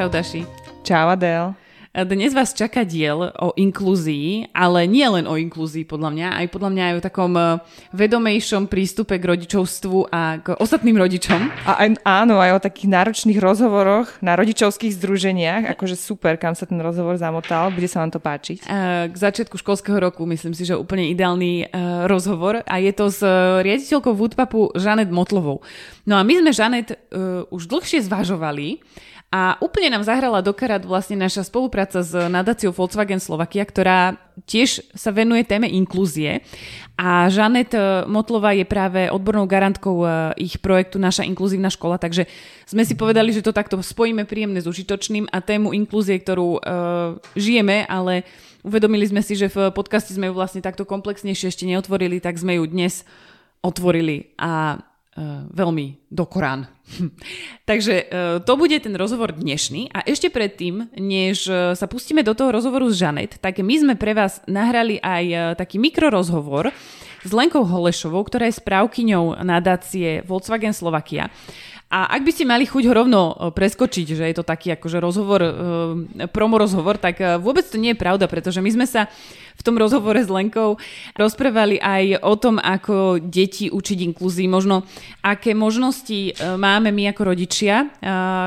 [0.00, 0.48] Čau Daši.
[0.80, 1.52] Čau Adel.
[1.92, 6.70] Dnes vás čaká diel o inklúzii, ale nie len o inklúzii podľa mňa, aj podľa
[6.72, 7.60] mňa aj o takom eh,
[7.92, 11.52] vedomejšom prístupe k rodičovstvu a k ostatným rodičom.
[11.68, 16.64] A aj, áno, aj o takých náročných rozhovoroch na rodičovských združeniach, akože super, kam sa
[16.64, 18.64] ten rozhovor zamotal, bude sa vám to páčiť.
[18.64, 21.76] Eh, K začiatku školského roku myslím si, že úplne ideálny
[22.08, 23.20] rozhovor a je to s
[23.60, 25.60] riaditeľkou Woodpapu Žanet Motlovou.
[26.08, 28.80] No a my sme Žanet uh, už dlhšie zvažovali
[29.30, 34.82] a úplne nám zahrala do karát vlastne naša spolupráca s nadáciou Volkswagen Slovakia, ktorá tiež
[34.90, 36.42] sa venuje téme inklúzie.
[36.98, 42.26] A Žanet eh, Motlová je práve odbornou garantkou eh, ich projektu Naša inkluzívna škola, takže
[42.66, 46.60] sme si povedali, že to takto spojíme príjemné s užitočným a tému inklúzie, ktorú uh,
[47.34, 48.22] žijeme, ale
[48.62, 52.62] uvedomili sme si, že v podcaste sme ju vlastne takto komplexnejšie ešte neotvorili, tak sme
[52.62, 53.02] ju dnes
[53.62, 54.78] otvorili a
[55.50, 56.66] veľmi do Korán.
[57.70, 58.08] Takže uh,
[58.42, 62.90] to bude ten rozhovor dnešný a ešte predtým, než uh, sa pustíme do toho rozhovoru
[62.90, 66.74] s Žanet, tak my sme pre vás nahrali aj taký mikrorozhovor
[67.20, 71.28] s Lenkou Holešovou, ktorá je správkyňou nadácie Volkswagen Slovakia.
[71.90, 75.02] A ak by ste mali chuť ho rovno e, preskočiť, že je to taký akože
[75.02, 75.52] rozhovor, e,
[76.30, 79.10] promo rozhovor, tak e, vôbec to nie je pravda, pretože my sme sa
[79.58, 80.78] v tom rozhovore s Lenkou
[81.18, 84.86] rozprávali aj o tom, ako deti učiť inklúzii, možno
[85.20, 87.92] aké možnosti máme my ako rodičia,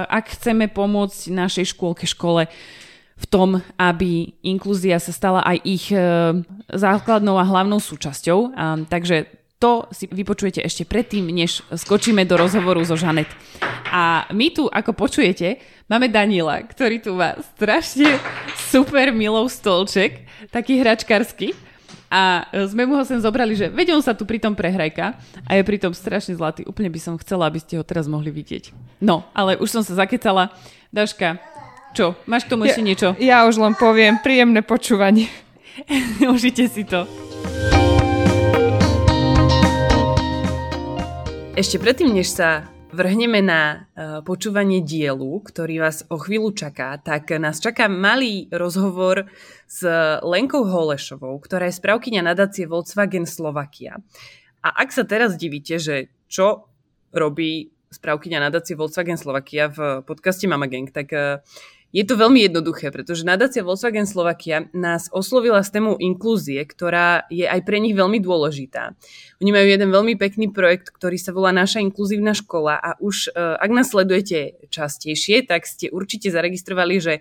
[0.10, 2.50] ak chceme pomôcť našej škôlke, škole
[3.14, 5.86] v tom, aby inklúzia sa stala aj ich
[6.74, 8.58] základnou a hlavnou súčasťou.
[8.90, 13.32] Takže to si vypočujete ešte predtým, než skočíme do rozhovoru so Žanet.
[13.88, 18.20] A my tu, ako počujete, máme Daniela, ktorý tu má strašne
[18.68, 21.56] super milou stolček, taký hračkarský.
[22.12, 25.64] A sme mu ho sem zobrali, že veď on sa tu pritom prehrajka a je
[25.64, 26.68] pritom strašne zlatý.
[26.68, 28.70] Úplne by som chcela, aby ste ho teraz mohli vidieť.
[29.00, 30.52] No, ale už som sa zakecala.
[30.94, 31.40] Daška,
[31.98, 33.16] čo, máš k tomu ešte niečo?
[33.18, 35.32] Ja už len poviem, príjemné počúvanie.
[36.36, 37.08] Užite si to.
[41.54, 47.30] Ešte predtým, než sa vrhneme na uh, počúvanie dielu, ktorý vás o chvíľu čaká, tak
[47.38, 49.30] nás čaká malý rozhovor
[49.70, 49.86] s
[50.26, 54.02] Lenkou Holešovou, ktorá je správkynia nadácie Volkswagen Slovakia.
[54.66, 56.74] A ak sa teraz divíte, že čo
[57.14, 61.38] robí správkynia nadácie Volkswagen Slovakia v podcaste Mama Gang, tak uh,
[61.94, 67.46] je to veľmi jednoduché, pretože nadácia Volkswagen Slovakia nás oslovila s témou inklúzie, ktorá je
[67.46, 68.98] aj pre nich veľmi dôležitá.
[69.38, 73.38] Oni majú jeden veľmi pekný projekt, ktorý sa volá Naša inkluzívna škola a už e,
[73.38, 77.14] ak nás sledujete častejšie, tak ste určite zaregistrovali, že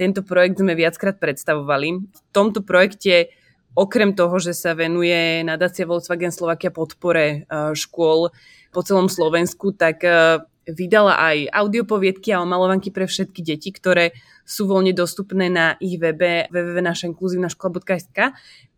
[0.00, 1.88] tento projekt sme viackrát predstavovali.
[2.08, 3.28] V tomto projekte
[3.76, 8.32] okrem toho, že sa venuje nadácia Volkswagen Slovakia podpore e, škôl
[8.72, 14.68] po celom Slovensku, tak e, vydala aj audiopoviedky a omalovanky pre všetky deti, ktoré sú
[14.68, 18.18] voľne dostupné na ich webe www.našinkluzivnaškola.sk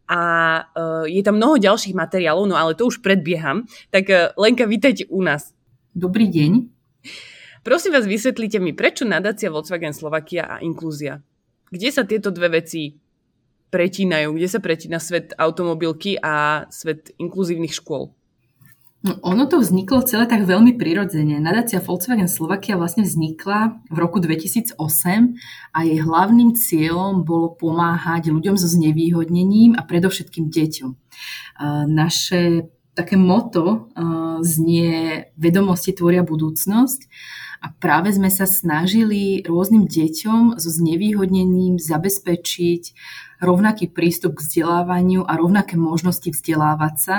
[0.07, 0.21] a
[0.63, 3.67] uh, je tam mnoho ďalších materiálov, no ale to už predbieham.
[3.91, 5.51] Tak uh, Lenka, vítajte u nás.
[5.91, 6.71] Dobrý deň.
[7.67, 11.19] Prosím vás, vysvetlite mi, prečo nadácia Volkswagen Slovakia a inklúzia?
[11.67, 12.95] Kde sa tieto dve veci
[13.75, 14.39] pretínajú?
[14.39, 18.15] Kde sa pretína svet automobilky a svet inkluzívnych škôl?
[19.07, 21.39] No, ono to vzniklo celé tak veľmi prirodzene.
[21.39, 24.75] Nadácia Volkswagen Slovakia vlastne vznikla v roku 2008
[25.71, 30.91] a jej hlavným cieľom bolo pomáhať ľuďom so znevýhodnením a predovšetkým deťom.
[31.87, 32.67] Naše
[32.99, 33.95] také moto
[34.43, 37.01] znie vedomosti tvoria budúcnosť
[37.63, 42.83] a práve sme sa snažili rôznym deťom so znevýhodnením zabezpečiť
[43.41, 47.17] rovnaký prístup k vzdelávaniu a rovnaké možnosti vzdelávať sa,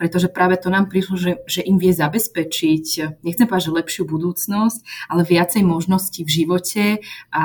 [0.00, 5.10] pretože práve to nám prišlo, že, že im vie zabezpečiť, nechcem povedať, že lepšiu budúcnosť,
[5.12, 6.84] ale viacej možností v živote
[7.32, 7.44] a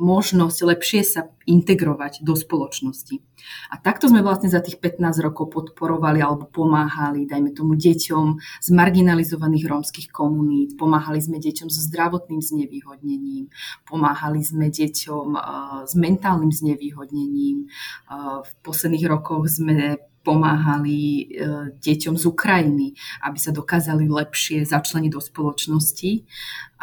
[0.00, 3.20] možnosť lepšie sa integrovať do spoločnosti.
[3.70, 8.68] A takto sme vlastne za tých 15 rokov podporovali alebo pomáhali, dajme tomu, deťom z
[8.72, 13.52] marginalizovaných rómskych komunít, pomáhali sme deťom so zdravotným znevýhodnením,
[13.86, 15.42] pomáhali sme deťom uh,
[15.86, 17.68] s mentálnym znevýhodnením.
[18.10, 21.32] Uh, v posledných rokoch sme pomáhali
[21.80, 22.92] deťom z Ukrajiny,
[23.24, 26.28] aby sa dokázali lepšie začleniť do spoločnosti.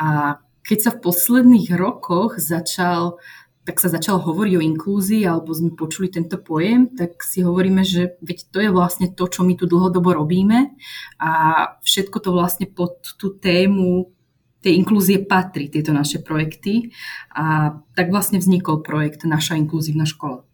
[0.01, 3.21] A keď sa v posledných rokoch začal
[3.67, 8.15] tak sa začalo hovoriť o inklúzii, alebo sme počuli tento pojem, tak si hovoríme, že
[8.23, 10.71] veď to je vlastne to, čo my tu dlhodobo robíme
[11.19, 11.31] a
[11.83, 14.07] všetko to vlastne pod tú tému
[14.63, 16.95] tej inklúzie patrí, tieto naše projekty.
[17.35, 20.47] A tak vlastne vznikol projekt Naša inkluzívna škola.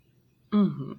[0.54, 0.98] Uh-huh.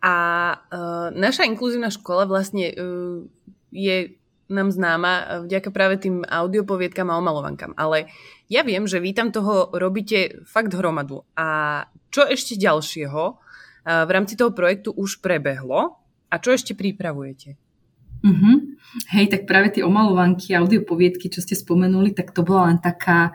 [0.00, 0.14] A
[0.56, 3.20] uh, naša inkluzívna škola vlastne uh,
[3.68, 4.19] je
[4.50, 7.78] nám známa vďaka práve tým audiopoviedkam a omalovankám.
[7.78, 8.10] Ale
[8.50, 11.22] ja viem, že vy tam toho robíte fakt hromadu.
[11.38, 13.22] A čo ešte ďalšieho
[13.86, 17.69] v rámci toho projektu už prebehlo a čo ešte pripravujete?
[18.20, 18.56] Mm-hmm.
[19.14, 23.30] Hej, tak práve tie omalovanky, audiopoviedky, čo ste spomenuli, tak to bola len taká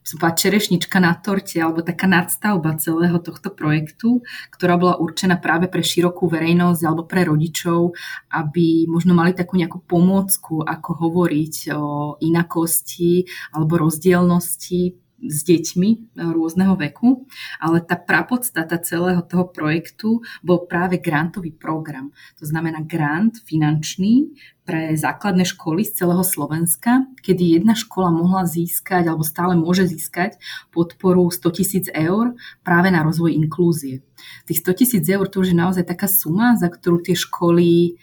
[0.00, 5.84] som čerešnička na torte alebo taká nadstavba celého tohto projektu, ktorá bola určená práve pre
[5.84, 7.94] širokú verejnosť alebo pre rodičov,
[8.32, 15.98] aby možno mali takú nejakú pomôcku, ako hovoriť o inakosti alebo rozdielnosti s deťmi e,
[16.32, 17.28] rôzneho veku,
[17.60, 22.10] ale tá prapodstata celého toho projektu bol práve grantový program.
[22.40, 24.32] To znamená grant finančný
[24.64, 30.38] pre základné školy z celého Slovenska, kedy jedna škola mohla získať, alebo stále môže získať
[30.70, 34.06] podporu 100 tisíc eur práve na rozvoj inklúzie.
[34.46, 37.98] Tých 100 tisíc eur to už je naozaj taká suma, za ktorú tie školy,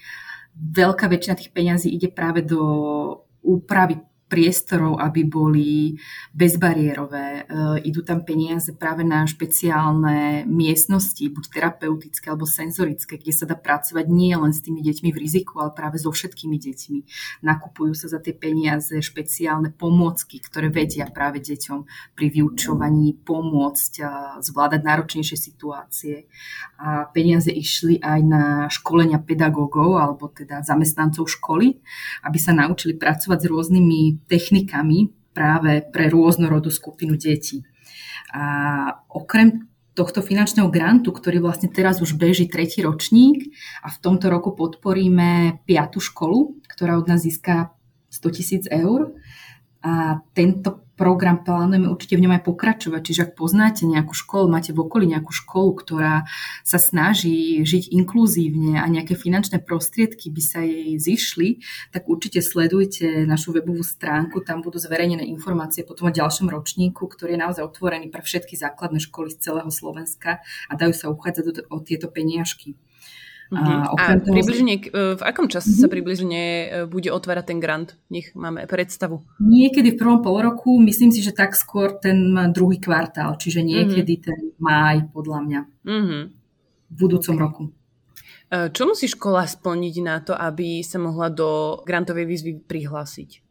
[0.58, 2.60] veľká väčšina tých peňazí ide práve do
[3.46, 5.95] úpravy priestorov, aby boli
[6.35, 7.27] bezbariérové.
[7.27, 7.41] E,
[7.88, 14.06] idú tam peniaze práve na špeciálne miestnosti, buď terapeutické alebo senzorické, kde sa dá pracovať
[14.12, 17.00] nie len s tými deťmi v riziku, ale práve so všetkými deťmi.
[17.47, 23.94] Nakupujú sa za tie peniaze špeciálne pomôcky, ktoré vedia práve deťom pri vyučovaní pomôcť
[24.44, 26.27] zvládať náročnejšie situácie.
[26.77, 31.80] A peniaze išli aj na školenia pedagógov alebo teda zamestnancov školy,
[32.27, 37.62] aby sa naučili pracovať s rôznymi technikami práve pre rôznorodú skupinu detí.
[38.34, 43.50] A okrem tohto finančného grantu, ktorý vlastne teraz už beží tretí ročník
[43.81, 47.74] a v tomto roku podporíme piatu školu, ktorá od nás získa
[48.14, 49.18] 100 tisíc eur.
[49.81, 53.01] A tento program plánujeme určite v ňom aj pokračovať.
[53.06, 56.25] Čiže ak poznáte nejakú školu, máte v okolí nejakú školu, ktorá
[56.65, 61.62] sa snaží žiť inkluzívne a nejaké finančné prostriedky by sa jej zišli,
[61.94, 67.38] tak určite sledujte našu webovú stránku, tam budú zverejnené informácie potom o ďalšom ročníku, ktorý
[67.38, 71.77] je naozaj otvorený pre všetky základné školy z celého Slovenska a dajú sa uchádzať o
[71.77, 72.73] tieto peniažky.
[73.47, 74.35] A, a toho...
[74.35, 75.88] približne, e, v akom čase uh-huh.
[75.88, 77.95] sa približne e, bude otvárať ten grant?
[78.11, 79.23] Nech máme predstavu.
[79.39, 84.19] Niekedy v prvom pol roku, myslím si, že tak skôr ten druhý kvartál, čiže niekedy
[84.19, 84.27] uh-huh.
[84.27, 85.61] ten máj, podľa mňa.
[85.88, 86.21] Uh-huh.
[86.91, 87.44] V budúcom okay.
[87.47, 87.63] roku.
[88.51, 93.47] E, čo musí škola splniť na to, aby sa mohla do grantovej výzvy prihlásiť?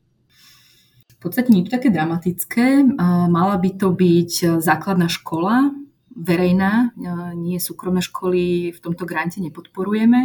[1.16, 2.84] V podstate nie je to také dramatické.
[3.32, 5.72] Mala by to byť základná škola,
[6.16, 6.96] verejná,
[7.36, 10.24] nie súkromné školy v tomto grante nepodporujeme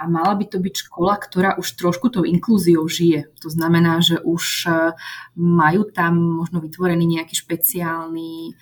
[0.00, 3.28] a mala by to byť škola, ktorá už trošku tou inklúziou žije.
[3.44, 4.70] To znamená, že už e,
[5.36, 8.56] majú tam možno vytvorený nejaký špeciálny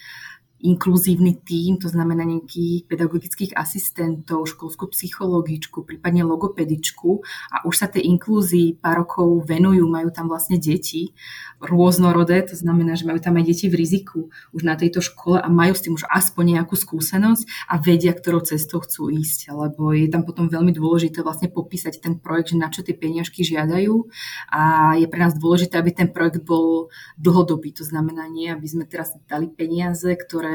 [0.60, 7.20] inkluzívny tím, to znamená nejakých pedagogických asistentov, školskú psychologičku, prípadne logopedičku.
[7.52, 11.12] A už sa tej inklúzii pár rokov venujú, majú tam vlastne deti
[11.60, 15.48] rôznorodé, to znamená, že majú tam aj deti v riziku už na tejto škole a
[15.48, 20.08] majú s tým už aspoň nejakú skúsenosť a vedia, ktorou cestou chcú ísť, lebo je
[20.08, 24.08] tam potom veľmi dôležité vlastne popísať ten projekt, že na čo tie peniažky žiadajú.
[24.52, 28.84] A je pre nás dôležité, aby ten projekt bol dlhodobý, to znamená nie, aby sme
[28.84, 30.45] teraz dali peniaze, ktoré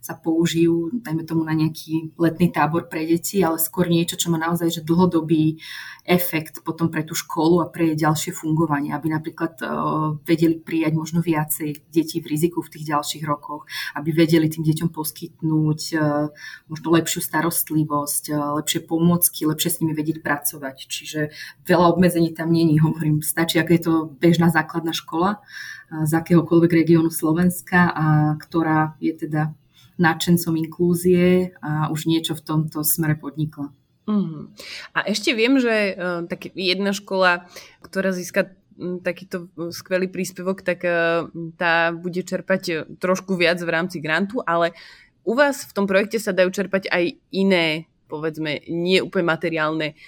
[0.00, 4.38] sa použijú, dajme tomu na nejaký letný tábor pre deti, ale skôr niečo, čo má
[4.38, 5.58] naozaj že dlhodobý
[6.06, 10.92] efekt potom pre tú školu a pre jej ďalšie fungovanie, aby napríklad uh, vedeli prijať
[10.94, 13.66] možno viacej detí v riziku v tých ďalších rokoch,
[13.98, 16.30] aby vedeli tým deťom poskytnúť uh,
[16.70, 20.86] možno lepšiu starostlivosť, uh, lepšie pomôcky, lepšie s nimi vedieť pracovať.
[20.86, 21.20] Čiže
[21.66, 25.42] veľa obmedzení tam není, hovorím, stačí, ak je to bežná základná škola
[25.90, 28.06] z akéhokoľvek regiónu Slovenska, a
[28.40, 29.54] ktorá je teda
[29.96, 33.72] nadšencom inklúzie a už niečo v tomto smere podnikla.
[34.06, 34.46] Uh-huh.
[34.94, 37.50] A ešte viem, že uh, tak jedna škola,
[37.82, 38.54] ktorá získa
[39.02, 41.26] takýto skvelý príspevok, tak uh,
[41.58, 44.78] tá bude čerpať uh, trošku viac v rámci grantu, ale
[45.26, 49.98] u vás v tom projekte sa dajú čerpať aj iné, povedzme, nie úplne materiálne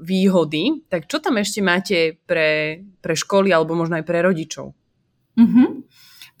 [0.00, 0.88] výhody.
[0.88, 4.72] Tak čo tam ešte máte pre, pre školy alebo možno aj pre rodičov?
[5.38, 5.82] Uh-huh.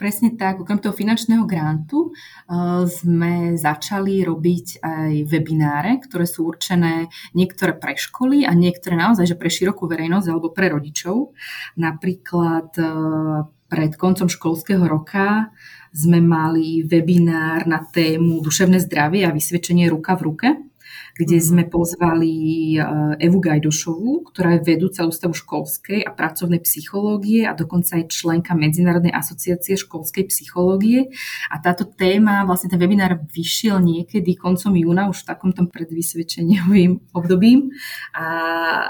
[0.02, 0.58] Presne tak.
[0.58, 7.06] Okrem toho finančného grantu uh, sme začali robiť aj webináre, ktoré sú určené
[7.38, 11.38] niektoré pre školy a niektoré naozaj že pre širokú verejnosť alebo pre rodičov.
[11.78, 15.54] Napríklad uh, pred koncom školského roka
[15.94, 20.48] sme mali webinár na tému duševné zdravie a vysvedčenie ruka v ruke
[21.16, 21.44] kde mhm.
[21.44, 22.34] sme pozvali
[22.76, 28.56] eh, Evu Gajdošovú, ktorá je vedúca Ústavu školskej a pracovnej psychológie a dokonca aj členka
[28.56, 31.12] Medzinárodnej asociácie školskej psychológie.
[31.52, 37.06] A táto téma, vlastne ten webinár vyšiel niekedy koncom júna, už v takom tom predvysvedčeniovým
[37.18, 37.72] obdobím.
[38.16, 38.24] A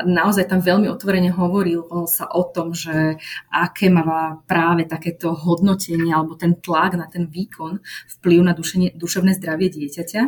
[0.07, 3.19] naozaj tam veľmi otvorene hovoril sa o tom, že
[3.51, 7.83] aké má práve takéto hodnotenie alebo ten tlak na ten výkon
[8.21, 10.23] vplyv na dušenie, duševné zdravie dieťaťa.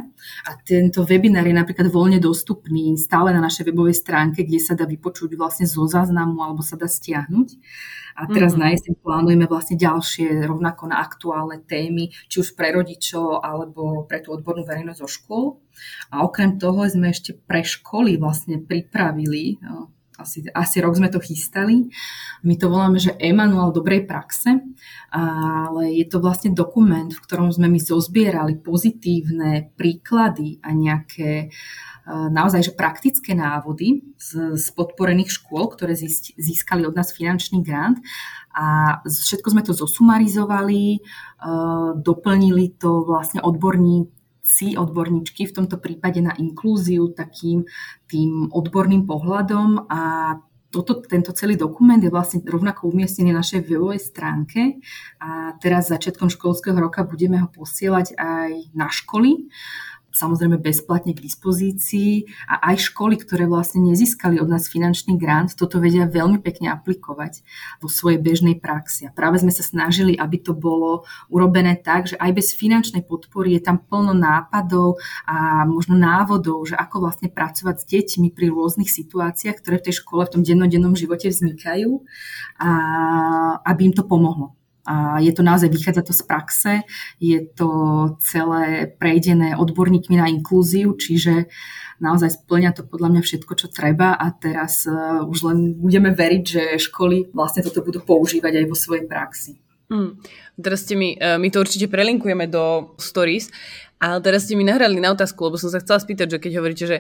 [0.49, 4.73] A tento webinár je napríklad napríklad voľne dostupný stále na našej webovej stránke, kde sa
[4.73, 7.49] dá vypočuť vlastne zo záznamu alebo sa dá stiahnuť.
[8.15, 8.63] A teraz mm-hmm.
[8.63, 14.23] na jeseň plánujeme vlastne ďalšie rovnako na aktuálne témy, či už pre rodičov alebo pre
[14.23, 15.47] tú odbornú verejnosť zo škôl.
[16.15, 19.59] A okrem toho sme ešte pre školy vlastne pripravili
[20.19, 21.91] asi, asi rok sme to chystali.
[22.47, 24.63] My to voláme, že Emanuel dobrej praxe,
[25.11, 31.49] ale je to vlastne dokument, v ktorom sme my zozbierali pozitívne príklady a nejaké e,
[32.11, 35.99] naozaj že praktické návody z, z podporených škôl, ktoré
[36.39, 37.99] získali od nás finančný grant
[38.55, 40.99] a všetko sme to zosumarizovali, e,
[41.99, 44.14] doplnili to vlastne odborníci
[44.45, 47.65] si odborníčky v tomto prípade na inklúziu takým
[48.05, 49.89] tým odborným pohľadom.
[49.89, 50.01] A
[50.69, 54.85] toto, tento celý dokument je vlastne rovnako umiestnený na našej webovej stránke.
[55.23, 59.49] A teraz začiatkom školského roka budeme ho posielať aj na školy
[60.15, 65.83] samozrejme bezplatne k dispozícii a aj školy, ktoré vlastne nezískali od nás finančný grant, toto
[65.83, 67.43] vedia veľmi pekne aplikovať
[67.83, 69.11] vo svojej bežnej praxi.
[69.11, 73.59] A práve sme sa snažili, aby to bolo urobené tak, že aj bez finančnej podpory
[73.59, 78.89] je tam plno nápadov a možno návodov, že ako vlastne pracovať s deťmi pri rôznych
[78.89, 82.07] situáciách, ktoré v tej škole v tom dennodennom živote vznikajú
[82.63, 82.71] a
[83.67, 84.55] aby im to pomohlo.
[84.85, 86.73] A je to naozaj, vychádza to z praxe,
[87.17, 87.69] je to
[88.21, 91.49] celé prejdené odborníkmi na inklúziu, čiže
[92.05, 96.45] naozaj splňa to podľa mňa všetko, čo treba a teraz uh, už len budeme veriť,
[96.45, 99.57] že školy vlastne toto budú používať aj vo svojej praxi.
[99.89, 100.21] Hmm.
[100.61, 103.49] Teraz ste mi, uh, my to určite prelinkujeme do stories,
[103.97, 106.85] ale teraz ste mi nahrali na otázku, lebo som sa chcela spýtať, že keď hovoríte,
[106.85, 106.99] že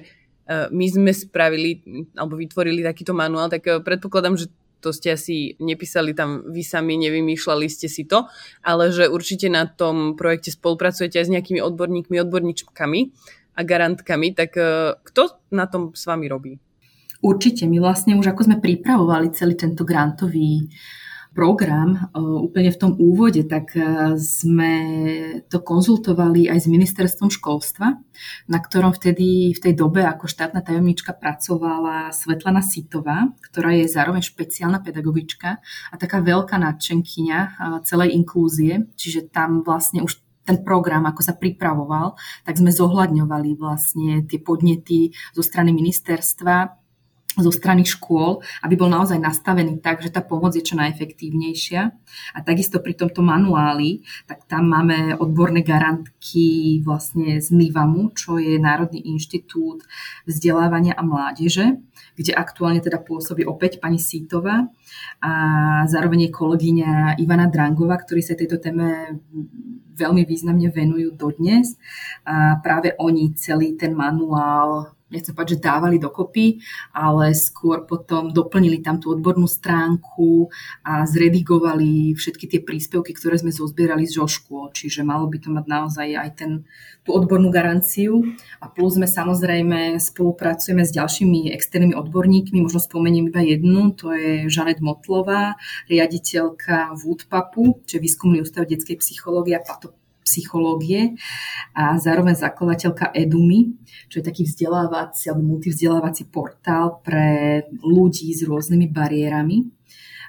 [0.48, 1.84] uh, my sme spravili
[2.16, 4.48] alebo vytvorili takýto manuál, tak predpokladám, že
[4.84, 8.28] to ste asi nepísali tam vy sami, nevymýšľali ste si to,
[8.60, 13.00] ale že určite na tom projekte spolupracujete aj s nejakými odborníkmi, odborníčkami
[13.56, 16.52] a garantkami, tak e, kto na tom s vami robí?
[17.24, 20.68] Určite, my vlastne už ako sme pripravovali celý tento grantový
[21.34, 24.72] program e, úplne v tom úvode, tak e, sme
[25.50, 27.98] to konzultovali aj s ministerstvom školstva,
[28.46, 34.22] na ktorom vtedy v tej dobe ako štátna tajomnička pracovala Svetlana Sitová, ktorá je zároveň
[34.22, 35.58] špeciálna pedagogička
[35.90, 37.48] a taká veľká nadšenkyňa e,
[37.82, 44.28] celej inklúzie, čiže tam vlastne už ten program, ako sa pripravoval, tak sme zohľadňovali vlastne
[44.28, 46.83] tie podnety zo strany ministerstva
[47.34, 51.82] zo strany škôl, aby bol naozaj nastavený tak, že tá pomoc je čo najefektívnejšia.
[52.34, 58.54] A takisto pri tomto manuáli, tak tam máme odborné garantky vlastne z NIVAMu, čo je
[58.62, 59.82] Národný inštitút
[60.30, 61.82] vzdelávania a mládeže,
[62.14, 64.70] kde aktuálne teda pôsobí opäť pani Sítová
[65.18, 65.32] a
[65.90, 69.18] zároveň je kolegyňa Ivana Drangová, ktorí sa tejto téme
[69.94, 71.78] veľmi významne venujú dodnes.
[72.26, 76.58] A práve oni celý ten manuál nechcem povedať, že dávali dokopy,
[76.90, 80.50] ale skôr potom doplnili tam tú odbornú stránku
[80.82, 84.74] a zredigovali všetky tie príspevky, ktoré sme zozbierali zo škôl.
[84.74, 86.52] Čiže malo by to mať naozaj aj ten,
[87.06, 88.26] tú odbornú garanciu.
[88.58, 94.50] A plus sme samozrejme spolupracujeme s ďalšími externými odborníkmi, možno spomeniem iba jednu, to je
[94.50, 95.54] Žanet Motlová,
[95.86, 99.64] riaditeľka Woodpapu, čo je výskumný ústav detskej psychológie a
[100.24, 101.14] psychológie
[101.76, 103.76] a zároveň zakladateľka Edumi,
[104.08, 109.68] čo je taký vzdelávací alebo multivzdelávací portál pre ľudí s rôznymi bariérami.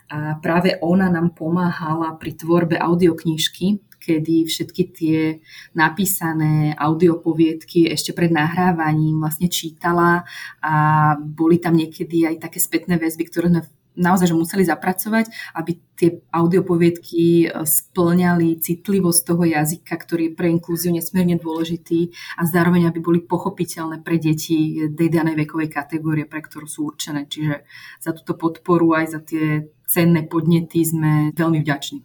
[0.05, 5.41] A práve ona nám pomáhala pri tvorbe audioknižky, kedy všetky tie
[5.73, 10.21] napísané audiopoviedky ešte pred nahrávaním vlastne čítala
[10.61, 10.75] a
[11.17, 16.19] boli tam niekedy aj také spätné väzby, ktoré sme naozaj že museli zapracovať, aby tie
[16.31, 22.99] audiopoviedky e, splňali citlivosť toho jazyka, ktorý je pre inklúziu nesmierne dôležitý a zároveň, aby
[22.99, 27.25] boli pochopiteľné pre deti tej danej vekovej kategórie, pre ktorú sú určené.
[27.25, 27.63] Čiže
[28.03, 31.99] za túto podporu aj za tie cenné podnety sme veľmi vďační.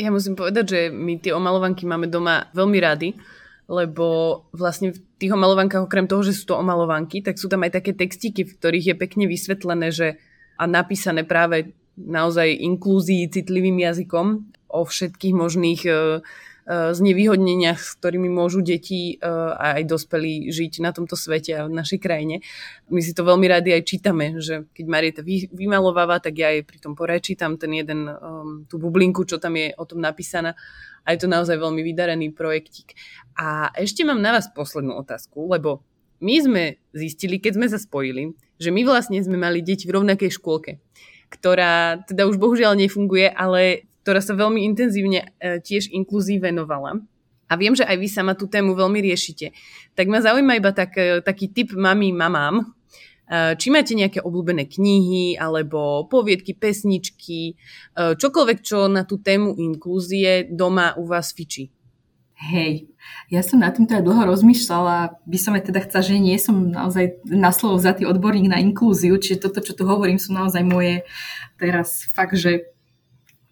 [0.00, 3.08] Ja musím povedať, že my tie omalovanky máme doma veľmi rady,
[3.68, 7.78] lebo vlastne v tých omalovankách, okrem toho, že sú to omalovanky, tak sú tam aj
[7.78, 10.18] také textíky, v ktorých je pekne vysvetlené, že
[10.56, 14.26] a napísané práve naozaj inklúzii citlivým jazykom
[14.72, 16.24] o všetkých možných uh,
[16.62, 21.66] Eh, znevýhodneniach, s ktorými môžu deti eh, a aj dospelí žiť na tomto svete a
[21.66, 22.38] v našej krajine.
[22.86, 26.78] My si to veľmi radi aj čítame, že keď Marieta vymalováva, tak ja jej pri
[26.78, 30.54] tom porečítam ten jeden, um, tú bublinku, čo tam je o tom napísaná.
[31.02, 32.94] A je to naozaj veľmi vydarený projektík.
[33.34, 35.82] A ešte mám na vás poslednú otázku, lebo
[36.22, 36.62] my sme
[36.94, 40.78] zistili, keď sme sa spojili, že my vlastne sme mali deti v rovnakej škôlke,
[41.34, 47.02] ktorá teda už bohužiaľ nefunguje, ale ktorá sa veľmi intenzívne e, tiež inkluzí venovala.
[47.50, 49.52] A viem, že aj vy sama tú tému veľmi riešite.
[49.98, 52.64] Tak ma zaujíma iba tak, e, taký typ mami mamám, e,
[53.58, 57.58] či máte nejaké obľúbené knihy alebo poviedky, pesničky,
[57.94, 61.70] čokoľvek, čo na tú tému inklúzie doma u vás fičí.
[62.42, 62.90] Hej,
[63.30, 66.74] ja som na týmto aj dlho rozmýšľala, by som aj teda chcela, že nie som
[66.74, 70.66] naozaj na slovo za tý odborník na inklúziu, čiže toto, čo tu hovorím, sú naozaj
[70.66, 71.06] moje
[71.54, 72.66] teraz fakt, že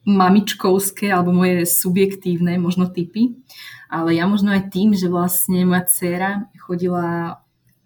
[0.03, 3.39] mamičkovské alebo moje subjektívne možno typy.
[3.87, 7.39] Ale ja možno aj tým, že vlastne moja dcéra chodila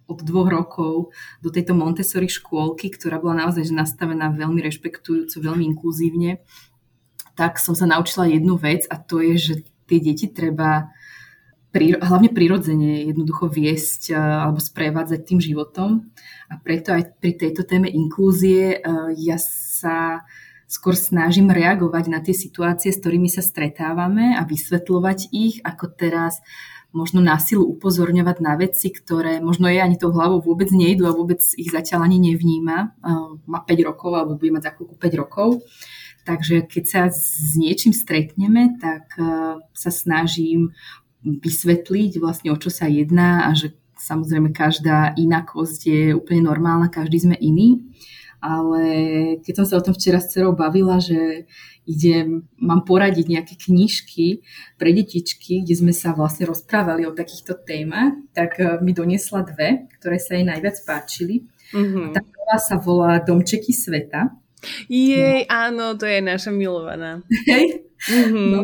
[0.09, 1.13] od dvoch rokov
[1.45, 6.45] do tejto Montessori škôlky, ktorá bola naozaj nastavená veľmi rešpektujúco, veľmi inkluzívne,
[7.35, 9.55] tak som sa naučila jednu vec a to je, že
[9.89, 10.91] tie deti treba
[11.75, 16.07] hlavne prirodzene jednoducho viesť alebo sprevádzať tým životom.
[16.47, 18.79] A preto aj pri tejto téme inklúzie
[19.19, 20.23] ja sa
[20.71, 26.39] skôr snažím reagovať na tie situácie, s ktorými sa stretávame a vysvetľovať ich, ako teraz
[26.95, 31.17] možno na silu upozorňovať na veci, ktoré možno jej ani tou hlavou vôbec nejdu a
[31.17, 32.95] vôbec ich zatiaľ ani nevníma.
[33.51, 35.59] Má 5 rokov alebo bude mať za chvíľku 5 rokov.
[36.25, 39.13] Takže keď sa s niečím stretneme, tak
[39.77, 40.73] sa snažím
[41.25, 47.29] vysvetliť vlastne o čo sa jedná a že samozrejme každá inakosť je úplne normálna, každý
[47.29, 47.81] sme iný
[48.45, 48.85] ale
[49.41, 51.49] keď som sa o tom včera s cerou bavila, že
[51.89, 54.45] idem, mám poradiť nejaké knižky
[54.77, 59.89] pre detičky, kde sme sa vlastne rozprávali o takýchto témach, tak eh, mi doniesla dve,
[59.97, 61.49] ktoré sa jej najviac páčili.
[61.73, 62.13] Mm-hmm.
[62.13, 64.29] tá prvá sa volá Domčeky sveta.
[64.89, 65.51] Jej, no.
[65.51, 67.21] áno, to je naša milovaná.
[67.51, 67.85] Hej?
[68.05, 68.49] Mm-hmm.
[68.53, 68.61] No,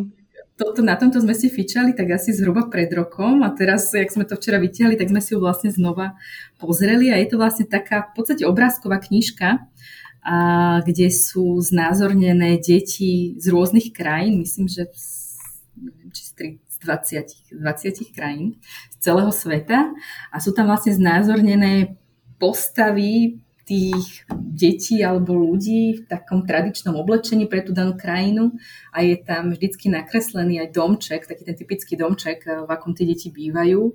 [0.60, 4.28] toto, na tomto sme si fičali tak asi zhruba pred rokom a teraz, jak sme
[4.28, 6.18] to včera vytiahli, tak sme si ju vlastne znova
[6.60, 9.64] pozreli a je to vlastne taká v podstate obrázková knižka,
[10.20, 10.36] a
[10.84, 14.84] kde sú znázornené deti z rôznych krajín, myslím, že
[15.80, 18.60] neviem, či z 20, 20 krajín
[18.92, 19.88] z celého sveta
[20.28, 21.96] a sú tam vlastne znázornené
[22.36, 28.58] postavy tých detí alebo ľudí v takom tradičnom oblečení pre tú danú krajinu
[28.90, 33.30] a je tam vždycky nakreslený aj domček, taký ten typický domček, v akom tie deti
[33.30, 33.94] bývajú.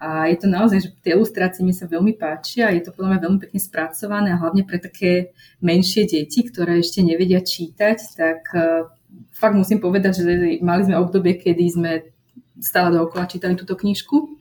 [0.00, 3.20] A je to naozaj, že tie ilustrácie mi sa veľmi páčia je to podľa mňa
[3.20, 8.88] veľmi pekne spracované a hlavne pre také menšie deti, ktoré ešte nevedia čítať, tak e,
[9.36, 10.24] fakt musím povedať, že
[10.64, 11.92] mali sme obdobie, kedy sme
[12.64, 14.39] stále dookola čítali túto knižku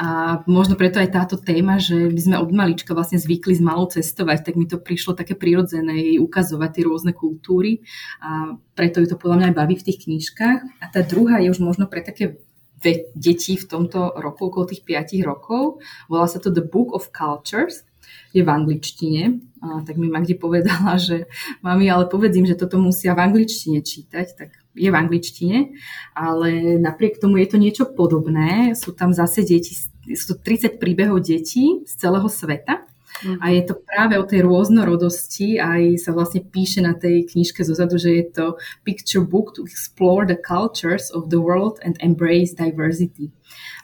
[0.00, 3.84] a možno preto aj táto téma, že my sme od malička vlastne zvykli s malou
[3.84, 7.84] cestovať, tak mi to prišlo také prirodzené jej ukazovať tie rôzne kultúry
[8.24, 10.58] a preto ju to podľa mňa aj baví v tých knižkách.
[10.80, 12.40] A tá druhá je už možno pre také
[13.12, 15.84] deti v tomto roku, okolo tých 5 rokov.
[16.08, 17.84] Volá sa to The Book of Cultures
[18.32, 19.42] je v angličtine.
[19.60, 21.28] A, tak mi Magdi povedala, že
[21.60, 25.74] mami, ale povedz im, že toto musia v angličtine čítať, tak je v angličtine,
[26.14, 28.78] ale napriek tomu je to niečo podobné.
[28.78, 29.74] Sú tam zase deti,
[30.14, 32.86] sú to 30 príbehov detí z celého sveta
[33.40, 38.00] a je to práve o tej rôznorodosti, aj sa vlastne píše na tej knižke zozadu,
[38.00, 38.46] že je to
[38.80, 43.28] picture book to explore the cultures of the world and embrace diversity.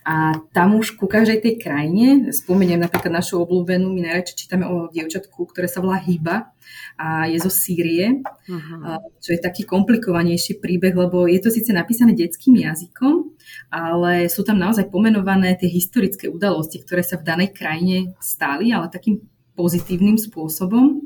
[0.07, 4.87] A tam už ku každej tej krajine, spomeniem napríklad našu obľúbenú, my najradšej čítame o
[4.87, 6.55] dievčatku, ktoré sa volá Hyba
[6.95, 9.03] a je zo Sýrie, uh-huh.
[9.19, 13.35] čo je taký komplikovanejší príbeh, lebo je to síce napísané detským jazykom,
[13.75, 18.87] ale sú tam naozaj pomenované tie historické udalosti, ktoré sa v danej krajine stali, ale
[18.87, 19.27] takým
[19.59, 21.03] pozitívnym spôsobom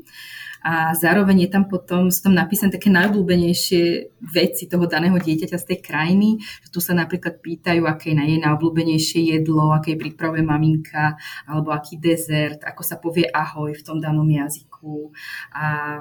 [0.61, 3.83] a zároveň je tam potom, sú tam napísané také najobľúbenejšie
[4.21, 9.33] veci toho daného dieťaťa z tej krajiny, že tu sa napríklad pýtajú, aké je najobľúbenejšie
[9.41, 11.17] jedlo, aké pripravuje maminka,
[11.49, 15.09] alebo aký dezert, ako sa povie ahoj v tom danom jazyku.
[15.57, 15.97] A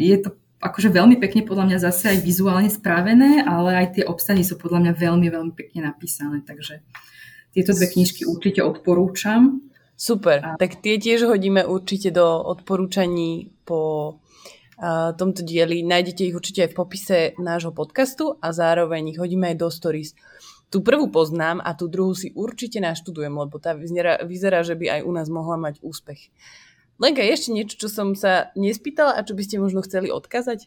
[0.00, 0.32] je to
[0.64, 4.80] akože veľmi pekne podľa mňa zase aj vizuálne spravené, ale aj tie obsahy sú podľa
[4.80, 6.80] mňa veľmi, veľmi pekne napísané, takže
[7.52, 9.60] tieto dve knižky určite odporúčam.
[9.94, 10.48] Super, a...
[10.58, 14.20] tak tie tiež hodíme určite do odporúčaní po
[15.14, 15.86] tomto dieli.
[15.86, 20.18] Nájdete ich určite aj v popise nášho podcastu a zároveň ich hodíme aj do stories.
[20.68, 24.98] Tú prvú poznám a tú druhú si určite naštudujem, lebo tá vyzerá, vyzerá, že by
[24.98, 26.34] aj u nás mohla mať úspech.
[26.98, 30.66] Lenka, ešte niečo, čo som sa nespýtala a čo by ste možno chceli odkázať?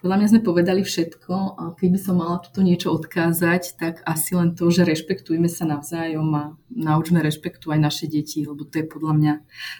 [0.00, 4.36] Podľa mňa sme povedali všetko a keď by som mala toto niečo odkázať, tak asi
[4.36, 8.88] len to, že rešpektujme sa navzájom a naučme rešpektu aj naše deti, lebo to je
[8.88, 9.32] podľa mňa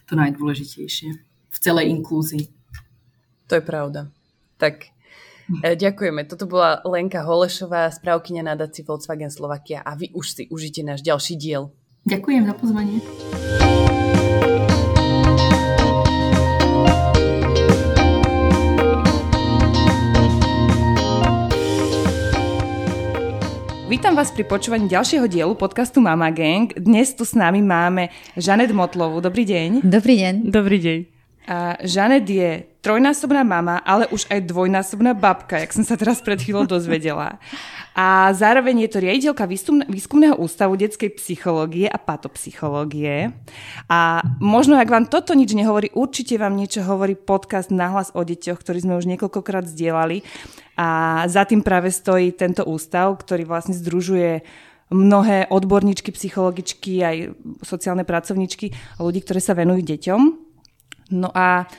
[0.05, 1.34] to najdôležitejšie
[1.64, 2.44] celej inklúzii.
[3.48, 4.12] To je pravda.
[4.61, 4.92] Tak
[5.64, 6.29] e, ďakujeme.
[6.29, 11.40] Toto bola Lenka Holešová, správkyňa nadáci Volkswagen Slovakia a vy už si užite náš ďalší
[11.40, 11.72] diel.
[12.05, 13.00] Ďakujem za pozvanie.
[23.85, 26.66] Vítam vás pri počúvaní ďalšieho dielu podcastu Mama Gang.
[26.74, 29.22] Dnes tu s nami máme Žanet Motlovu.
[29.22, 29.87] Dobrý deň.
[29.87, 30.35] Dobrý deň.
[30.50, 31.13] Dobrý deň.
[31.44, 36.40] A Žanet je trojnásobná mama, ale už aj dvojnásobná babka, jak som sa teraz pred
[36.40, 37.37] chvíľou dozvedela.
[37.94, 39.44] A zároveň je to riaditeľka
[39.87, 43.33] výskumného ústavu detskej psychológie a patopsychológie.
[43.88, 48.59] A možno, ak vám toto nič nehovorí, určite vám niečo hovorí podcast Nahlas o deťoch,
[48.61, 50.26] ktorý sme už niekoľkokrát zdieľali.
[50.74, 54.42] A za tým práve stojí tento ústav, ktorý vlastne združuje
[54.90, 57.16] mnohé odborníčky, psychologičky, aj
[57.64, 60.43] sociálne pracovníčky, ľudí, ktoré sa venujú deťom.
[61.14, 61.70] No a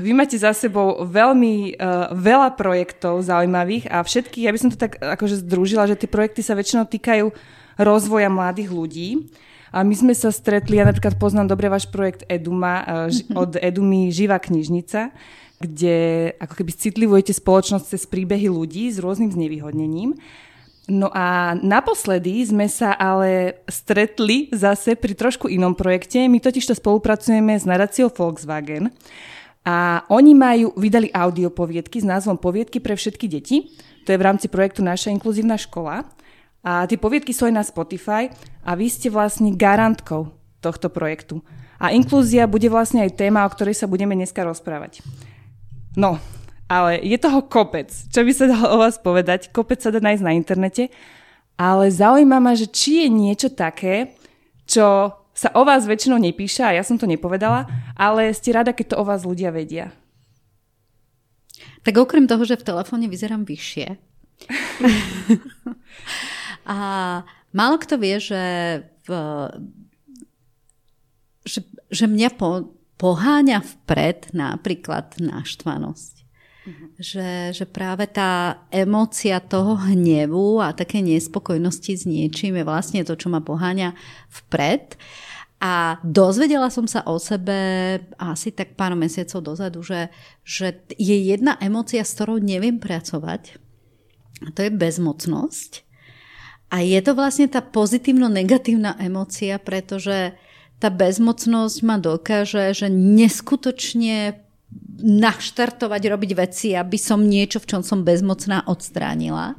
[0.00, 4.80] vy máte za sebou veľmi uh, veľa projektov zaujímavých a všetky, ja by som to
[4.80, 7.28] tak akože združila, že tie projekty sa väčšinou týkajú
[7.76, 9.08] rozvoja mladých ľudí.
[9.76, 14.08] A my sme sa stretli, ja napríklad poznám dobre váš projekt Eduma, uh, od Edumy
[14.08, 15.12] Živá knižnica,
[15.60, 15.96] kde
[16.40, 20.16] ako keby citlivujete spoločnosť cez príbehy ľudí s rôznym znevýhodnením.
[20.86, 26.22] No a naposledy sme sa ale stretli zase pri trošku inom projekte.
[26.30, 28.94] My totižto spolupracujeme s nadáciou Volkswagen
[29.66, 33.74] a oni majú, vydali audio poviedky s názvom Poviedky pre všetky deti.
[34.06, 36.06] To je v rámci projektu Naša inkluzívna škola.
[36.62, 38.30] A tie poviedky sú aj na Spotify
[38.62, 40.30] a vy ste vlastne garantkou
[40.62, 41.42] tohto projektu.
[41.82, 45.02] A inklúzia bude vlastne aj téma, o ktorej sa budeme dneska rozprávať.
[45.98, 46.22] No,
[46.66, 47.90] ale je toho kopec.
[47.90, 49.54] Čo by sa dalo o vás povedať?
[49.54, 50.90] Kopec sa dá nájsť na internete.
[51.56, 54.12] Ale zaujíma ma, že či je niečo také,
[54.68, 58.92] čo sa o vás väčšinou nepíše, a ja som to nepovedala, ale ste rada, keď
[58.92, 59.92] to o vás ľudia vedia.
[61.84, 64.00] Tak okrem toho, že v telefóne vyzerám vyššie.
[66.72, 66.76] a
[67.52, 68.44] málo kto vie, že,
[69.04, 69.08] v,
[71.44, 71.60] že,
[71.92, 76.15] že mňa po, poháňa vpred napríklad naštvanosť.
[76.66, 76.88] Mm-hmm.
[76.98, 83.14] Že, že práve tá emócia toho hnevu a také nespokojnosti s niečím je vlastne to,
[83.14, 83.94] čo ma poháňa
[84.26, 84.98] vpred.
[85.62, 87.56] A dozvedela som sa o sebe
[88.18, 90.12] asi tak pár mesiacov dozadu, že,
[90.44, 93.56] že je jedna emócia, s ktorou neviem pracovať.
[94.44, 95.86] A to je bezmocnosť.
[96.68, 100.34] A je to vlastne tá pozitívno-negatívna emócia, pretože
[100.76, 104.45] tá bezmocnosť ma dokáže, že neskutočne
[105.00, 109.56] naštartovať, robiť veci, aby som niečo, v čom som bezmocná, odstránila.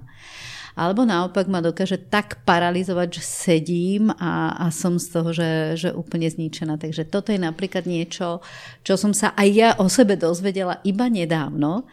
[0.77, 5.89] Alebo naopak ma dokáže tak paralizovať, že sedím a, a som z toho, že, že
[5.89, 6.77] úplne zničená.
[6.77, 8.45] Takže toto je napríklad niečo,
[8.85, 11.89] čo som sa aj ja o sebe dozvedela iba nedávno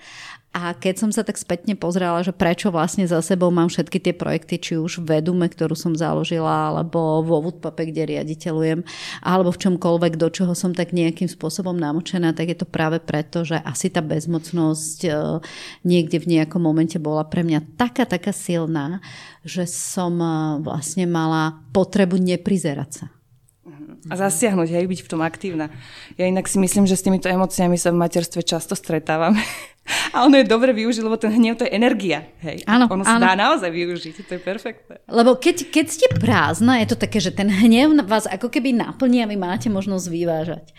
[0.55, 4.15] a keď som sa tak spätne pozrela, že prečo vlastne za sebou mám všetky tie
[4.15, 8.87] projekty, či už v Vedume, ktorú som založila, alebo vo Woodpape, kde riaditeľujem,
[9.27, 13.43] alebo v čomkoľvek, do čoho som tak nejakým spôsobom namočená, tak je to práve preto,
[13.43, 15.11] že asi tá bezmocnosť e,
[15.83, 19.03] niekde v nejakom momente bola pre mňa taká, taká silná,
[19.43, 23.14] že som e, vlastne mala potrebu neprizerať sa
[24.11, 25.73] a zasiahnuť, aj byť v tom aktívna.
[26.21, 29.33] Ja inak si myslím, že s týmito emóciami sa v materstve často stretávam.
[30.17, 32.25] A ono je dobre využiť, lebo ten hnev to je energia.
[32.41, 32.65] Hej.
[32.65, 35.05] Áno, ono sa dá naozaj využiť, to je perfektné.
[35.13, 39.21] Lebo keď, keď ste prázdna, je to také, že ten hnev vás ako keby naplní
[39.21, 40.73] a vy máte možnosť vyvážať.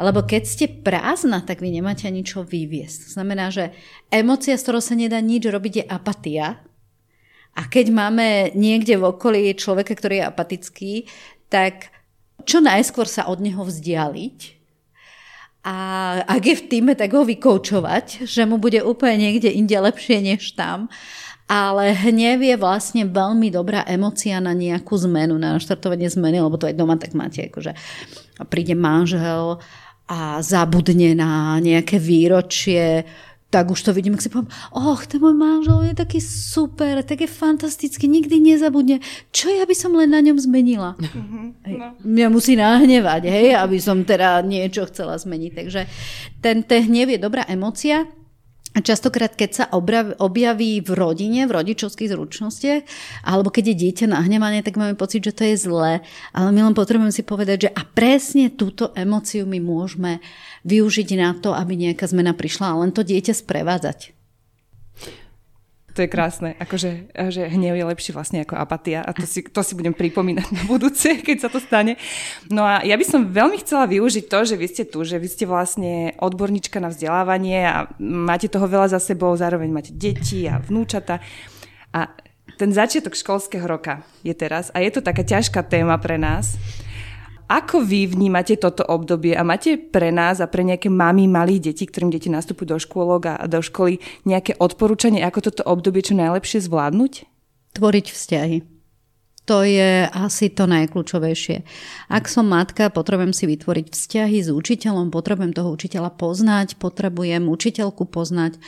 [0.00, 3.12] Lebo keď ste prázdna, tak vy nemáte ani čo vyviesť.
[3.12, 3.76] To znamená, že
[4.08, 6.64] emócia, z ktorou sa nedá nič robiť, je apatia.
[7.56, 10.92] A keď máme niekde v okolí človeka, ktorý je apatický,
[11.52, 11.92] tak
[12.46, 14.56] čo najskôr sa od neho vzdialiť
[15.66, 15.76] a
[16.22, 20.54] ak je v týme, tak ho vykoučovať, že mu bude úplne niekde inde lepšie než
[20.54, 20.86] tam.
[21.50, 26.70] Ale hnev je vlastne veľmi dobrá emocia na nejakú zmenu, na naštartovanie zmeny, lebo to
[26.70, 27.74] aj doma tak máte, akože
[28.46, 29.58] príde manžel
[30.06, 33.02] a zabudne na nejaké výročie
[33.50, 37.30] tak už to vidím, ak si poviem, och, ten môj manžel je taký super, taký
[37.30, 38.98] fantastický, nikdy nezabudne.
[39.30, 40.98] Čo ja by som len na ňom zmenila?
[40.98, 41.46] Mm-hmm,
[41.78, 41.86] no.
[42.02, 45.52] Mňa musí nahnevať, hej, aby som teda niečo chcela zmeniť.
[45.62, 45.80] Takže
[46.42, 48.10] ten, ten hnev je dobrá emocia,
[48.76, 52.82] a častokrát, keď sa objaví v rodine, v rodičovských zručnostiach,
[53.24, 56.04] alebo keď je dieťa nahnevané, tak máme pocit, že to je zlé.
[56.36, 60.20] Ale my len potrebujeme si povedať, že a presne túto emociu my môžeme
[60.68, 64.15] využiť na to, aby nejaká zmena prišla a len to dieťa sprevádzať.
[65.96, 69.64] To je krásne, akože že hnev je lepší vlastne ako apatia a to si, to
[69.64, 71.96] si budem pripomínať na budúce, keď sa to stane.
[72.52, 75.24] No a ja by som veľmi chcela využiť to, že vy ste tu, že vy
[75.24, 80.60] ste vlastne odborníčka na vzdelávanie a máte toho veľa za sebou, zároveň máte deti a
[80.60, 81.24] vnúčata.
[81.96, 82.12] A
[82.60, 86.60] ten začiatok školského roka je teraz a je to taká ťažká téma pre nás.
[87.46, 91.86] Ako vy vnímate toto obdobie a máte pre nás a pre nejaké mami malých detí,
[91.86, 96.66] ktorým deti nastupujú do škôlok a do školy, nejaké odporúčanie, ako toto obdobie čo najlepšie
[96.66, 97.12] zvládnuť?
[97.78, 98.58] Tvoriť vzťahy.
[99.46, 101.62] To je asi to najkľúčovejšie.
[102.10, 108.10] Ak som matka, potrebujem si vytvoriť vzťahy s učiteľom, potrebujem toho učiteľa poznať, potrebujem učiteľku
[108.10, 108.58] poznať,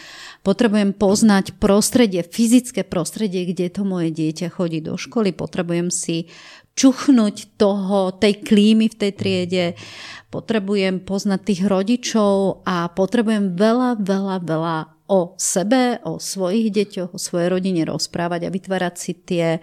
[0.47, 6.31] potrebujem poznať prostredie, fyzické prostredie, kde to moje dieťa chodí do školy, potrebujem si
[6.79, 9.65] čuchnúť toho, tej klímy v tej triede,
[10.31, 14.77] potrebujem poznať tých rodičov a potrebujem veľa, veľa, veľa
[15.09, 19.57] o sebe, o svojich deťoch, o svojej rodine rozprávať a vytvárať si tie,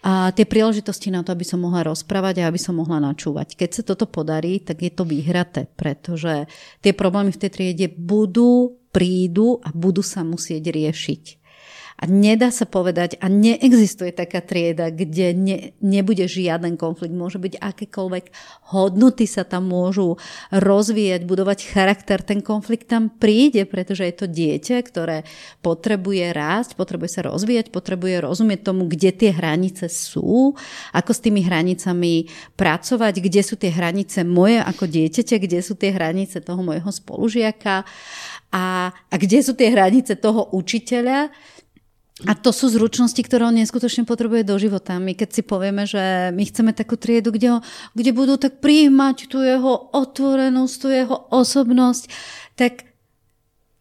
[0.00, 3.60] a, tie príležitosti na to, aby som mohla rozprávať a aby som mohla načúvať.
[3.60, 6.48] Keď sa toto podarí, tak je to vyhraté, pretože
[6.80, 11.39] tie problémy v tej triede budú, prídu a budú sa musieť riešiť.
[12.00, 17.12] A nedá sa povedať, a neexistuje taká trieda, kde ne, nebude žiaden konflikt.
[17.12, 18.24] Môže byť akékoľvek
[18.72, 20.16] hodnoty sa tam môžu
[20.48, 22.24] rozvíjať, budovať charakter.
[22.24, 25.28] Ten konflikt tam príde, pretože je to dieťa, ktoré
[25.60, 30.56] potrebuje rásť, potrebuje sa rozvíjať, potrebuje rozumieť tomu, kde tie hranice sú,
[30.96, 35.92] ako s tými hranicami pracovať, kde sú tie hranice moje ako dieťaťa, kde sú tie
[35.92, 37.84] hranice toho môjho spolužiaka
[38.50, 41.28] a, a kde sú tie hranice toho učiteľa,
[42.28, 45.00] a to sú zručnosti, ktoré on neskutočne potrebuje do života.
[45.00, 47.58] My keď si povieme, že my chceme takú triedu, kde, ho,
[47.96, 52.12] kde budú tak príjmať tú jeho otvorenosť, tú jeho osobnosť,
[52.60, 52.90] tak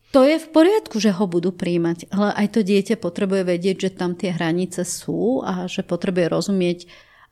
[0.10, 2.10] to je v poriadku, že ho budú príjmať.
[2.10, 6.80] Ale aj to dieťa potrebuje vedieť, že tam tie hranice sú a že potrebuje rozumieť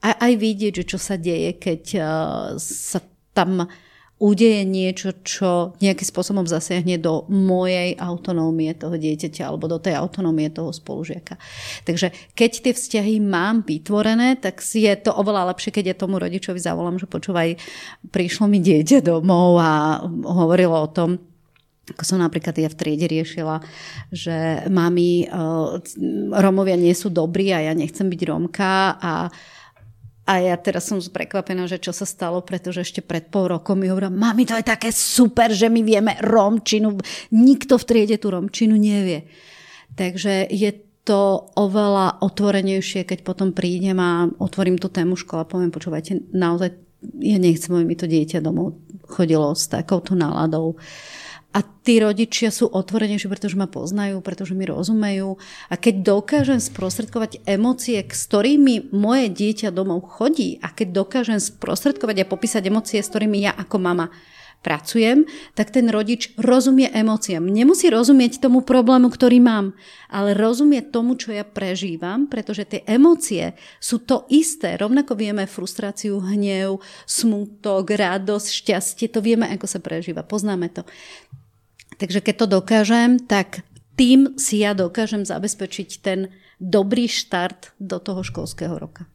[0.06, 2.06] a aj vidieť, že čo sa deje, keď uh,
[2.62, 3.02] sa
[3.34, 3.66] tam
[4.18, 10.50] udeje niečo, čo nejakým spôsobom zasiahne do mojej autonómie toho dieťaťa alebo do tej autonómie
[10.50, 11.38] toho spolužiaka.
[11.86, 16.58] Takže keď tie vzťahy mám vytvorené, tak je to oveľa lepšie, keď ja tomu rodičovi
[16.58, 17.62] zavolám, že počúvaj,
[18.10, 21.22] prišlo mi dieťa domov a hovorilo o tom,
[21.88, 23.64] ako som napríklad ja v triede riešila,
[24.12, 25.80] že mami, uh,
[26.36, 29.32] Romovia nie sú dobrí a ja nechcem byť Romka a
[30.28, 33.88] a ja teraz som prekvapená, že čo sa stalo, pretože ešte pred pol rokom mi
[33.88, 37.00] hovorila, mami, to je také super, že my vieme romčinu.
[37.32, 39.32] Nikto v triede tú romčinu nevie.
[39.96, 45.72] Takže je to oveľa otvorenejšie, keď potom prídem a otvorím tú tému škola a poviem,
[45.72, 46.76] počúvajte, naozaj
[47.24, 48.76] ja nechcem, aby mi to dieťa domov
[49.08, 50.76] chodilo s takouto náladou.
[50.76, 55.40] Uh, a tí rodičia sú otvorenejší, pretože ma poznajú, pretože mi rozumejú.
[55.72, 62.28] A keď dokážem sprostredkovať emócie, s ktorými moje dieťa domov chodí a keď dokážem sprostredkovať
[62.28, 64.12] a popísať emócie, s ktorými ja ako mama
[64.62, 65.24] pracujem,
[65.56, 67.46] tak ten rodič rozumie emóciám.
[67.46, 69.78] Nemusí rozumieť tomu problému, ktorý mám,
[70.12, 74.76] ale rozumie tomu, čo ja prežívam, pretože tie emócie sú to isté.
[74.76, 80.84] Rovnako vieme frustráciu, hnev, smutok, radosť, šťastie, to vieme, ako sa prežíva, poznáme to.
[81.98, 83.66] Takže keď to dokážem, tak
[83.98, 86.30] tým si ja dokážem zabezpečiť ten
[86.62, 89.10] dobrý štart do toho školského roka.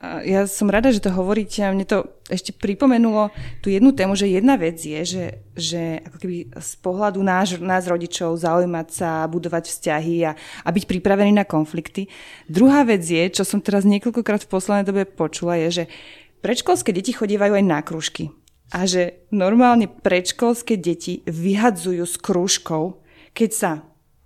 [0.00, 3.28] Ja som rada, že to hovoríte a mne to ešte pripomenulo
[3.60, 7.84] tú jednu tému, že jedna vec je, že, že ako keby z pohľadu nás, nás
[7.84, 12.08] rodičov zaujímať sa, budovať vzťahy a, a byť pripravený na konflikty.
[12.48, 15.92] Druhá vec je, čo som teraz niekoľkokrát v poslednej dobe počula, je, že
[16.40, 18.32] predškolské deti chodívajú aj na kružky
[18.72, 23.04] a že normálne predškolské deti vyhadzujú s krúžkou,
[23.36, 23.72] keď sa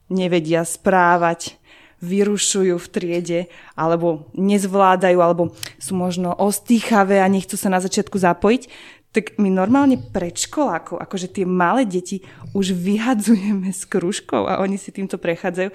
[0.06, 1.58] nevedia správať,
[2.04, 3.40] vyrušujú v triede,
[3.72, 8.68] alebo nezvládajú, alebo sú možno ostýchavé a nechcú sa na začiatku zapojiť,
[9.14, 14.90] tak my normálne predškolákov, akože tie malé deti už vyhadzujeme s krúžkou a oni si
[14.90, 15.70] týmto prechádzajú.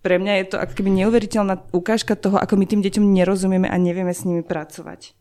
[0.00, 3.76] Pre mňa je to ako keby neuveriteľná ukážka toho, ako my tým deťom nerozumieme a
[3.76, 5.12] nevieme s nimi pracovať.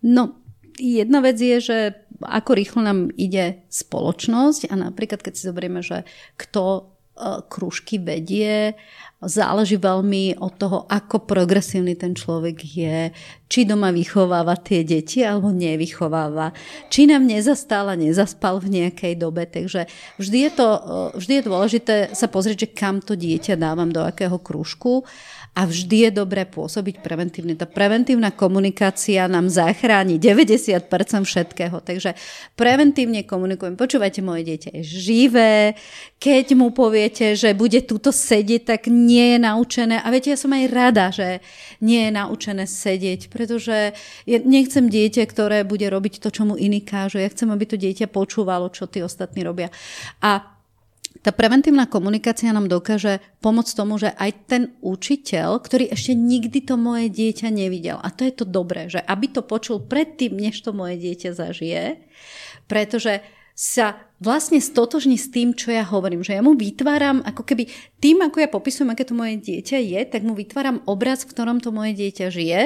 [0.00, 0.40] No,
[0.80, 1.78] jedna vec je, že
[2.22, 8.72] ako rýchlo nám ide spoločnosť a napríklad keď si zoberieme, že kto E, kružky vedie.
[9.20, 13.12] Záleží veľmi od toho, ako progresívny ten človek je,
[13.52, 16.56] či doma vychováva tie deti alebo nevychováva,
[16.88, 19.44] či nám nezastal a nezaspal v nejakej dobe.
[19.44, 20.80] Takže vždy je, to, e,
[21.20, 25.04] vždy je dôležité sa pozrieť, že kam to dieťa dávam, do akého kružku
[25.52, 27.52] a vždy je dobré pôsobiť preventívne.
[27.52, 30.88] Tá preventívna komunikácia nám zachráni 90%
[31.28, 31.76] všetkého.
[31.84, 32.16] Takže
[32.56, 33.76] preventívne komunikujem.
[33.76, 35.76] Počúvajte, moje dieťa je živé.
[36.16, 40.00] Keď mu poviete, že bude tuto sedieť, tak nie je naučené.
[40.00, 41.44] A viete, ja som aj rada, že
[41.84, 43.92] nie je naučené sedieť, pretože
[44.24, 47.20] nechcem dieťa, ktoré bude robiť to, čo mu iní kážu.
[47.20, 49.68] Ja chcem, aby to dieťa počúvalo, čo tí ostatní robia.
[50.24, 50.51] A
[51.22, 56.74] tá preventívna komunikácia nám dokáže pomôcť tomu, že aj ten učiteľ, ktorý ešte nikdy to
[56.74, 60.74] moje dieťa nevidel, a to je to dobré, že aby to počul predtým, než to
[60.74, 62.02] moje dieťa zažije,
[62.66, 66.24] pretože sa vlastne stotožní s tým, čo ja hovorím.
[66.24, 67.68] Že ja mu vytváram, ako keby
[68.00, 71.60] tým, ako ja popisujem, aké to moje dieťa je, tak mu vytváram obraz, v ktorom
[71.60, 72.60] to moje dieťa žije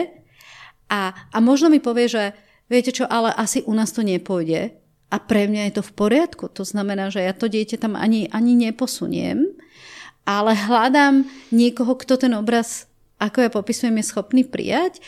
[0.86, 2.24] a, a možno mi povie, že
[2.70, 6.50] viete čo, ale asi u nás to nepôjde, a pre mňa je to v poriadku.
[6.50, 9.54] To znamená, že ja to dieťa tam ani, ani neposuniem,
[10.26, 11.22] ale hľadám
[11.54, 12.90] niekoho, kto ten obraz,
[13.22, 14.98] ako ja popisujem, je schopný prijať.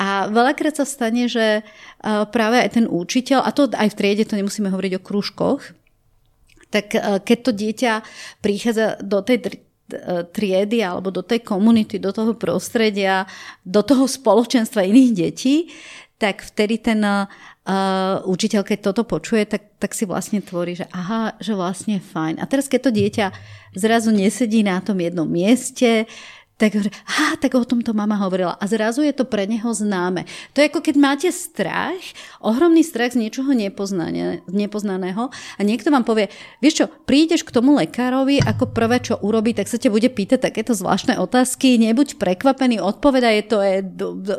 [0.00, 1.62] A veľakrát sa stane, že
[2.32, 5.60] práve aj ten učiteľ, a to aj v triede, to nemusíme hovoriť o krúžkoch,
[6.72, 7.92] tak keď to dieťa
[8.42, 9.62] prichádza do tej
[10.32, 13.28] triedy alebo do tej komunity, do toho prostredia,
[13.62, 15.70] do toho spoločenstva iných detí,
[16.18, 17.04] tak vtedy ten
[17.64, 22.40] uh, učiteľ, keď toto počuje, tak, tak si vlastne tvorí, že aha, že vlastne fajn.
[22.40, 23.26] A teraz, keď to dieťa
[23.74, 26.04] zrazu nesedí na tom jednom mieste,
[26.64, 28.56] tak hovorí, aha, tak o tomto mama hovorila.
[28.56, 30.24] A zrazu je to pre neho známe.
[30.56, 32.00] To je ako keď máte strach,
[32.40, 33.52] ohromný strach z niečoho
[34.48, 36.32] nepoznaného a niekto vám povie,
[36.64, 40.40] vieš čo, prídeš k tomu lekárovi, ako prvé, čo urobí, tak sa ťa bude pýtať
[40.40, 43.76] takéto zvláštne otázky, nebuď prekvapený, odpoveda, je to je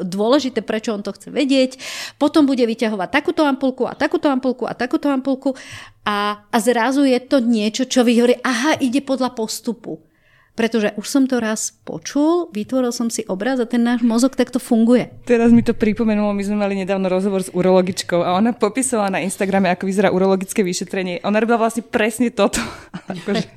[0.02, 1.78] dôležité, prečo on to chce vedieť.
[2.18, 5.54] Potom bude vyťahovať takúto ampulku a takúto ampulku a takúto ampulku
[6.02, 10.15] a, a zrazu je to niečo, čo vy hovorí, aha, ide podľa postupu.
[10.56, 14.56] Pretože už som to raz počul, vytvoril som si obraz a ten náš mozog takto
[14.56, 15.12] funguje.
[15.28, 19.24] Teraz mi to pripomenulo, my sme mali nedávno rozhovor s urologičkou a ona popisovala na
[19.28, 21.20] Instagrame, ako vyzerá urologické vyšetrenie.
[21.28, 22.64] Ona robila vlastne presne toto.
[23.12, 23.52] akože,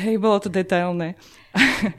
[0.00, 1.20] hej, bolo to detailné.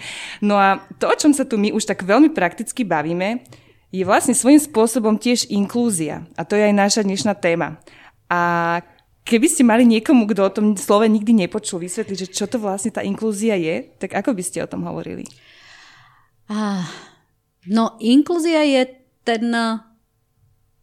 [0.49, 3.45] no a to, o čom sa tu my už tak veľmi prakticky bavíme,
[3.93, 6.25] je vlastne svojím spôsobom tiež inklúzia.
[6.33, 7.77] A to je aj naša dnešná téma.
[8.25, 8.81] A
[9.25, 12.93] Keby ste mali niekomu, kto o tom slove nikdy nepočul, vysvetliť, že čo to vlastne
[12.93, 15.25] tá inklúzia je, tak ako by ste o tom hovorili?
[17.65, 18.85] No, inklúzia je
[19.25, 19.81] ten eh,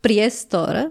[0.02, 0.90] priestor,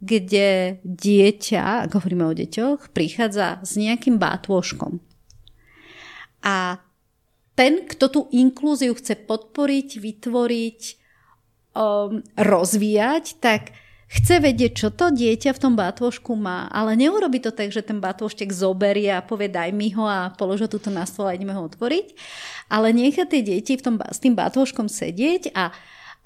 [0.00, 5.02] kde dieťa, ako hovoríme o deťoch, prichádza s nejakým bátôžkom.
[6.40, 6.80] A
[7.58, 10.80] ten, kto tú inklúziu chce podporiť, vytvoriť,
[11.74, 13.74] um, rozvíjať, tak
[14.08, 18.00] chce vedieť, čo to dieťa v tom bátvošku má, ale neurobi to tak, že ten
[18.00, 21.52] bátvoštek zoberie a povie daj mi ho a polož ho tuto na stôl a ideme
[21.52, 22.16] ho otvoriť,
[22.72, 25.76] ale nechá tie deti v tom, s tým bátvoškom sedieť a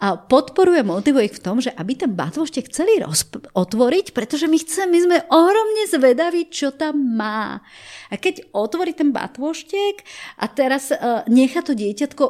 [0.02, 4.58] a podporuje, motivuje ich v tom, že aby ten batvoštek chceli rozp- otvoriť, pretože my
[4.58, 7.62] chceme, my sme ohromne zvedaví, čo tam má.
[8.10, 10.02] A keď otvorí ten batvoštek
[10.42, 12.24] a teraz uh, nechá to dieťatko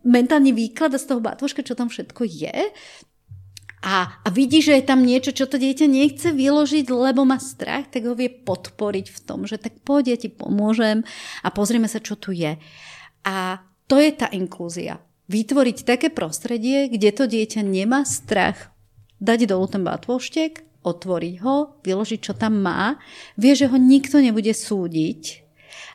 [0.00, 2.72] mentálne výklada z toho batvoška, čo tam všetko je,
[3.84, 7.92] a, a vidí, že je tam niečo, čo to dieťa nechce vyložiť, lebo má strach,
[7.92, 11.04] tak ho vie podporiť v tom, že tak poď, ja ti pomôžem
[11.44, 12.56] a pozrieme sa, čo tu je.
[13.28, 15.04] A to je tá inklúzia.
[15.28, 18.72] Vytvoriť také prostredie, kde to dieťa nemá strach
[19.20, 22.96] dať dolu ten batvoštek, otvoriť ho, vyložiť, čo tam má,
[23.36, 25.44] vie, že ho nikto nebude súdiť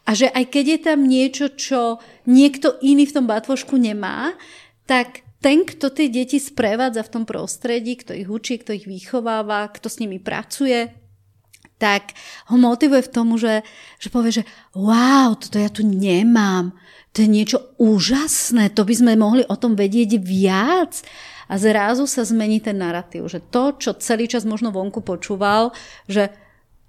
[0.05, 4.33] a že aj keď je tam niečo, čo niekto iný v tom batvošku nemá,
[4.89, 9.71] tak ten, kto tie deti sprevádza v tom prostredí, kto ich učí, kto ich vychováva,
[9.71, 10.91] kto s nimi pracuje,
[11.79, 12.11] tak
[12.51, 13.63] ho motivuje v tomu, že,
[14.03, 16.75] že povie, že wow, toto ja tu nemám,
[17.15, 20.99] to je niečo úžasné, to by sme mohli o tom vedieť viac.
[21.49, 25.73] A zrazu sa zmení ten narratív, že to, čo celý čas možno vonku počúval,
[26.05, 26.29] že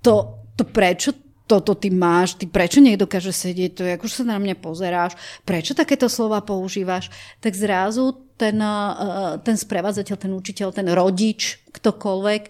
[0.05, 1.17] to, to prečo
[1.51, 6.07] toto ty máš, ty prečo nedokáže sedieť, to ako sa na mňa pozeráš, prečo takéto
[6.07, 7.11] slova používaš,
[7.43, 12.43] tak zrazu ten, eh, ten sprevádzateľ, ten učiteľ, ten rodič, ktokoľvek,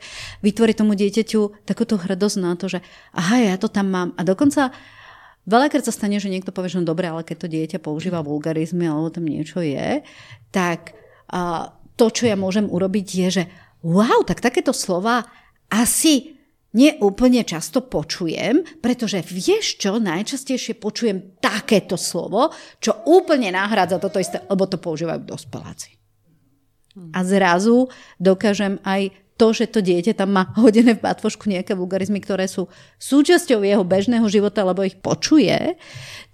[0.44, 2.84] vytvorí tomu dieťaťu takúto hrdosť na to, že
[3.16, 4.08] aha, ja to tam mám.
[4.20, 4.68] A dokonca
[5.48, 8.84] veľakrát sa stane, že niekto povie, že no dobre, ale keď to dieťa používa vulgarizmy
[8.84, 10.04] alebo tam niečo je,
[10.52, 10.92] tak
[11.94, 13.44] to, čo ja môžem urobiť, je, že
[13.86, 15.30] wow, tak takéto slova
[15.70, 16.39] asi
[16.70, 24.42] neúplne často počujem, pretože vieš čo, najčastejšie počujem takéto slovo, čo úplne nahrádza toto isté,
[24.46, 25.98] lebo to používajú dospeláci.
[27.14, 27.86] A zrazu
[28.18, 32.68] dokážem aj to, že to dieťa tam má hodené v batvošku nejaké vulgarizmy, ktoré sú
[33.00, 35.80] súčasťou jeho bežného života, lebo ich počuje,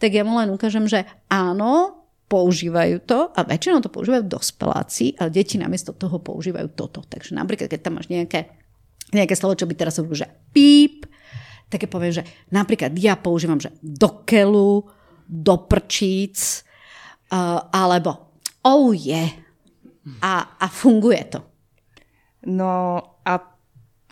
[0.02, 5.30] tak ja mu len ukážem, že áno, používajú to a väčšinou to používajú dospeláci a
[5.30, 7.06] deti namiesto toho používajú toto.
[7.06, 8.65] Takže napríklad, keď tam máš nejaké
[9.14, 11.06] nejaké slovo, čo by teraz hovoril, že píp,
[11.66, 14.86] tak je poviem, že napríklad ja používam, že do kelu,
[15.26, 16.62] do prčíc,
[17.30, 18.94] uh, alebo oh.
[18.94, 19.30] Yeah.
[20.22, 21.42] A, a funguje to.
[22.46, 23.32] No a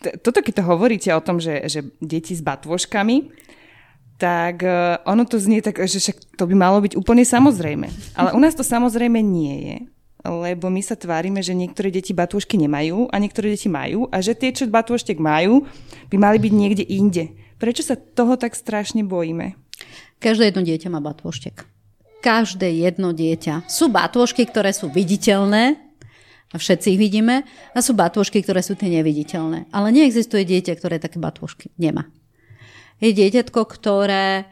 [0.03, 3.31] t- toto, keď to hovoríte o tom, že, že deti s batvoškami,
[4.19, 7.87] tak uh, ono to znie tak, že však to by malo byť úplne samozrejme.
[8.19, 9.77] Ale u nás to samozrejme nie je
[10.25, 14.33] lebo my sa tvárime, že niektoré deti batúšky nemajú a niektoré deti majú a že
[14.33, 15.69] tie, čo batúštek majú,
[16.09, 17.37] by mali byť niekde inde.
[17.61, 19.55] Prečo sa toho tak strašne bojíme?
[20.25, 21.69] Každé jedno dieťa má batôštek.
[22.25, 23.69] Každé jedno dieťa.
[23.69, 25.77] Sú batôžky, ktoré sú viditeľné,
[26.55, 27.43] a všetci ich vidíme,
[27.75, 29.75] a sú batôžky, ktoré sú tie neviditeľné.
[29.75, 32.09] Ale neexistuje dieťa, ktoré také batôžky nemá.
[33.03, 34.47] Je dieťatko, ktoré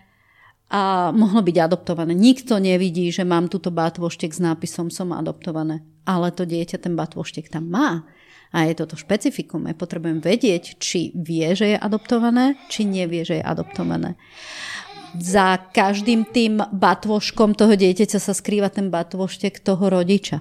[0.72, 2.16] a mohlo byť adoptované.
[2.16, 5.84] Nikto nevidí, že mám túto batvoštek s nápisom som adoptované.
[6.08, 8.08] Ale to dieťa ten batvoštek tam má.
[8.56, 9.68] A je toto špecifikum.
[9.68, 14.16] Ja potrebujem vedieť, či vie, že je adoptované, či nevie, že je adoptované.
[15.12, 20.40] Za každým tým batvoškom toho dieťaťa sa skrýva ten batvoštek toho rodiča.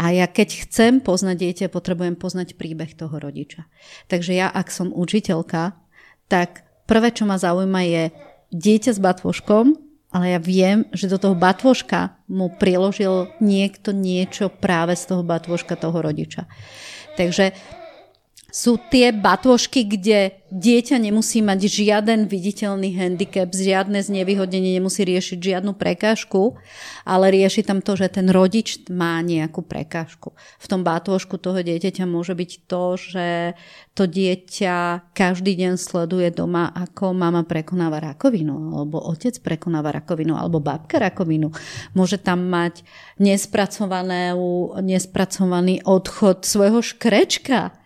[0.00, 3.68] A ja keď chcem poznať dieťa, potrebujem poznať príbeh toho rodiča.
[4.08, 5.76] Takže ja, ak som učiteľka,
[6.32, 8.04] tak prvé, čo ma zaujíma, je
[8.50, 9.64] dieťa s batvoškom,
[10.10, 15.78] ale ja viem, že do toho batvoška mu priložil niekto niečo práve z toho batvoška
[15.78, 16.50] toho rodiča.
[17.14, 17.54] Takže
[18.50, 25.78] sú tie batôžky, kde dieťa nemusí mať žiaden viditeľný handicap, žiadne znevýhodnenie, nemusí riešiť žiadnu
[25.78, 26.58] prekážku,
[27.06, 30.34] ale rieši tam to, že ten rodič má nejakú prekážku.
[30.58, 33.54] V tom batôžku toho dieťaťa môže byť to, že
[33.94, 40.58] to dieťa každý deň sleduje doma, ako mama prekonáva rakovinu, alebo otec prekonáva rakovinu, alebo
[40.58, 41.54] babka rakovinu.
[41.94, 42.82] Môže tam mať
[43.22, 44.18] nespracovaný
[45.86, 47.78] odchod svojho škrečka,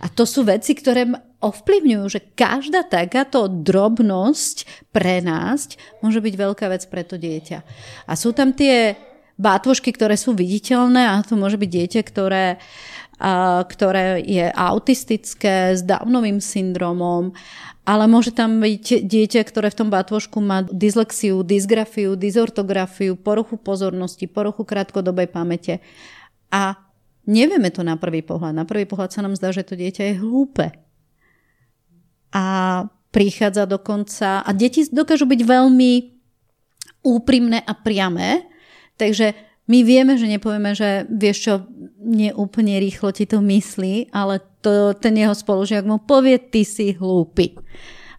[0.00, 1.08] a to sú veci, ktoré
[1.40, 7.58] ovplyvňujú, že každá takáto drobnosť pre nás môže byť veľká vec pre to dieťa.
[8.08, 8.96] A sú tam tie
[9.36, 12.56] bátvošky, ktoré sú viditeľné a to môže byť dieťa, ktoré,
[13.68, 17.36] ktoré je autistické, s Downovým syndromom,
[17.86, 24.26] ale môže tam byť dieťa, ktoré v tom bátvošku má dyslexiu, dysgrafiu, dysortografiu, poruchu pozornosti,
[24.26, 25.78] poruchu krátkodobej pamäte.
[26.50, 26.85] A
[27.26, 28.54] Nevieme to na prvý pohľad.
[28.54, 30.66] Na prvý pohľad sa nám zdá, že to dieťa je hlúpe.
[32.30, 32.44] A
[33.10, 34.46] prichádza dokonca...
[34.46, 35.92] A deti dokážu byť veľmi
[37.06, 38.46] úprimné a priame,
[38.98, 39.34] takže
[39.66, 41.54] my vieme, že nepovieme, že vieš čo,
[41.98, 47.58] neúplne rýchlo ti to myslí, ale to, ten jeho spolužiak mu povie, ty si hlúpy.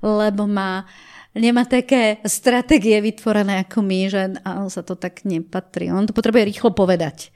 [0.03, 0.83] Lebo má,
[1.31, 5.87] nemá také stratégie vytvorené ako my, že áno, sa to tak nepatrí.
[5.87, 7.31] On to potrebuje rýchlo povedať.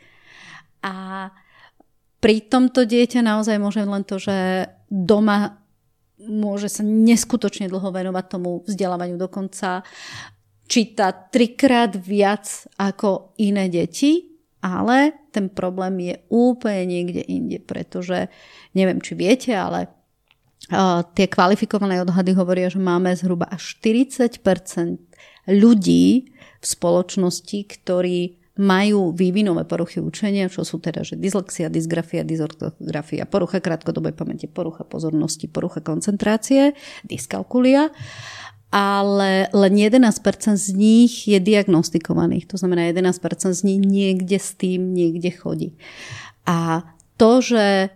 [0.83, 1.27] A
[2.21, 5.57] pri tomto dieťa naozaj môže len to, že doma
[6.21, 9.17] môže sa neskutočne dlho venovať tomu vzdelávaniu.
[9.17, 9.81] Dokonca
[10.69, 18.29] číta trikrát viac ako iné deti, ale ten problém je úplne niekde inde, pretože
[18.77, 19.89] neviem, či viete, ale
[20.69, 24.37] uh, tie kvalifikované odhady hovoria, že máme zhruba až 40%
[25.49, 26.29] ľudí
[26.61, 33.57] v spoločnosti, ktorí majú vývinové poruchy učenia, čo sú teda že dyslexia, dysgrafia, dysortografia, porucha
[33.57, 37.89] krátkodobej pamäti, porucha pozornosti, porucha koncentrácie, dyskalkulia
[38.71, 40.15] ale len 11%
[40.55, 42.47] z nich je diagnostikovaných.
[42.47, 43.19] To znamená, 11%
[43.51, 45.75] z nich niekde s tým niekde chodí.
[46.47, 46.87] A
[47.19, 47.91] to, že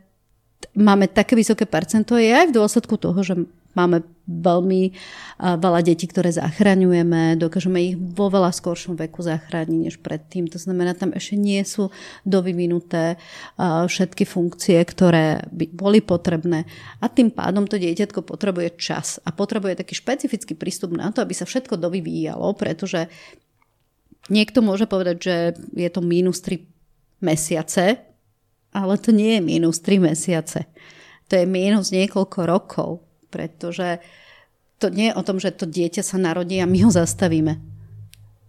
[0.75, 3.39] máme také vysoké percento, je aj v dôsledku toho, že
[3.75, 4.95] Máme veľmi
[5.37, 10.49] veľa detí, ktoré zachraňujeme, dokážeme ich vo veľa skoršom veku zachrániť než predtým.
[10.49, 11.93] To znamená, tam ešte nie sú
[12.25, 13.21] dovyvinuté
[13.61, 16.65] všetky funkcie, ktoré by boli potrebné.
[17.03, 21.37] A tým pádom to dieťatko potrebuje čas a potrebuje taký špecifický prístup na to, aby
[21.37, 23.05] sa všetko dovyvíjalo, pretože
[24.33, 25.35] niekto môže povedať, že
[25.77, 26.65] je to minus 3
[27.21, 28.01] mesiace,
[28.73, 30.65] ale to nie je minus 3 mesiace.
[31.29, 33.04] To je minus niekoľko rokov
[33.35, 33.99] pretože
[34.79, 37.75] to nie je o tom, že to dieťa sa narodí a my ho zastavíme.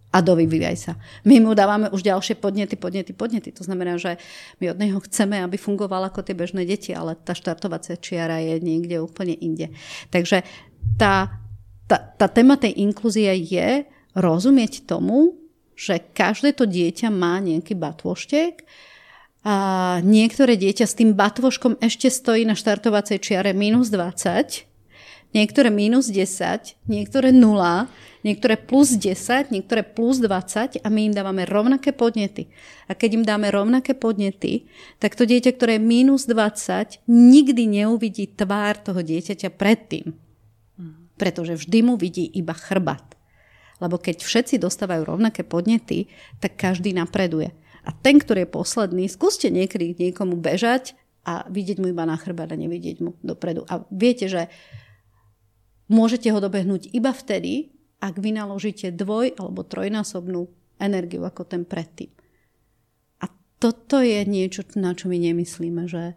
[0.07, 0.93] a dovyvíjaj sa.
[1.27, 3.51] My mu dávame už ďalšie podnety, podnety, podnety.
[3.51, 4.15] To znamená, že
[4.63, 8.57] my od neho chceme, aby fungoval ako tie bežné deti, ale tá štartovacia čiara je
[8.63, 9.75] niekde úplne inde.
[10.09, 10.47] Takže
[10.95, 11.43] tá,
[11.91, 13.83] tá, tá téma tej inklúzie je
[14.15, 15.37] rozumieť tomu,
[15.77, 18.65] že každé to dieťa má nejaký batvoštek
[19.45, 19.55] a
[20.01, 24.66] niektoré dieťa s tým batvoškom ešte stojí na štartovacej čiare minus 20,
[25.37, 27.85] niektoré minus 10, niektoré 0,
[28.25, 32.49] niektoré plus 10, niektoré plus 20 a my im dávame rovnaké podnety.
[32.89, 34.65] A keď im dáme rovnaké podnety,
[34.97, 40.17] tak to dieťa, ktoré je minus 20, nikdy neuvidí tvár toho dieťaťa predtým.
[41.21, 43.13] Pretože vždy mu vidí iba chrbat.
[43.77, 46.09] Lebo keď všetci dostávajú rovnaké podnety,
[46.41, 47.53] tak každý napreduje.
[47.85, 52.51] A ten, ktorý je posledný, skúste niekedy niekomu bežať a vidieť mu iba na chrbát
[52.51, 53.63] a nevidieť mu dopredu.
[53.69, 54.49] A viete, že
[55.87, 62.13] môžete ho dobehnúť iba vtedy, ak vynaložíte dvoj alebo trojnásobnú energiu ako ten predtým.
[63.23, 63.25] A
[63.57, 66.13] toto je niečo, na čo my nemyslíme, že,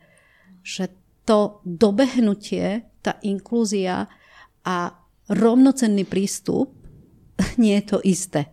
[0.61, 0.93] že
[1.25, 4.13] to dobehnutie, tá inklúzia
[4.61, 4.93] a
[5.33, 6.77] rovnocenný prístup
[7.63, 8.53] nie je to isté.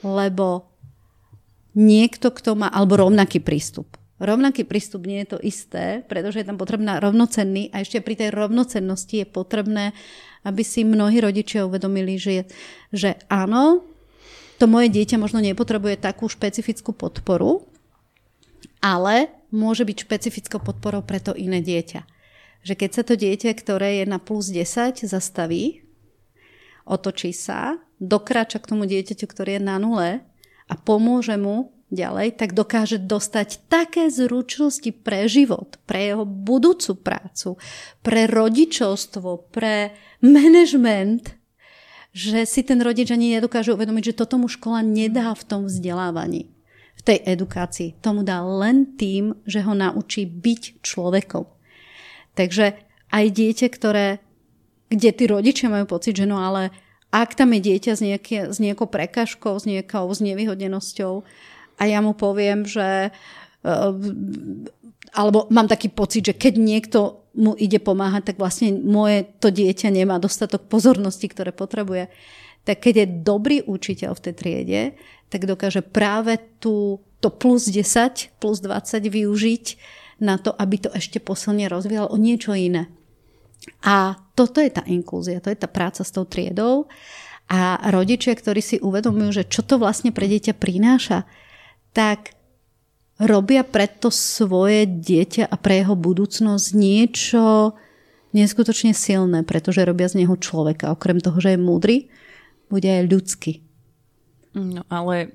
[0.00, 0.72] Lebo
[1.76, 3.96] niekto, kto má, alebo rovnaký prístup.
[4.24, 8.32] Rovnaký prístup nie je to isté, pretože je tam potrebná rovnocenný a ešte pri tej
[8.32, 9.92] rovnocennosti je potrebné
[10.44, 12.44] aby si mnohí rodičia uvedomili, že,
[12.92, 13.82] že áno,
[14.60, 17.64] to moje dieťa možno nepotrebuje takú špecifickú podporu,
[18.84, 22.04] ale môže byť špecifickou podporou pre to iné dieťa.
[22.64, 25.82] Že keď sa to dieťa, ktoré je na plus 10, zastaví,
[26.84, 30.20] otočí sa, dokráča k tomu dieťaťu, ktoré je na nule
[30.68, 37.60] a pomôže mu ďalej, tak dokáže dostať také zručnosti pre život, pre jeho budúcu prácu,
[38.00, 39.92] pre rodičovstvo, pre
[40.24, 41.36] management,
[42.14, 46.46] že si ten rodič ani nedokáže uvedomiť, že toto mu škola nedá v tom vzdelávaní,
[46.94, 47.98] v tej edukácii.
[47.98, 51.44] Tomu dá len tým, že ho naučí byť človekom.
[52.38, 52.78] Takže
[53.10, 54.22] aj dieťa, ktoré,
[54.90, 56.70] kde tí rodičia majú pocit, že no ale
[57.14, 61.22] ak tam je dieťa s, nejaké, s nejakou prekažkou, s nejakou znevýhodnenosťou,
[61.78, 63.90] a ja mu poviem, že eh,
[65.14, 69.90] alebo mám taký pocit, že keď niekto mu ide pomáhať, tak vlastne moje to dieťa
[69.90, 72.10] nemá dostatok pozornosti, ktoré potrebuje.
[72.66, 74.82] Tak keď je dobrý učiteľ v tej triede,
[75.30, 79.64] tak dokáže práve tú, to plus 10, plus 20 využiť
[80.22, 82.86] na to, aby to ešte posilne rozvíjal o niečo iné.
[83.82, 86.86] A toto je tá inklúzia, to je tá práca s tou triedou.
[87.50, 91.28] A rodičia, ktorí si uvedomujú, že čo to vlastne pre dieťa prináša,
[91.94, 92.34] tak
[93.22, 97.72] robia preto svoje dieťa a pre jeho budúcnosť niečo
[98.34, 100.90] neskutočne silné, pretože robia z neho človeka.
[100.90, 101.96] Okrem toho, že je múdry,
[102.66, 103.62] bude aj ľudský.
[104.58, 105.32] No ale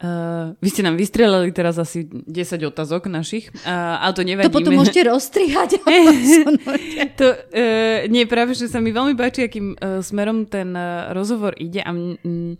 [0.00, 4.48] Uh, vy ste nám vystrelili teraz asi 10 otázok našich, uh, ale to nevadí.
[4.48, 5.76] To potom môžete rozstrihať.
[7.20, 11.52] to, uh, nie, práve, že sa mi veľmi páči, akým uh, smerom ten uh, rozhovor
[11.60, 12.56] ide a mm,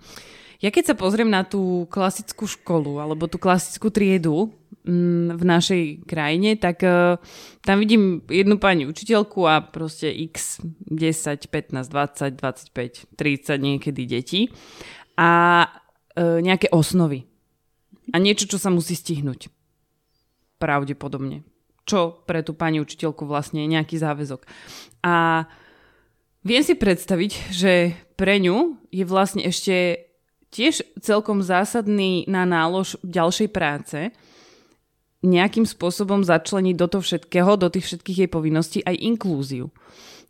[0.61, 4.53] ja keď sa pozriem na tú klasickú školu alebo tú klasickú triedu
[4.85, 7.17] mm, v našej krajine, tak uh,
[7.65, 12.37] tam vidím jednu pani učiteľku a proste x 10, 15, 20,
[12.77, 14.41] 25, 30 niekedy detí
[15.17, 17.25] a uh, nejaké osnovy.
[18.13, 19.49] A niečo, čo sa musí stihnúť.
[20.61, 21.41] Pravdepodobne.
[21.89, 24.45] Čo pre tú pani učiteľku vlastne je nejaký záväzok.
[25.09, 25.49] A
[26.45, 30.10] viem si predstaviť, že pre ňu je vlastne ešte
[30.51, 33.99] tiež celkom zásadný na nálož ďalšej práce,
[35.21, 39.69] nejakým spôsobom začleniť do toho všetkého, do tých všetkých jej povinností aj inklúziu.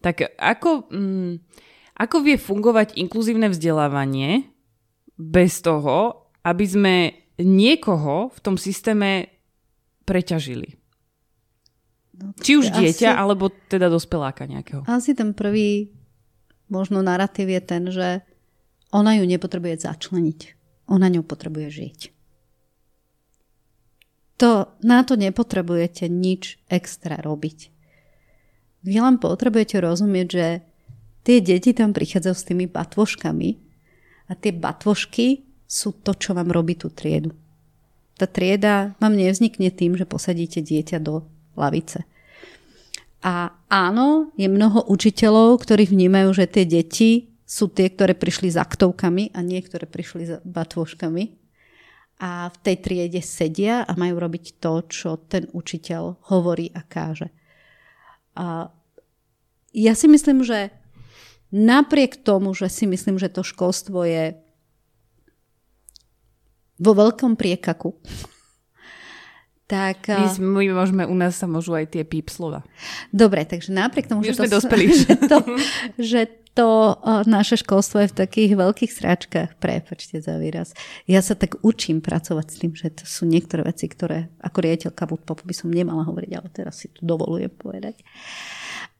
[0.02, 1.32] Tak ako, mm,
[2.00, 4.50] ako vie fungovať inkluzívne vzdelávanie
[5.14, 6.94] bez toho, aby sme
[7.38, 9.30] niekoho v tom systéme
[10.08, 10.80] preťažili?
[12.20, 14.84] No, Či už dieťa, asi, alebo teda dospeláka nejakého.
[14.90, 15.94] Asi ten prvý
[16.68, 18.08] možno narratív je ten, že
[18.90, 20.40] ona ju nepotrebuje začleniť.
[20.90, 21.98] Ona ňou potrebuje žiť.
[24.42, 27.70] To, na to nepotrebujete nič extra robiť.
[28.80, 30.46] Vy len potrebujete rozumieť, že
[31.22, 33.50] tie deti tam prichádzajú s tými batvoškami
[34.26, 37.36] a tie batvošky sú to, čo vám robí tú triedu.
[38.18, 41.22] Tá trieda vám nevznikne tým, že posadíte dieťa do
[41.54, 42.08] lavice.
[43.20, 48.62] A áno, je mnoho učiteľov, ktorí vnímajú, že tie deti sú tie, ktoré prišli s
[48.62, 51.34] aktovkami a niektoré prišli s batvoškami.
[52.22, 57.34] A v tej triede sedia a majú robiť to, čo ten učiteľ hovorí a káže.
[58.38, 58.70] A
[59.74, 60.70] ja si myslím, že
[61.50, 64.38] napriek tomu, že si myslím, že to školstvo je
[66.78, 67.98] vo veľkom priekaku.
[69.70, 72.66] Tak, my, my môžeme, u nás sa môžu aj tie píp slova.
[73.14, 74.90] Dobre, takže napriek tomu, my že, to, dospeli.
[75.06, 75.38] že to,
[76.10, 76.20] že
[76.60, 80.76] to naše školstvo je v takých veľkých sračkách, prepačte za výraz.
[81.08, 85.08] Ja sa tak učím pracovať s tým, že to sú niektoré veci, ktoré ako riaditeľka
[85.08, 88.04] Woodpopu by som nemala hovoriť, ale teraz si tu dovolujem povedať.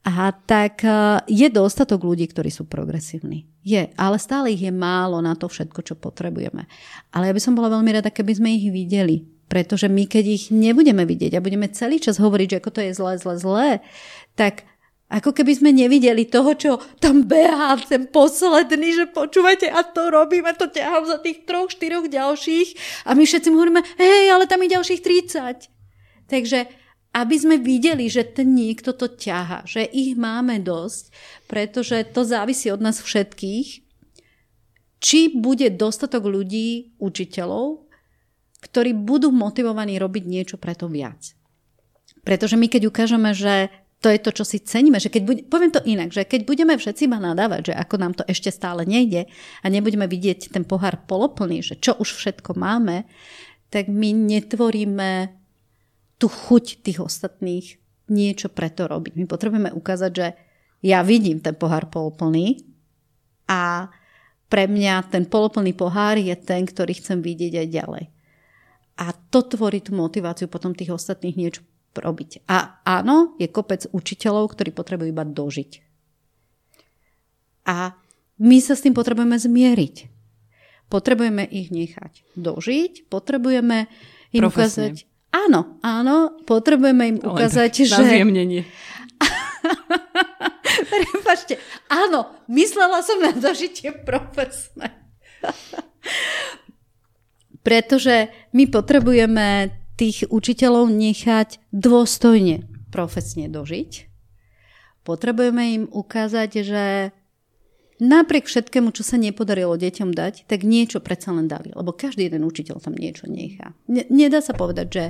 [0.08, 0.80] A tak
[1.28, 3.44] je dostatok ľudí, ktorí sú progresívni.
[3.61, 6.64] Je, ale stále ich je málo na to všetko, čo potrebujeme.
[7.12, 9.28] Ale ja by som bola veľmi rada, keby sme ich videli.
[9.52, 12.92] Pretože my, keď ich nebudeme vidieť a budeme celý čas hovoriť, že ako to je
[12.96, 13.68] zlé, zlé, zlé,
[14.32, 14.64] tak
[15.11, 20.46] ako keby sme nevideli toho, čo tam behá ten posledný, že počúvate a to robím
[20.46, 24.62] a to ťahám za tých troch, štyroch ďalších a my všetci hovoríme, hej, ale tam
[24.62, 26.30] je ďalších 30.
[26.30, 26.58] Takže
[27.11, 31.11] aby sme videli, že ten niekto to ťaha, že ich máme dosť,
[31.50, 33.82] pretože to závisí od nás všetkých,
[35.02, 37.90] či bude dostatok ľudí, učiteľov,
[38.62, 41.34] ktorí budú motivovaní robiť niečo preto viac.
[42.22, 44.96] Pretože my keď ukážeme, že to je to, čo si ceníme.
[44.96, 48.16] Že keď bude, poviem to inak, že keď budeme všetci ma nadávať, že ako nám
[48.16, 49.28] to ešte stále nejde
[49.61, 53.05] a nebudeme vidieť ten pohár poloplný, že čo už všetko máme,
[53.68, 55.36] tak my netvoríme
[56.16, 57.76] tú chuť tých ostatných
[58.11, 59.20] niečo preto robiť.
[59.20, 60.26] My potrebujeme ukázať, že
[60.80, 62.64] ja vidím ten pohár poloplný
[63.46, 63.92] a
[64.51, 68.05] pre mňa ten poloplný pohár je ten, ktorý chcem vidieť aj ďalej.
[69.01, 71.62] A to tvorí tú motiváciu potom tých ostatných niečo
[71.95, 72.47] robiť.
[72.47, 75.70] A áno, je kopec učiteľov, ktorí potrebujú iba dožiť.
[77.66, 77.95] A
[78.41, 79.97] my sa s tým potrebujeme zmieriť.
[80.91, 83.86] Potrebujeme ich nechať dožiť, potrebujeme
[84.34, 84.91] im Profesne.
[84.91, 85.07] ukázať...
[85.30, 88.03] Áno, áno, potrebujeme im ukázať, Ale, že...
[88.03, 88.62] Nazjemnenie.
[90.91, 91.55] Prepačte,
[91.86, 94.91] áno, myslela som na dožitie profesné.
[97.66, 104.09] Pretože my potrebujeme tých učiteľov nechať dôstojne profesne dožiť.
[105.05, 106.84] Potrebujeme im ukázať, že
[108.01, 111.76] napriek všetkému, čo sa nepodarilo deťom dať, tak niečo predsa len dali.
[111.76, 113.76] Lebo každý jeden učiteľ tam niečo nechá.
[113.88, 115.05] Nedá sa povedať, že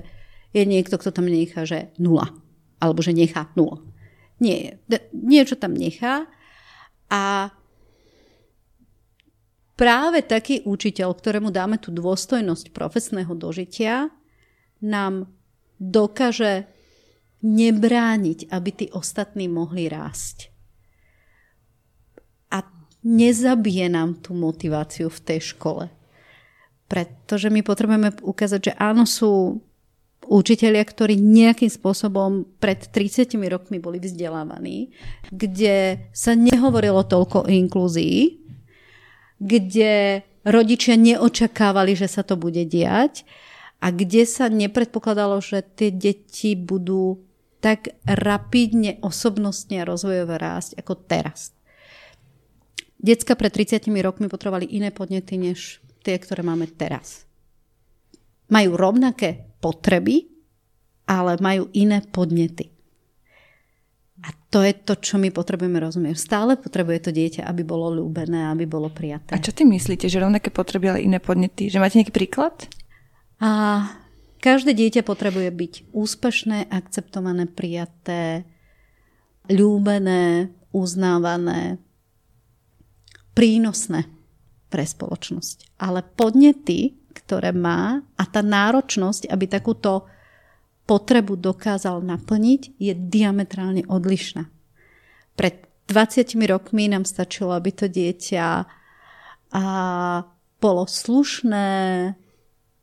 [0.50, 2.34] je niekto, kto tam nechá, že nula.
[2.82, 3.78] Alebo že nechá nula.
[4.42, 4.82] Nie,
[5.14, 6.26] niečo tam nechá
[7.06, 7.54] a
[9.78, 14.10] práve taký učiteľ, ktorému dáme tú dôstojnosť profesného dožitia,
[14.80, 15.28] nám
[15.80, 16.68] dokáže
[17.40, 20.52] nebrániť, aby tí ostatní mohli rásť.
[22.52, 22.64] A
[23.00, 25.88] nezabije nám tú motiváciu v tej škole.
[26.90, 29.62] Pretože my potrebujeme ukázať, že áno, sú
[30.26, 34.92] učitelia, ktorí nejakým spôsobom pred 30 rokmi boli vzdelávaní,
[35.32, 38.36] kde sa nehovorilo toľko o inklúzii,
[39.40, 43.24] kde rodičia neočakávali, že sa to bude diať
[43.80, 47.24] a kde sa nepredpokladalo, že tie deti budú
[47.60, 51.52] tak rapidne osobnostne a rozvojové rásť ako teraz.
[53.00, 57.24] Decka pred 30 rokmi potrebovali iné podnety než tie, ktoré máme teraz.
[58.52, 60.28] Majú rovnaké potreby,
[61.08, 62.68] ale majú iné podnety.
[64.20, 66.20] A to je to, čo my potrebujeme rozumieť.
[66.20, 69.32] Stále potrebuje to dieťa, aby bolo ľúbené, aby bolo prijaté.
[69.32, 71.72] A čo ty myslíte, že rovnaké potreby, ale iné podnety?
[71.72, 72.68] Že máte nejaký príklad?
[73.40, 73.50] A
[74.40, 78.44] každé dieťa potrebuje byť úspešné, akceptované, prijaté,
[79.48, 81.80] ľúbené, uznávané,
[83.32, 84.06] prínosné
[84.68, 85.80] pre spoločnosť.
[85.80, 90.06] Ale podnety, ktoré má a tá náročnosť, aby takúto
[90.86, 94.46] potrebu dokázal naplniť, je diametrálne odlišná.
[95.34, 95.54] Pred
[95.90, 98.46] 20 rokmi nám stačilo, aby to dieťa
[99.50, 99.64] a
[100.60, 101.68] bolo slušné,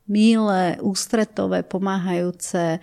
[0.08, 2.80] milé, ústretové, pomáhajúce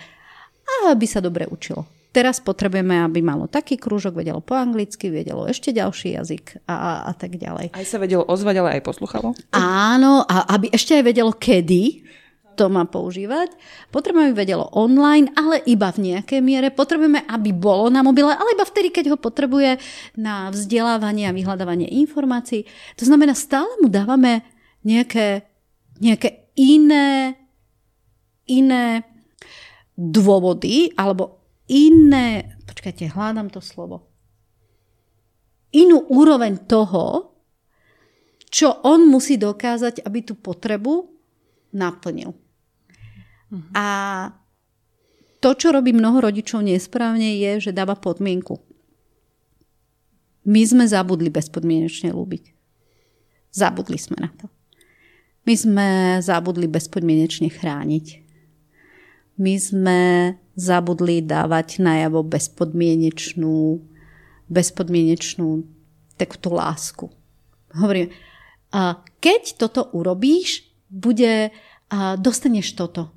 [0.65, 1.85] a aby sa dobre učilo.
[2.15, 6.91] Teraz potrebujeme, aby malo taký krúžok, vedelo po anglicky, vedelo ešte ďalší jazyk a, a,
[7.11, 7.75] a tak ďalej.
[7.75, 9.35] Aj sa vedelo ozvať, ale aj posluchalo?
[9.51, 12.07] Áno, a aby ešte aj vedelo kedy
[12.55, 13.51] to má používať.
[13.91, 16.71] Potrebujeme, aby vedelo online, ale iba v nejakej miere.
[16.71, 19.83] Potrebujeme, aby bolo na mobile, ale iba vtedy, keď ho potrebuje
[20.15, 22.63] na vzdelávanie a vyhľadávanie informácií.
[22.95, 24.47] To znamená, stále mu dávame
[24.87, 25.43] nejaké,
[25.99, 27.35] nejaké iné,
[28.47, 29.05] iné
[29.95, 34.11] dôvody alebo iné, počkajte, hľadám to slovo,
[35.75, 37.35] inú úroveň toho,
[38.55, 41.11] čo on musí dokázať, aby tú potrebu
[41.75, 42.31] naplnil.
[43.51, 43.71] Uh-huh.
[43.75, 43.87] A
[45.43, 48.63] to, čo robí mnoho rodičov nesprávne, je, že dáva podmienku.
[50.47, 52.55] My sme zabudli bezpodmienečne ľúbiť.
[53.51, 54.47] Zabudli sme na to.
[55.45, 55.89] My sme
[56.25, 58.07] zabudli bezpodmienečne chrániť.
[59.37, 60.01] My sme
[60.57, 63.83] zabudli dávať najavo bezpodmienečnú,
[64.49, 65.69] bezpodmienečnú
[66.17, 67.11] takúto lásku.
[67.75, 68.15] Hovorím,
[68.71, 71.51] a keď toto urobíš, bude,
[71.91, 73.11] a dostaneš toto.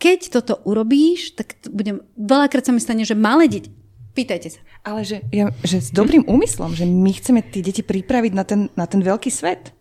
[0.00, 3.70] Keď toto urobíš, tak budem, veľakrát sa mi stane, že malé deti,
[4.16, 4.60] pýtajte sa.
[4.84, 8.60] Ale že, ja, že s dobrým úmyslom, že my chceme tie deti pripraviť na ten,
[8.74, 9.72] na ten veľký svet.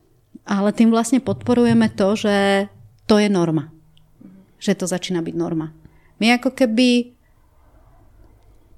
[0.43, 2.67] Ale tým vlastne podporujeme to, že
[3.07, 3.71] to je norma.
[4.59, 5.71] Že to začína byť norma.
[6.19, 7.15] My ako keby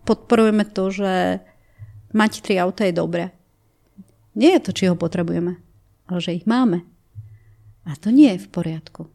[0.05, 1.41] podporujeme to, že
[2.13, 3.33] mať tri auta je dobré.
[4.37, 5.57] Nie je to, či ho potrebujeme,
[6.05, 6.85] ale že ich máme.
[7.85, 9.09] A to nie je v poriadku.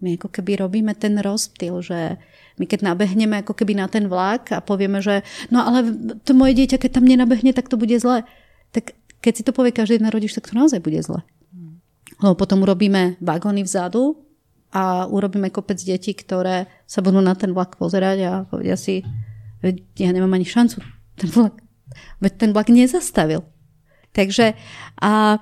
[0.00, 2.16] My ako keby robíme ten rozptyl, že
[2.56, 5.20] my keď nabehneme ako keby na ten vlak a povieme, že
[5.52, 5.92] no ale
[6.24, 8.24] to moje dieťa, keď tam nenabehne, tak to bude zle.
[8.72, 11.20] Tak keď si to povie každý jeden rodič, tak to naozaj bude zle.
[12.18, 14.18] Lebo potom urobíme vagóny vzadu
[14.74, 19.06] a urobíme kopec detí, ktoré sa budú na ten vlak pozerať a povedia si,
[19.98, 20.82] ja nemám ani šancu.
[21.14, 21.54] Ten vlak,
[22.18, 23.46] veď ten vlak nezastavil.
[24.10, 24.58] Takže
[24.98, 25.38] a,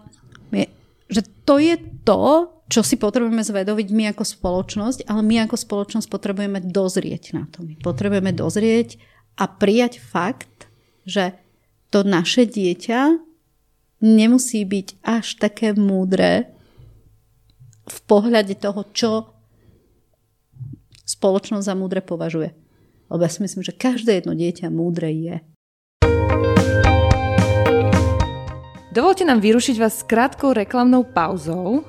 [1.08, 6.08] že to je to, čo si potrebujeme zvedoviť my ako spoločnosť, ale my ako spoločnosť
[6.12, 7.64] potrebujeme dozrieť na to.
[7.64, 9.00] My potrebujeme dozrieť
[9.40, 10.68] a prijať fakt,
[11.08, 11.32] že
[11.88, 13.16] to naše dieťa
[14.04, 16.52] nemusí byť až také múdre,
[17.88, 19.10] v pohľade toho, čo
[21.08, 22.52] spoločnosť za múdre považuje.
[23.08, 25.36] Lebo ja si myslím, že každé jedno dieťa múdre je.
[28.92, 31.86] Dovolte nám vyrušiť vás s krátkou reklamnou pauzou,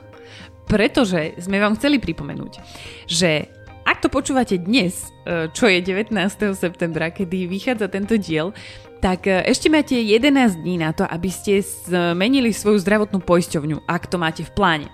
[0.70, 2.62] pretože sme vám chceli pripomenúť,
[3.10, 3.50] že
[3.82, 6.14] ak to počúvate dnes, e, čo je 19.
[6.54, 8.54] septembra, kedy vychádza tento diel,
[9.02, 14.06] tak e, ešte máte 11 dní na to, aby ste zmenili svoju zdravotnú poisťovňu, ak
[14.06, 14.88] to máte v pláne.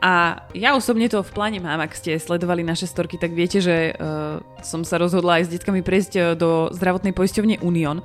[0.00, 3.96] A ja osobne to v pláne mám, ak ste sledovali naše storky, tak viete, že
[3.96, 8.04] uh, som sa rozhodla aj s deckami prejsť uh, do zdravotnej poisťovne Union.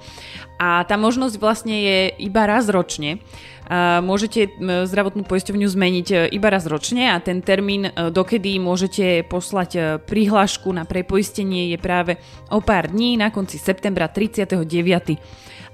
[0.55, 3.19] A tá možnosť vlastne je iba raz ročne.
[3.67, 4.55] Uh, môžete
[4.87, 10.87] zdravotnú poisťovňu zmeniť iba raz ročne a ten termín, dokedy môžete poslať uh, prihlášku na
[10.87, 12.15] prepoistenie je práve
[12.47, 14.63] o pár dní na konci septembra 39.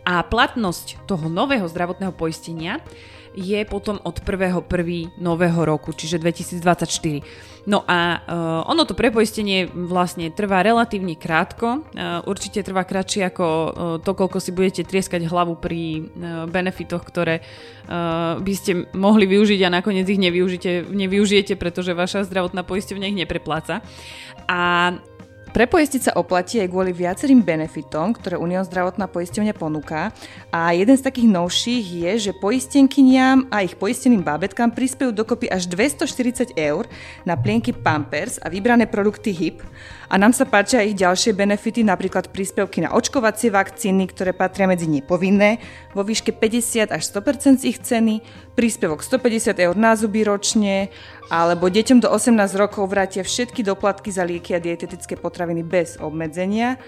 [0.07, 2.79] A platnosť toho nového zdravotného poistenia
[3.37, 4.65] je potom od 1.1.
[5.21, 7.69] nového roku, čiže 2024.
[7.69, 13.45] No a uh, ono to prepoistenie vlastne trvá relatívne krátko, uh, určite trvá kratšie ako
[13.45, 13.69] uh,
[14.01, 19.59] to, koľko si budete trieskať hlavu pri uh, benefitoch, ktoré uh, by ste mohli využiť
[19.67, 23.85] a nakoniec ich nevyužijete, nevyužijete, pretože vaša zdravotná poisťovňa ich neprepláca.
[24.47, 24.95] A
[25.57, 30.13] Prepoistiť sa oplatí aj kvôli viacerým benefitom, ktoré Unión zdravotná poisťovňa ponúka.
[30.53, 35.65] A jeden z takých novších je, že poistenkyniam a ich poisteným bábetkám prispejú dokopy až
[35.65, 36.85] 240 eur
[37.25, 39.65] na plienky Pampers a vybrané produkty HIP
[40.07, 44.87] a nám sa páčia ich ďalšie benefity, napríklad príspevky na očkovacie vakcíny, ktoré patria medzi
[44.87, 45.59] nepovinné,
[45.91, 48.23] vo výške 50 až 100% z ich ceny,
[48.55, 50.87] príspevok 150 eur na zuby ročne,
[51.27, 56.79] alebo deťom do 18 rokov vrátia všetky doplatky za lieky a dietetické potraviny bez obmedzenia,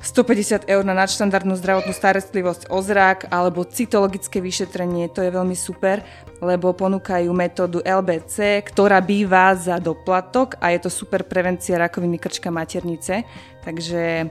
[0.00, 6.04] 150 eur na nadštandardnú zdravotnú starostlivosť o zrak alebo cytologické vyšetrenie, to je veľmi super,
[6.44, 12.52] lebo ponúkajú metódu LBC, ktorá býva za doplatok a je to super prevencia rakoviny krčka
[12.52, 13.24] maternice.
[13.64, 14.30] Takže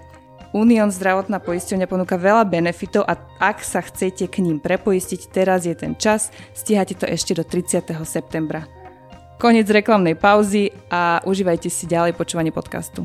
[0.55, 5.75] Unión zdravotná poisťovňa ponúka veľa benefitov a ak sa chcete k ním prepoistiť, teraz je
[5.75, 7.91] ten čas, stíhate to ešte do 30.
[8.07, 8.63] septembra.
[9.35, 13.03] Konec reklamnej pauzy a užívajte si ďalej počúvanie podcastu.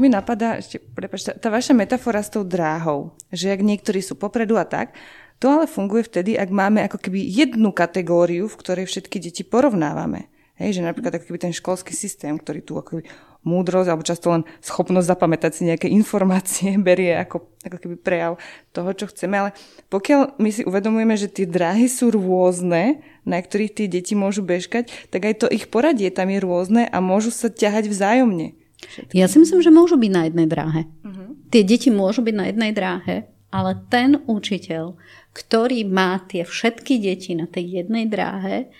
[0.00, 4.16] Mi napadá ešte, prepáč, tá, tá vaša metafora s tou dráhou, že ak niektorí sú
[4.16, 4.96] popredu a tak,
[5.40, 10.28] to ale funguje vtedy, ak máme ako keby jednu kategóriu, v ktorej všetky deti porovnávame.
[10.60, 13.08] Hej, že napríklad ako keby ten školský systém, ktorý tu ako keby
[13.40, 18.36] múdrosť alebo často len schopnosť zapamätať si nejaké informácie berie ako, ako keby prejav
[18.76, 19.40] toho, čo chceme.
[19.40, 19.50] Ale
[19.88, 24.92] pokiaľ my si uvedomujeme, že tie dráhy sú rôzne, na ktorých tie deti môžu bežkať,
[25.08, 28.59] tak aj to ich poradie tam je rôzne a môžu sa ťahať vzájomne.
[28.80, 29.12] Všetky.
[29.12, 30.88] Ja si myslím, že môžu byť na jednej dráhe.
[31.04, 31.36] Uh-huh.
[31.52, 34.96] Tie deti môžu byť na jednej dráhe, ale ten učiteľ,
[35.34, 38.70] ktorý má tie všetky deti na tej jednej dráhe,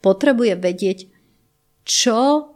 [0.00, 0.98] potrebuje vedieť,
[1.82, 2.48] čo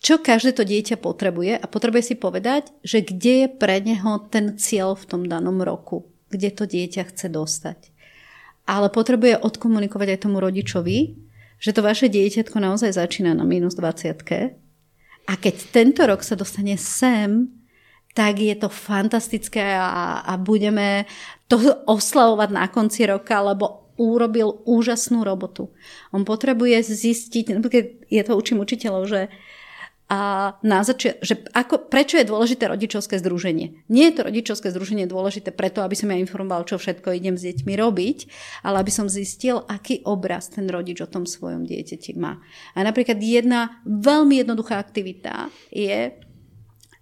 [0.00, 4.56] čo každé to dieťa potrebuje a potrebuje si povedať, že kde je pre neho ten
[4.56, 7.92] cieľ v tom danom roku, kde to dieťa chce dostať.
[8.64, 11.20] Ale potrebuje odkomunikovať aj tomu rodičovi,
[11.60, 14.16] že to vaše dieťatko naozaj začína na minus 20
[15.30, 17.46] a keď tento rok sa dostane sem,
[18.18, 21.06] tak je to fantastické a, a budeme
[21.46, 25.70] to oslavovať na konci roka, lebo urobil úžasnú robotu.
[26.10, 27.62] On potrebuje zistiť,
[28.10, 29.20] je to učím učiteľov, že
[30.10, 33.86] a na zači- že ako, prečo je dôležité rodičovské združenie.
[33.86, 37.46] Nie je to rodičovské združenie dôležité preto, aby som ja informoval, čo všetko idem s
[37.46, 38.18] deťmi robiť,
[38.66, 42.42] ale aby som zistil, aký obraz ten rodič o tom svojom dieťati má.
[42.74, 46.10] A napríklad jedna veľmi jednoduchá aktivita je,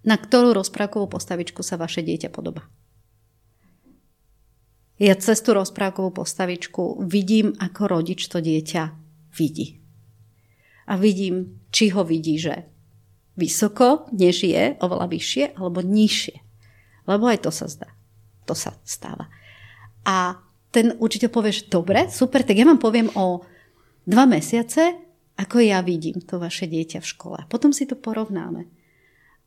[0.04, 2.68] na ktorú rozprávkovú postavičku sa vaše dieťa podoba.
[5.00, 8.92] Ja cez tú rozprávkovú postavičku vidím, ako rodič to dieťa
[9.32, 9.80] vidí.
[10.92, 12.77] A vidím, či ho vidí, že
[13.38, 16.36] vysoko, než je, oveľa vyššie, alebo nižšie.
[17.06, 17.88] Lebo aj to sa zdá.
[18.50, 19.30] To sa stáva.
[20.02, 23.40] A ten učiteľ povie, že dobre, super, tak ja vám poviem o
[24.04, 24.98] dva mesiace,
[25.38, 27.38] ako ja vidím to vaše dieťa v škole.
[27.46, 28.66] Potom si to porovnáme.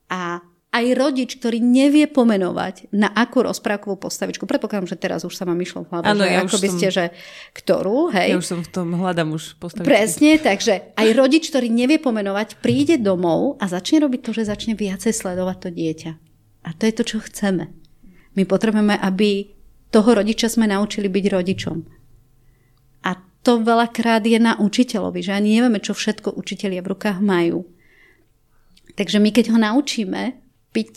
[0.08, 0.40] A
[0.72, 5.60] aj rodič, ktorý nevie pomenovať, na akú rozprávkovú postavičku, predpokladám, že teraz už sa mám
[5.60, 7.06] myšlo v hlave, ano, že ja ako by ste, že
[7.52, 8.32] ktorú, hej.
[8.32, 9.92] Ja už som v tom, hľadám už postavičku.
[9.92, 14.80] Presne, takže aj rodič, ktorý nevie pomenovať, príde domov a začne robiť to, že začne
[14.80, 16.12] viacej sledovať to dieťa.
[16.64, 17.68] A to je to, čo chceme.
[18.40, 19.52] My potrebujeme, aby
[19.92, 21.78] toho rodiča sme naučili byť rodičom.
[23.04, 23.12] A
[23.44, 27.68] to veľakrát je na učiteľovi, že ani nevieme, čo všetko učiteľia v rukách majú.
[28.96, 30.41] Takže my keď ho naučíme
[30.72, 30.96] byť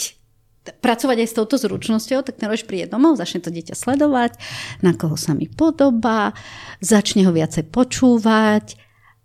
[0.80, 4.40] pracovať aj s touto zručnosťou, tak ten rodič príde domov, začne to dieťa sledovať,
[4.80, 6.32] na koho sa mi podobá,
[6.80, 8.80] začne ho viacej počúvať,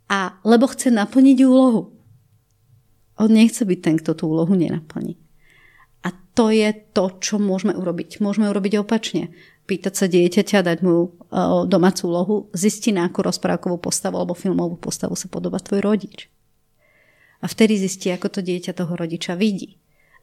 [0.09, 1.93] a lebo chce naplniť úlohu.
[3.21, 5.21] On nechce byť ten, kto tú úlohu nenaplní.
[6.01, 8.17] A to je to, čo môžeme urobiť.
[8.17, 9.29] Môžeme urobiť opačne.
[9.69, 11.13] Pýtať sa dieťaťa, dať mu
[11.69, 16.25] domácu úlohu, zistiť na akú rozprávkovú postavu alebo filmovú postavu sa podobá tvoj rodič.
[17.43, 19.77] A vtedy zistí, ako to dieťa toho rodiča vidí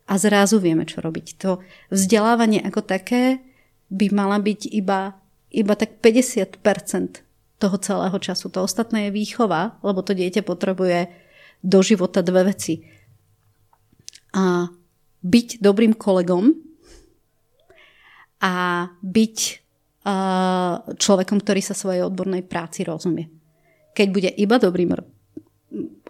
[0.06, 1.26] a zrazu vieme, čo robiť.
[1.42, 1.58] To
[1.90, 3.42] vzdelávanie ako také
[3.90, 5.18] by mala byť iba,
[5.50, 6.62] iba tak 50%
[7.58, 8.46] toho celého času.
[8.54, 11.10] To ostatné je výchova, lebo to dieťa potrebuje
[11.64, 12.86] do života dve veci.
[14.36, 14.70] A
[15.26, 16.54] byť dobrým kolegom
[18.44, 19.36] a byť
[20.06, 23.26] uh, človekom, ktorý sa svojej odbornej práci rozumie.
[23.96, 24.92] Keď bude iba dobrým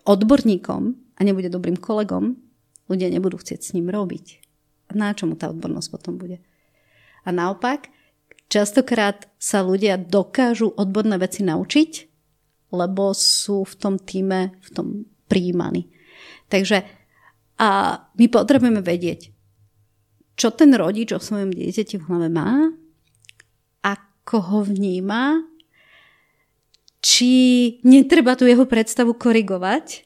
[0.04, 0.82] odborníkom
[1.16, 2.45] a nebude dobrým kolegom,
[2.86, 4.42] ľudia nebudú chcieť s ním robiť.
[4.94, 6.38] Na čomu tá odbornosť potom bude?
[7.26, 7.90] A naopak,
[8.46, 11.90] častokrát sa ľudia dokážu odborné veci naučiť,
[12.70, 14.86] lebo sú v tom týme, v tom
[15.26, 15.90] príjmaní.
[16.46, 16.86] Takže
[17.56, 19.32] a my potrebujeme vedieť,
[20.36, 22.68] čo ten rodič o svojom dieťati v hlave má,
[23.80, 25.40] ako ho vníma,
[27.00, 27.32] či
[27.80, 30.05] netreba tu jeho predstavu korigovať,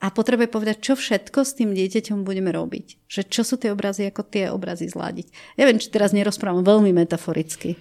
[0.00, 3.04] a potrebuje povedať, čo všetko s tým dieťaťom budeme robiť.
[3.04, 5.28] Že čo sú tie obrazy, ako tie obrazy zladiť.
[5.60, 7.76] Ja viem, či teraz nerozprávam veľmi metaforicky.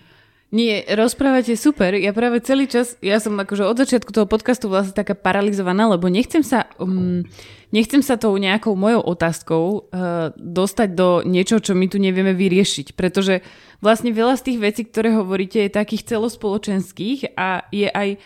[0.49, 1.93] Nie, rozprávate super.
[1.93, 6.09] Ja práve celý čas, ja som akože od začiatku toho podcastu vlastne taká paralizovaná, lebo
[6.09, 7.21] nechcem sa, um,
[7.69, 12.97] nechcem sa tou nejakou mojou otázkou uh, dostať do niečoho, čo my tu nevieme vyriešiť.
[12.97, 13.45] Pretože
[13.77, 18.17] vlastne veľa z tých vecí, ktoré hovoríte, je takých celospoločenských a je aj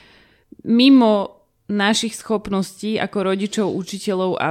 [0.64, 4.47] mimo našich schopností ako rodičov, učiteľov a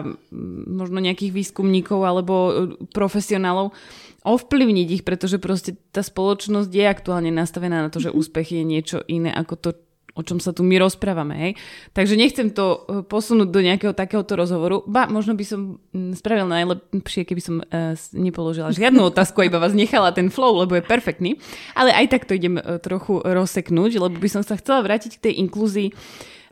[0.66, 2.52] možno nejakých výskumníkov alebo e,
[2.88, 3.76] profesionálov
[4.22, 8.16] ovplyvniť ich, pretože proste tá spoločnosť je aktuálne nastavená na to, že mhm.
[8.16, 9.70] úspech je niečo iné ako to,
[10.12, 11.34] o čom sa tu my rozprávame.
[11.36, 11.52] Hej?
[11.92, 14.80] Takže nechcem to e, posunúť do nejakého takéhoto rozhovoru.
[14.88, 15.84] Ba, možno by som
[16.16, 20.84] spravil najlepšie, keby som uh, nepoložila žiadnu otázku, iba vás nechala ten flow, lebo je
[20.84, 21.36] perfektný.
[21.76, 25.34] Ale aj tak to idem trochu rozseknúť, lebo by som sa chcela vrátiť k tej
[25.44, 25.92] inklúzii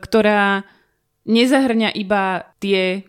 [0.01, 0.65] ktorá
[1.29, 3.05] nezahrňa iba tie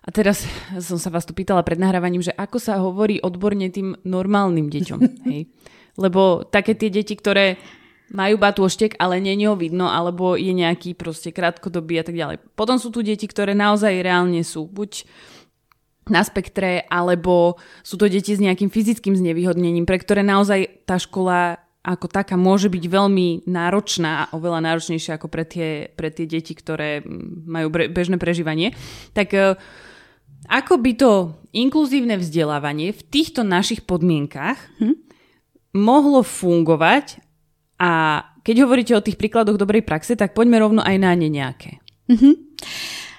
[0.00, 0.48] a teraz
[0.80, 5.00] som sa vás tu pýtala pred nahrávaním, že ako sa hovorí odborne tým normálnym deťom.
[5.30, 5.52] Hej?
[6.00, 7.60] Lebo také tie deti, ktoré
[8.10, 12.42] majú batôštek, ale nie ho vidno, alebo je nejaký proste krátkodobý a tak ďalej.
[12.58, 15.06] Potom sú tu deti, ktoré naozaj reálne sú buď
[16.10, 17.54] na spektre, alebo
[17.86, 22.68] sú to deti s nejakým fyzickým znevýhodnením, pre ktoré naozaj tá škola ako taká môže
[22.68, 27.00] byť veľmi náročná a oveľa náročnejšia ako pre tie, pre tie deti, ktoré
[27.48, 28.76] majú bežné prežívanie.
[29.16, 29.56] Tak e,
[30.52, 31.12] ako by to
[31.56, 34.96] inkluzívne vzdelávanie v týchto našich podmienkach hm,
[35.72, 37.24] mohlo fungovať
[37.80, 41.80] a keď hovoríte o tých príkladoch dobrej praxe, tak poďme rovno aj na ne nejaké.
[42.08, 42.34] Mm-hmm.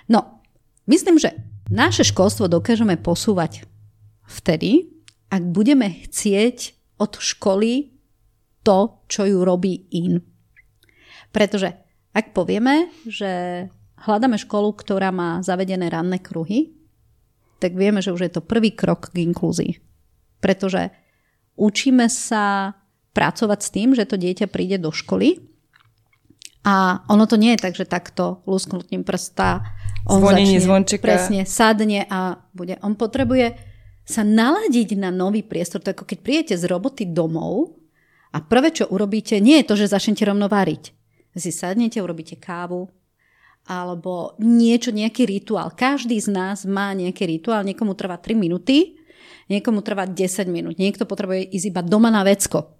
[0.10, 0.42] No,
[0.86, 1.34] myslím, že
[1.70, 3.66] naše školstvo dokážeme posúvať
[4.26, 4.92] vtedy,
[5.32, 7.91] ak budeme chcieť od školy
[8.62, 10.22] to, čo ju robí in.
[11.32, 11.74] Pretože
[12.12, 13.66] ak povieme, že
[14.04, 16.76] hľadáme školu, ktorá má zavedené ranné kruhy,
[17.62, 19.78] tak vieme, že už je to prvý krok k inklúzii.
[20.42, 20.90] Pretože
[21.56, 22.74] učíme sa
[23.14, 25.52] pracovať s tým, že to dieťa príde do školy
[26.62, 29.66] a ono to nie je tak, že takto lusknutím prsta
[30.06, 31.04] on Zvonenie začne, zvončeka.
[31.06, 32.82] presne, sadne a bude.
[32.82, 33.54] On potrebuje
[34.02, 35.82] sa naladiť na nový priestor.
[35.86, 37.81] To je ako keď príjete z roboty domov
[38.32, 40.96] a prvé, čo urobíte, nie je to, že začnete rovno variť.
[41.36, 42.88] Si sadnete, urobíte kávu,
[43.68, 45.72] alebo niečo, nejaký rituál.
[45.72, 49.00] Každý z nás má nejaký rituál, niekomu trvá 3 minúty,
[49.52, 52.72] niekomu trvá 10 minút, niekto potrebuje ísť iba doma na vecko.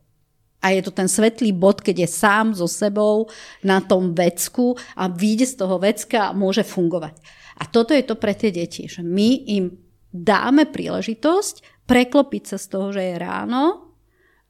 [0.62, 3.28] A je to ten svetlý bod, keď je sám so sebou
[3.66, 7.18] na tom vecku a vyjde z toho vecka a môže fungovať.
[7.58, 9.74] A toto je to pre tie deti, že my im
[10.14, 13.91] dáme príležitosť preklopiť sa z toho, že je ráno,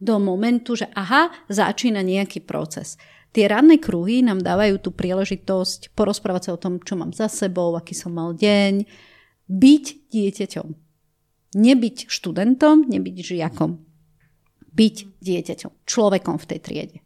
[0.02, 2.98] do momentu, že aha, začína nejaký proces.
[3.32, 7.78] Tie ranné kruhy nám dávajú tú príležitosť porozprávať sa o tom, čo mám za sebou,
[7.78, 8.84] aký som mal deň,
[9.48, 10.68] byť dieťaťom.
[11.56, 13.80] Nebyť študentom, nebyť žiakom.
[14.76, 16.98] Byť dieťaťom, človekom v tej triede.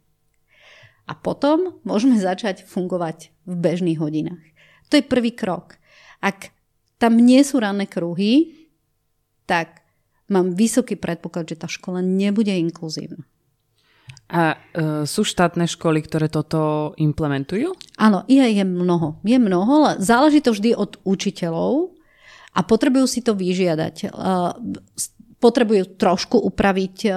[1.06, 4.42] A potom môžeme začať fungovať v bežných hodinách.
[4.90, 5.78] To je prvý krok.
[6.18, 6.50] Ak
[6.98, 8.66] tam nie sú ranné kruhy,
[9.46, 9.85] tak
[10.30, 13.24] mám vysoký predpoklad, že tá škola nebude inkluzívna.
[14.26, 17.78] A e, sú štátne školy, ktoré toto implementujú?
[17.94, 19.22] Áno, je, je mnoho.
[19.22, 21.94] Je mnoho, ale záleží to vždy od učiteľov
[22.50, 23.94] a potrebujú si to vyžiadať.
[24.02, 24.08] E,
[25.38, 27.10] potrebujú trošku upraviť e,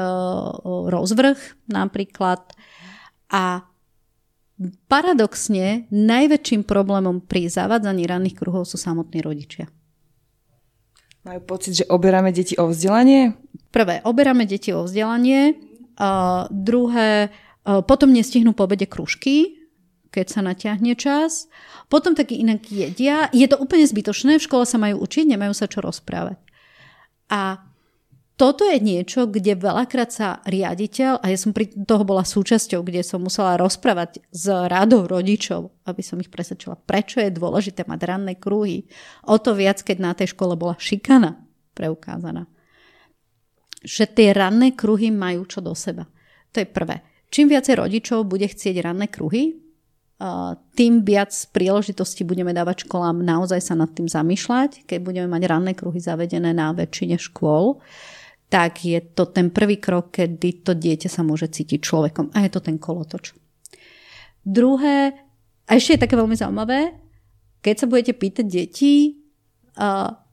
[0.86, 1.40] rozvrh
[1.74, 2.46] napríklad
[3.34, 3.66] a
[4.86, 9.72] paradoxne najväčším problémom pri zavádzaní ranných kruhov sú samotní rodičia.
[11.30, 13.38] Majú pocit, že oberáme deti o vzdelanie?
[13.70, 15.70] Prvé, oberáme deti o vzdelanie,
[16.00, 17.28] Uh, druhé,
[17.68, 19.68] uh, potom nestihnú po obede kružky,
[20.16, 21.52] keď sa natiahne čas.
[21.92, 23.28] Potom taky inak jedia.
[23.36, 26.40] Je to úplne zbytočné, v škole sa majú učiť, nemajú sa čo rozprávať.
[27.28, 27.60] A
[28.40, 33.04] toto je niečo, kde veľakrát sa riaditeľ, a ja som pri toho bola súčasťou, kde
[33.04, 38.40] som musela rozprávať s radou rodičov, aby som ich presvedčila, prečo je dôležité mať ranné
[38.40, 38.88] krúhy.
[39.28, 41.36] O to viac, keď na tej škole bola šikana
[41.76, 42.48] preukázaná
[43.84, 46.04] že tie ranné kruhy majú čo do seba.
[46.52, 47.00] To je prvé.
[47.32, 49.56] Čím viacej rodičov bude chcieť ranné kruhy,
[50.76, 54.84] tým viac príležitosti budeme dávať školám naozaj sa nad tým zamýšľať.
[54.84, 57.80] Keď budeme mať ranné kruhy zavedené na väčšine škôl,
[58.50, 62.34] tak je to ten prvý krok, kedy to dieťa sa môže cítiť človekom.
[62.34, 63.38] A je to ten kolotoč.
[64.42, 65.14] Druhé,
[65.70, 66.98] a ešte je také veľmi zaujímavé,
[67.62, 69.22] keď sa budete pýtať detí,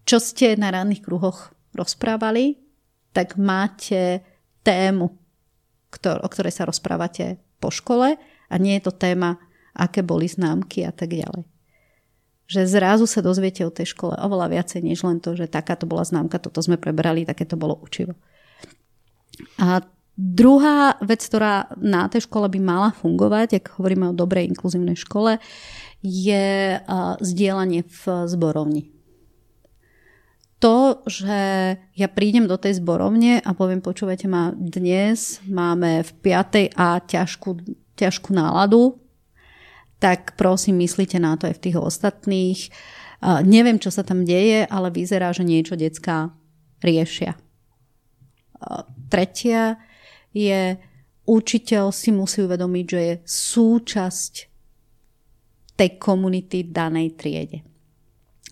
[0.07, 2.57] čo ste na ranných kruhoch rozprávali,
[3.13, 4.25] tak máte
[4.65, 5.13] tému,
[6.03, 8.17] o ktorej sa rozprávate po škole
[8.49, 9.37] a nie je to téma,
[9.77, 11.45] aké boli známky a tak ďalej.
[12.47, 16.07] Že zrazu sa dozviete o tej škole oveľa viacej, než len to, že takáto bola
[16.07, 18.15] známka, toto sme prebrali, také to bolo učivo.
[19.59, 19.83] A
[20.15, 25.43] druhá vec, ktorá na tej škole by mala fungovať, ak hovoríme o dobrej inkluzívnej škole,
[26.07, 26.79] je
[27.19, 28.97] zdieľanie v zborovni
[30.59, 31.39] to, že
[31.77, 36.73] ja prídem do tej zborovne a poviem, počúvajte ma, dnes máme v 5.
[36.73, 37.61] a ťažkú,
[37.97, 38.97] ťažkú náladu,
[39.97, 42.61] tak prosím, myslíte na to aj v tých ostatných.
[43.21, 46.37] Uh, neviem, čo sa tam deje, ale vyzerá, že niečo detská
[46.85, 47.33] riešia.
[48.61, 49.81] Uh, tretia
[50.37, 50.77] je,
[51.25, 54.35] učiteľ si musí uvedomiť, že je súčasť
[55.77, 57.65] tej komunity danej triede.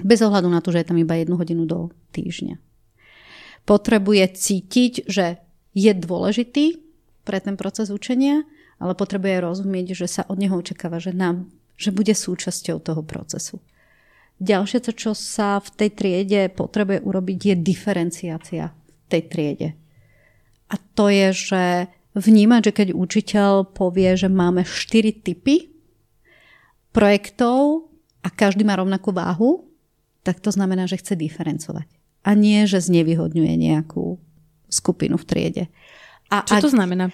[0.00, 2.60] Bez ohľadu na to, že je tam iba jednu hodinu do týždňa.
[3.64, 5.40] Potrebuje cítiť, že
[5.72, 6.84] je dôležitý
[7.24, 8.44] pre ten proces učenia,
[8.84, 11.48] ale potrebuje rozumieť, že sa od neho očakáva, že, nám,
[11.80, 13.64] že bude súčasťou toho procesu.
[14.44, 19.68] Ďalšie, čo sa v tej triede potrebuje urobiť, je diferenciácia v tej triede.
[20.68, 21.64] A to je, že
[22.12, 25.72] vnímať, že keď učiteľ povie, že máme 4 typy
[26.92, 27.88] projektov
[28.20, 29.64] a každý má rovnakú váhu,
[30.20, 31.88] tak to znamená, že chce diferencovať.
[32.24, 34.20] A nie, že znevýhodňuje nejakú
[34.68, 35.64] skupinu v triede.
[36.32, 37.12] A Čo to znamená?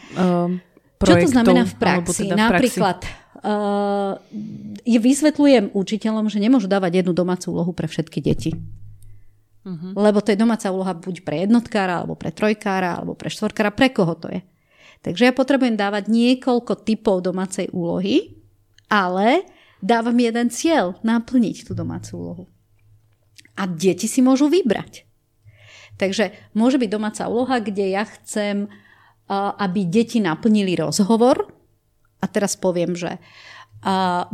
[1.01, 2.29] Uh, Čo to znamená v praxi?
[2.29, 2.99] Teda v Napríklad
[3.41, 4.21] uh,
[4.85, 8.53] vysvetľujem učiteľom, že nemôžu dávať jednu domácu úlohu pre všetky deti.
[9.61, 9.93] Uh-huh.
[9.97, 13.93] Lebo to je domáca úloha buď pre jednotkára, alebo pre trojkára, alebo pre štvorkára, pre
[13.93, 14.41] koho to je.
[15.01, 18.37] Takže ja potrebujem dávať niekoľko typov domácej úlohy,
[18.93, 19.49] ale
[19.81, 22.45] dávam jeden cieľ, naplniť tú domácu úlohu
[23.61, 25.05] a deti si môžu vybrať.
[26.01, 28.73] Takže môže byť domáca úloha, kde ja chcem,
[29.31, 31.47] aby deti naplnili rozhovor.
[32.19, 33.23] A teraz poviem, že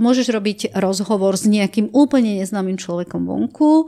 [0.00, 3.86] môžeš robiť rozhovor s nejakým úplne neznámym človekom vonku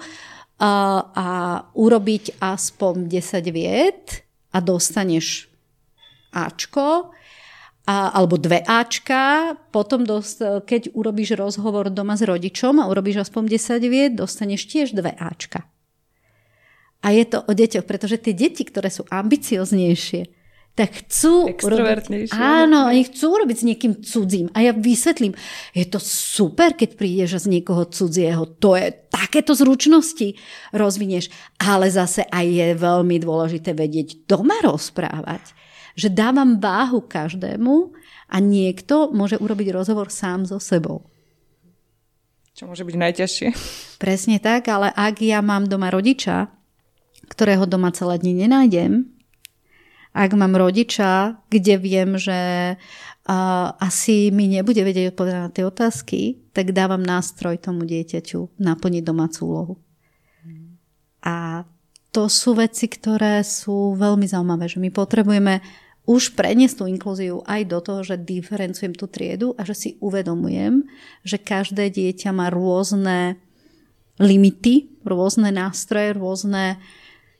[0.61, 1.31] a
[1.75, 5.51] urobiť aspoň 10 viet a dostaneš
[6.31, 7.11] Ačko
[7.89, 13.57] a, alebo dve Ačka, potom dost, keď urobíš rozhovor doma s rodičom a urobíš aspoň
[13.57, 15.65] 10 viet, dostaneš tiež dve Ačka.
[17.01, 20.38] A je to o deťoch, pretože tie deti, ktoré sú ambicioznejšie,
[20.79, 24.47] tak chcú urobiť, áno, oni chcú urobiť s niekým cudzím.
[24.55, 25.35] A ja vysvetlím,
[25.75, 30.39] je to super, keď prídeš z niekoho cudzieho, to je takéto zručnosti
[30.71, 35.59] rozvinieš, ale zase aj je veľmi dôležité vedieť doma rozprávať
[35.99, 37.91] že dávam váhu každému
[38.31, 41.11] a niekto môže urobiť rozhovor sám so sebou.
[42.55, 43.49] Čo môže byť najťažšie.
[43.99, 46.55] Presne tak, ale ak ja mám doma rodiča,
[47.27, 49.18] ktorého doma celé dni nenájdem,
[50.19, 56.21] ak mám rodiča, kde viem, že uh, asi mi nebude vedieť odpovedať na tie otázky,
[56.51, 59.75] tak dávam nástroj tomu dieťaťu naplniť domácu úlohu.
[61.23, 61.63] A
[62.11, 65.63] to sú veci, ktoré sú veľmi zaujímavé, že my potrebujeme
[66.09, 70.89] už preniesť tú inklúziu aj do toho, že diferencujem tú triedu a že si uvedomujem,
[71.21, 73.37] že každé dieťa má rôzne
[74.17, 76.81] limity, rôzne nástroje, rôzne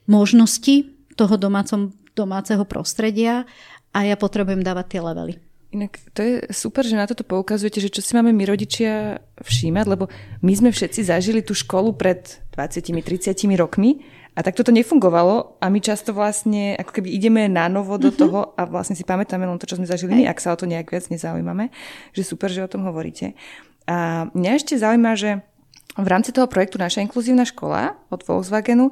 [0.05, 0.85] možnosti
[1.17, 3.47] toho domácom, domáceho prostredia
[3.95, 5.33] a ja potrebujem dávať tie levely.
[5.69, 9.85] Inak to je super, že na toto poukazujete, že čo si máme my rodičia všímať,
[9.85, 10.09] lebo
[10.41, 14.01] my sme všetci zažili tú školu pred 20-30 rokmi
[14.33, 18.17] a tak toto nefungovalo a my často vlastne ako keby ideme na novo do mm-hmm.
[18.17, 20.65] toho a vlastne si pamätáme len to, čo sme zažili my, ak sa o to
[20.65, 21.69] nejak viac nezaujímame.
[22.17, 23.37] Že super, že o tom hovoríte.
[23.85, 25.45] A mňa ešte zaujíma, že
[25.99, 28.89] v rámci toho projektu Naša inkluzívna škola od Volkswagenu,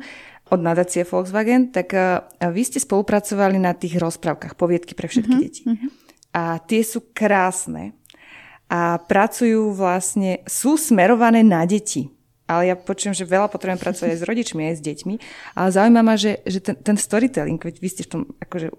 [0.50, 1.94] od nadácie Volkswagen, tak
[2.40, 5.46] vy ste spolupracovali na tých rozprávkach, poviedky pre všetky mm-hmm.
[5.46, 5.64] deti.
[5.68, 5.88] Mhm.
[6.38, 7.98] A tie sú krásne
[8.68, 12.18] a pracujú vlastne, sú smerované na deti
[12.48, 15.16] ale ja počujem, že veľa potrebujem pracovať aj s rodičmi, aj s deťmi,
[15.60, 18.72] ale zaujíma ma, že, že ten, ten storytelling, veď vy ste v tom, akože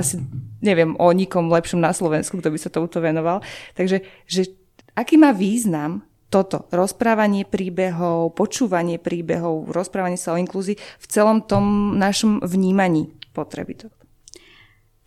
[0.00, 0.20] asi
[0.60, 3.40] neviem o nikom lepšom na Slovensku, kto by sa tomuto venoval,
[3.72, 4.52] takže že
[4.92, 11.98] aký má význam toto, rozprávanie príbehov, počúvanie príbehov, rozprávanie sa o inklúzii v celom tom
[11.98, 13.90] našom vnímaní potreby.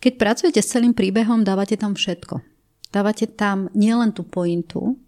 [0.04, 2.44] Keď pracujete s celým príbehom, dávate tam všetko.
[2.92, 5.00] Dávate tam nielen tú pointu,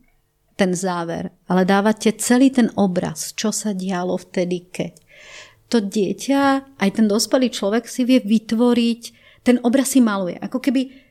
[0.56, 4.92] ten záver, ale dávate celý ten obraz, čo sa dialo vtedy, keď.
[5.68, 6.42] To dieťa,
[6.80, 9.02] aj ten dospelý človek si vie vytvoriť,
[9.44, 10.40] ten obraz si maluje.
[10.40, 11.05] Ako keby,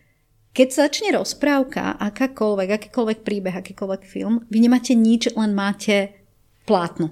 [0.56, 6.16] keď začne rozprávka, akákoľvek, akýkoľvek príbeh, akýkoľvek film, vy nemáte nič, len máte
[6.64, 7.12] plátno.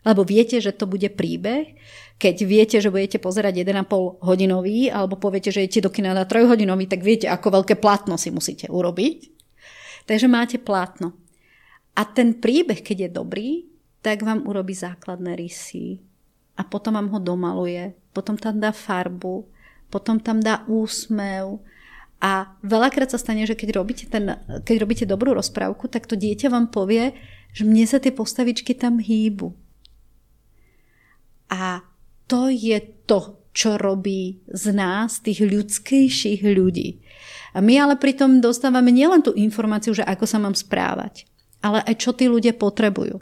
[0.00, 1.76] Lebo viete, že to bude príbeh,
[2.16, 6.48] keď viete, že budete pozerať 1,5 hodinový, alebo poviete, že idete do kina na 3
[6.48, 9.18] hodinový, tak viete, ako veľké plátno si musíte urobiť.
[10.08, 11.12] Takže máte plátno.
[11.92, 13.50] A ten príbeh, keď je dobrý,
[14.00, 16.00] tak vám urobí základné rysy
[16.56, 19.44] a potom vám ho domaluje, potom tam dá farbu,
[19.92, 21.60] potom tam dá úsmev
[22.16, 26.48] a veľakrát sa stane, že keď robíte, ten, keď robíte dobrú rozprávku, tak to dieťa
[26.48, 27.12] vám povie,
[27.52, 29.52] že mne sa tie postavičky tam hýbu.
[31.52, 31.84] A
[32.24, 37.04] to je to, čo robí z nás, tých ľudskejších ľudí.
[37.56, 41.24] A my ale pritom dostávame nielen tú informáciu, že ako sa mám správať,
[41.64, 43.20] ale aj čo tí ľudia potrebujú.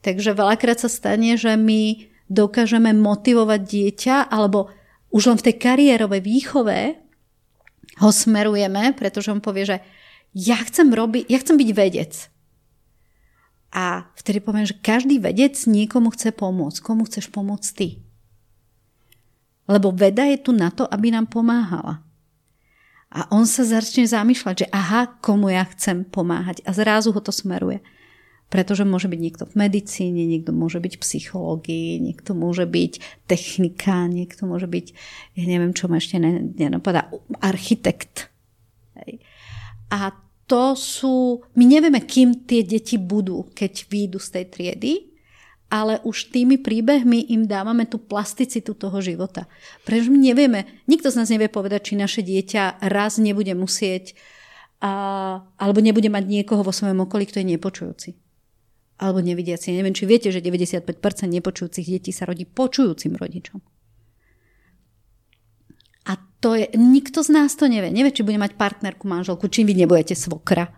[0.00, 4.72] Takže veľakrát sa stane, že my dokážeme motivovať dieťa, alebo
[5.12, 6.78] už len v tej kariérovej výchove
[8.00, 9.76] ho smerujeme, pretože on povie, že
[10.32, 12.12] ja chcem, robiť, ja chcem byť vedec.
[13.70, 16.82] A vtedy poviem, že každý vedec niekomu chce pomôcť.
[16.82, 17.88] Komu chceš pomôcť ty?
[19.70, 22.02] Lebo veda je tu na to, aby nám pomáhala.
[23.10, 26.62] A on sa začne zamýšľať, že aha, komu ja chcem pomáhať.
[26.66, 27.78] A zrazu ho to smeruje.
[28.50, 34.10] Pretože môže byť niekto v medicíne, niekto môže byť v psychológii, niekto môže byť technika,
[34.10, 34.86] niekto môže byť,
[35.38, 36.18] ja neviem, čo ma ešte
[36.58, 37.06] nenapadá,
[37.38, 38.26] architekt.
[38.98, 39.22] Hej.
[39.94, 40.10] A
[40.50, 44.92] to sú, my nevieme, kým tie deti budú, keď výjdu z tej triedy,
[45.70, 49.46] ale už tými príbehmi im dávame tú plasticitu toho života.
[49.86, 54.18] Pretože my nevieme, nikto z nás nevie povedať, či naše dieťa raz nebude musieť
[54.82, 58.10] a, alebo nebude mať niekoho vo svojom okolí, kto je nepočujúci.
[59.00, 59.72] Alebo nevidiaci.
[59.72, 60.84] Neviem, či viete, že 95%
[61.24, 63.58] nepočujúcich detí sa rodí počujúcim rodičom.
[66.04, 66.12] A
[66.44, 67.88] to je, nikto z nás to nevie.
[67.88, 70.68] Nevie, či bude mať partnerku, manželku, či vy nebudete svokra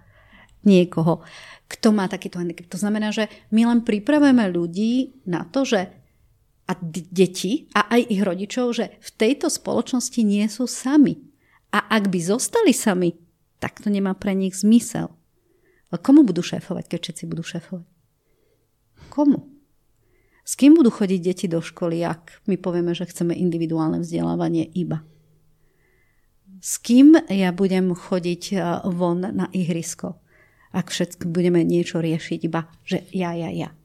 [0.62, 1.26] niekoho
[1.72, 2.68] kto má takýto handicap.
[2.68, 5.88] To znamená, že my len pripravujeme ľudí na to, že
[6.68, 11.18] a deti a aj ich rodičov, že v tejto spoločnosti nie sú sami.
[11.72, 13.16] A ak by zostali sami,
[13.58, 15.10] tak to nemá pre nich zmysel.
[15.88, 17.91] Ale komu budú šéfovať, keď všetci budú šéfovať?
[19.12, 19.52] Komu?
[20.42, 25.04] S kým budú chodiť deti do školy, ak my povieme, že chceme individuálne vzdelávanie iba?
[26.64, 28.56] S kým ja budem chodiť e,
[28.88, 30.16] von na ihrisko,
[30.72, 33.76] ak všetky budeme niečo riešiť iba, že ja, ja, ja.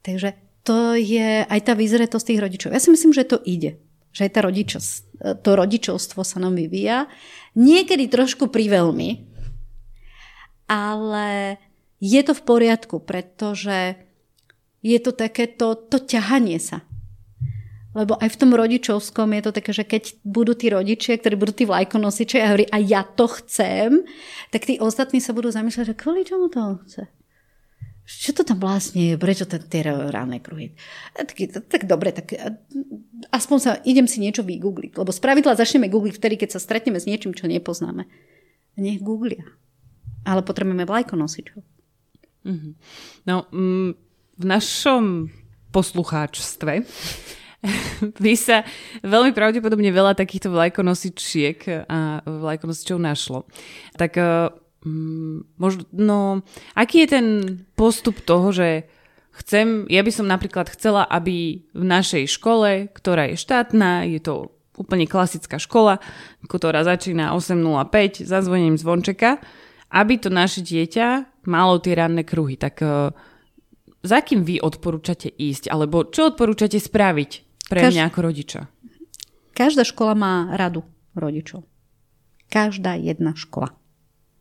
[0.00, 0.34] Takže
[0.64, 2.70] to je aj tá vyzretosť tých rodičov.
[2.70, 3.82] Ja si myslím, že to ide.
[4.14, 4.86] Že aj tá rodičos,
[5.20, 7.06] e, to rodičovstvo sa nám vyvíja.
[7.54, 9.28] Niekedy trošku priveľmi,
[10.70, 11.58] ale
[12.02, 13.94] je to v poriadku, pretože
[14.82, 16.82] je to takéto to ťahanie sa.
[17.92, 21.52] Lebo aj v tom rodičovskom je to také, že keď budú tí rodičia, ktorí budú
[21.52, 24.08] tí vlajkonosiči a hovorí, a ja to chcem,
[24.48, 27.04] tak tí ostatní sa budú zamýšľať, že kvôli čomu to chce?
[28.02, 29.14] Čo to tam vlastne je?
[29.20, 30.74] Prečo ten, tie ranné kruhy?
[31.14, 31.38] Tak,
[31.70, 32.34] tak dobre, tak
[33.30, 34.98] aspoň sa idem si niečo vygoogliť.
[34.98, 38.08] Lebo spravidla začneme googliť vtedy, keď sa stretneme s niečím, čo nepoznáme.
[38.80, 39.46] Nech googlia.
[40.26, 41.62] Ale potrebujeme vlajkonosičov.
[42.42, 42.72] Mm-hmm.
[43.30, 43.90] No, mm,
[44.42, 45.30] v našom
[45.70, 46.82] poslucháčstve
[48.24, 48.66] by sa
[49.06, 53.46] veľmi pravdepodobne veľa takýchto vlajkonosičiek a vlajkonosičov našlo.
[53.94, 54.18] Tak
[54.82, 56.42] um, možno,
[56.74, 57.26] aký je ten
[57.78, 58.90] postup toho, že
[59.38, 64.50] chcem, ja by som napríklad chcela, aby v našej škole, ktorá je štátna, je to
[64.74, 66.02] úplne klasická škola,
[66.42, 69.38] ktorá začína 8.05, zazvoním zvončeka,
[69.92, 72.58] aby to naše dieťa malo tie ranné kruhy.
[72.58, 73.14] Tak uh,
[74.02, 75.70] za kým vy odporúčate ísť?
[75.70, 77.30] Alebo čo odporúčate spraviť
[77.70, 77.92] pre Kaž...
[77.94, 78.60] mňa ako rodiča?
[79.54, 80.82] Každá škola má radu
[81.14, 81.62] rodičov.
[82.50, 83.72] Každá jedna škola.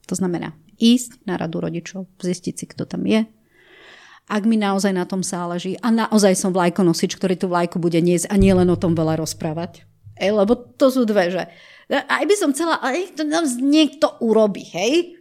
[0.10, 3.24] To znamená ísť na radu rodičov, zistiť si, kto tam je.
[4.32, 8.32] Ak mi naozaj na tom záleží a naozaj som vlajkonosič, ktorý tú vlajku bude niesť
[8.32, 9.84] a nie len o tom veľa rozprávať.
[10.18, 11.44] Ej, lebo to sú dve, že
[11.92, 13.28] aj by som chcela, aj to
[13.60, 15.21] niekto urobí, hej?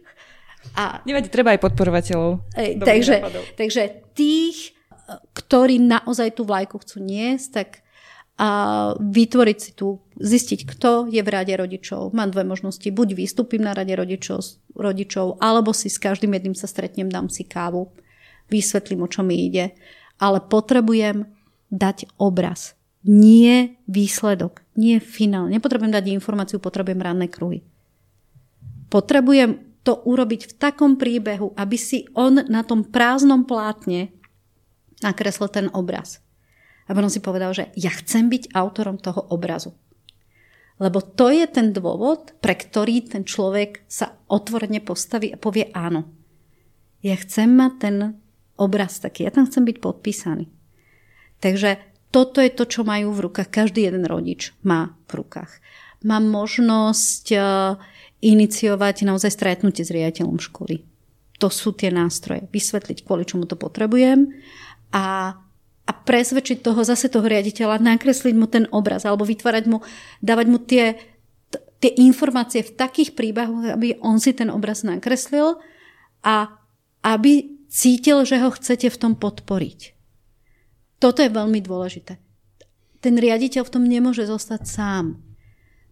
[0.77, 2.41] A, Nevadí, treba aj podporovateľov.
[2.55, 3.15] Ej, takže,
[3.59, 3.81] takže
[4.15, 4.77] tých,
[5.35, 7.69] ktorí naozaj tú vlajku chcú niesť, tak
[8.41, 8.49] a
[8.97, 12.09] vytvoriť si tu, zistiť, kto je v rade rodičov.
[12.09, 12.89] Mám dve možnosti.
[12.89, 14.41] Buď vystúpim na rade rodičov,
[14.73, 17.93] rodičov alebo si s každým jedným sa stretnem, dám si kávu,
[18.49, 19.77] vysvetlím, o čo mi ide.
[20.17, 21.29] Ale potrebujem
[21.69, 22.73] dať obraz.
[23.05, 25.45] Nie výsledok, nie finál.
[25.45, 27.61] Nepotrebujem dať informáciu, potrebujem ranné kruhy.
[28.89, 34.13] Potrebujem to urobiť v takom príbehu, aby si on na tom prázdnom plátne
[35.01, 36.21] nakreslil ten obraz.
[36.85, 39.73] A potom si povedal, že ja chcem byť autorom toho obrazu.
[40.81, 46.09] Lebo to je ten dôvod, pre ktorý ten človek sa otvorene postaví a povie áno.
[47.05, 47.95] Ja chcem mať ten
[48.57, 50.49] obraz taký, ja tam chcem byť podpísaný.
[51.41, 51.81] Takže
[52.13, 53.49] toto je to, čo majú v rukách.
[53.49, 55.63] Každý jeden rodič má v rukách.
[56.05, 57.25] Mám možnosť
[58.21, 60.85] iniciovať naozaj stretnutie s riaditeľom školy.
[61.41, 62.45] To sú tie nástroje.
[62.53, 64.29] Vysvetliť, kvôli čomu to potrebujem
[64.93, 65.35] a,
[65.89, 69.81] a presvedčiť toho zase toho riaditeľa, nakresliť mu ten obraz alebo vytvárať mu,
[70.21, 71.01] dávať mu tie,
[71.49, 75.57] t- tie informácie v takých príbehoch, aby on si ten obraz nakreslil
[76.21, 76.61] a
[77.01, 79.97] aby cítil, že ho chcete v tom podporiť.
[81.01, 82.21] Toto je veľmi dôležité.
[83.01, 85.30] Ten riaditeľ v tom nemôže zostať sám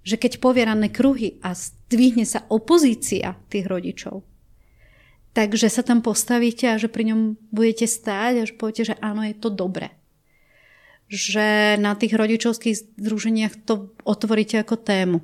[0.04, 4.24] že keď povie kruhy a zdvihne sa opozícia tých rodičov,
[5.36, 9.22] takže sa tam postavíte a že pri ňom budete stáť a že poviete, že áno,
[9.24, 9.94] je to dobré.
[11.10, 15.20] Že na tých rodičovských združeniach to otvoríte ako tému.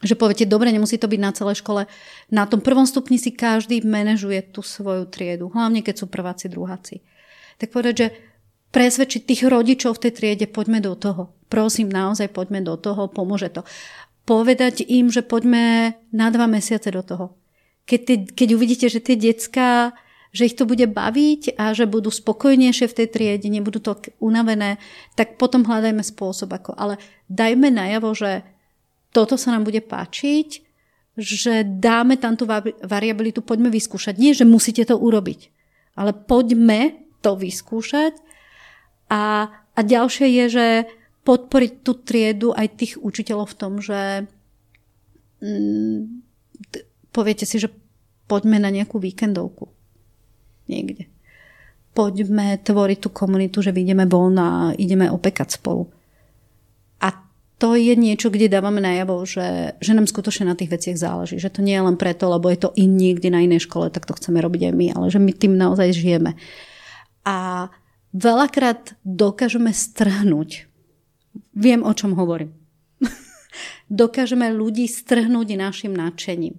[0.00, 1.84] Že poviete, dobre, nemusí to byť na celej škole.
[2.32, 7.04] Na tom prvom stupni si každý manažuje tú svoju triedu, hlavne keď sú prváci, druháci.
[7.60, 8.08] Tak povedať, že
[8.72, 13.50] presvedčiť tých rodičov v tej triede, poďme do toho prosím, naozaj poďme do toho, pomôže
[13.50, 13.66] to.
[14.24, 17.34] Povedať im, že poďme na dva mesiace do toho.
[17.84, 19.90] Keď, ty, keď uvidíte, že tie decka,
[20.30, 24.78] že ich to bude baviť a že budú spokojnejšie v tej triede, nebudú to unavené,
[25.18, 26.78] tak potom hľadajme spôsob ako.
[26.78, 28.46] Ale dajme najavo, že
[29.10, 30.62] toto sa nám bude páčiť,
[31.18, 32.46] že dáme tam tú
[32.86, 34.14] variabilitu, poďme vyskúšať.
[34.22, 35.50] Nie, že musíte to urobiť,
[35.98, 38.14] ale poďme to vyskúšať.
[39.10, 40.66] A, a ďalšie je, že
[41.24, 44.24] podporiť tú triedu aj tých učiteľov v tom, že
[45.44, 46.00] mm,
[47.12, 47.68] poviete si, že
[48.30, 49.68] poďme na nejakú víkendovku
[50.70, 51.10] niekde.
[51.90, 55.90] Poďme tvoriť tú komunitu, že vyjdeme von a ideme opekať spolu.
[57.02, 57.10] A
[57.58, 61.42] to je niečo, kde dávame najavo, že, že nám skutočne na tých veciach záleží.
[61.42, 64.06] Že to nie je len preto, lebo je to in niekde na inej škole, tak
[64.06, 66.38] to chceme robiť aj my, ale že my tým naozaj žijeme.
[67.26, 67.68] A
[68.14, 70.69] veľakrát dokážeme strhnúť
[71.60, 72.56] Viem, o čom hovorím.
[73.92, 76.56] Dokážeme ľudí strhnúť našim nadšením,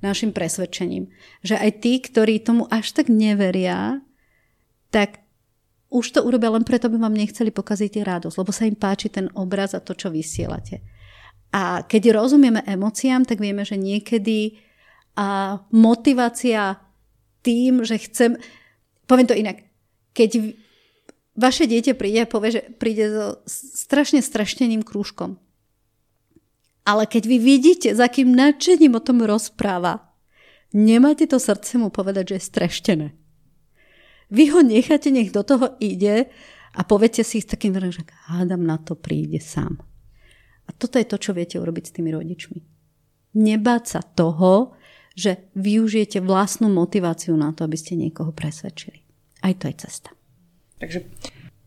[0.00, 1.12] našim presvedčením.
[1.44, 4.00] Že aj tí, ktorí tomu až tak neveria,
[4.88, 5.20] tak
[5.92, 9.28] už to urobia len preto, aby vám nechceli pokaziť radosť, lebo sa im páči ten
[9.36, 10.80] obraz a to, čo vysielate.
[11.52, 14.60] A keď rozumieme emóciám, tak vieme, že niekedy
[15.18, 16.78] a motivácia
[17.42, 18.38] tým, že chcem...
[19.10, 19.66] Poviem to inak.
[20.14, 20.54] Keď
[21.38, 25.38] vaše dieťa príde a povie, že príde so strašne strašteným krúžkom.
[26.82, 30.10] Ale keď vy vidíte, za akým nadšením o tom rozpráva,
[30.74, 33.08] nemáte to srdce mu povedať, že je streštené.
[34.28, 36.28] Vy ho necháte, nech do toho ide
[36.74, 39.80] a poviete si s takým verem, že hádam na to príde sám.
[40.68, 42.58] A toto je to, čo viete urobiť s tými rodičmi.
[43.40, 44.76] Nebáť sa toho,
[45.16, 49.00] že využijete vlastnú motiváciu na to, aby ste niekoho presvedčili.
[49.40, 50.17] Aj to je cesta.
[50.78, 51.04] Takže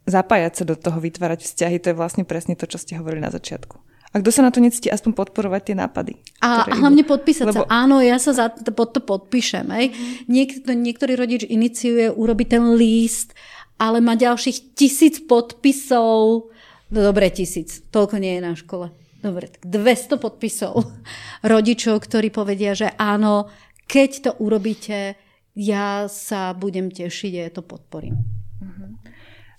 [0.07, 3.31] zapájať sa do toho, vytvárať vzťahy, to je vlastne presne to, čo ste hovorili na
[3.31, 3.77] začiatku.
[4.11, 6.19] A kto sa na to necíti, aspoň podporovať tie nápady.
[6.43, 7.63] A, a hlavne podpísať Lebo...
[7.63, 7.71] sa.
[7.71, 9.71] Áno, ja sa za to, pod to podpíšem.
[9.71, 9.95] Hej.
[10.27, 13.31] Niek- niektorý rodič iniciuje urobiť ten líst,
[13.79, 16.51] ale má ďalších tisíc podpisov.
[16.91, 17.79] No dobre, tisíc.
[17.87, 18.91] Toľko nie je na škole.
[19.23, 20.91] Dobre, tak 200 podpisov
[21.51, 23.47] rodičov, ktorí povedia, že áno,
[23.87, 25.15] keď to urobíte,
[25.55, 28.40] ja sa budem tešiť a ja to podporím.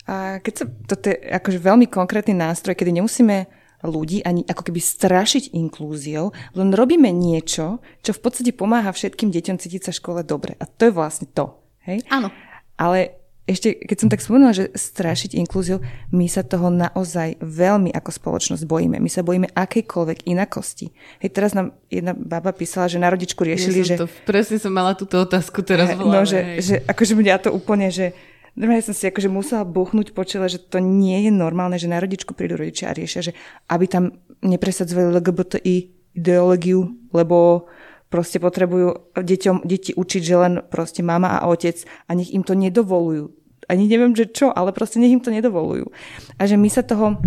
[0.03, 3.47] A keď sa, toto je akože veľmi konkrétny nástroj, kedy nemusíme
[3.83, 9.59] ľudí ani ako keby strašiť inklúziou, len robíme niečo, čo v podstate pomáha všetkým deťom
[9.59, 10.55] cítiť sa v škole dobre.
[10.59, 11.59] A to je vlastne to.
[11.83, 12.03] Hej?
[12.07, 12.31] Áno.
[12.79, 15.83] Ale ešte, keď som tak spomenula, že strašiť inklúziu,
[16.15, 19.03] my sa toho naozaj veľmi ako spoločnosť bojíme.
[19.03, 20.95] My sa bojíme akejkoľvek inakosti.
[21.19, 23.95] Hej, teraz nám jedna baba písala, že na rodičku riešili, ja že...
[23.99, 27.91] To, presne som mala túto otázku teraz v No, že, že akože mňa to úplne,
[27.91, 28.15] že
[28.53, 31.97] Normálne som si akože musela buchnúť po čele, že to nie je normálne, že na
[31.97, 33.35] rodičku prídu rodičia a riešia, že
[33.65, 34.13] aby tam
[34.45, 35.75] nepresadzovali LGBTI
[36.13, 37.65] ideológiu, lebo
[38.13, 42.53] proste potrebujú deťom, deti učiť, že len proste mama a otec a nech im to
[42.53, 43.33] nedovolujú.
[43.65, 45.89] Ani neviem, že čo, ale proste nech im to nedovolujú.
[46.37, 47.17] A že my sa toho,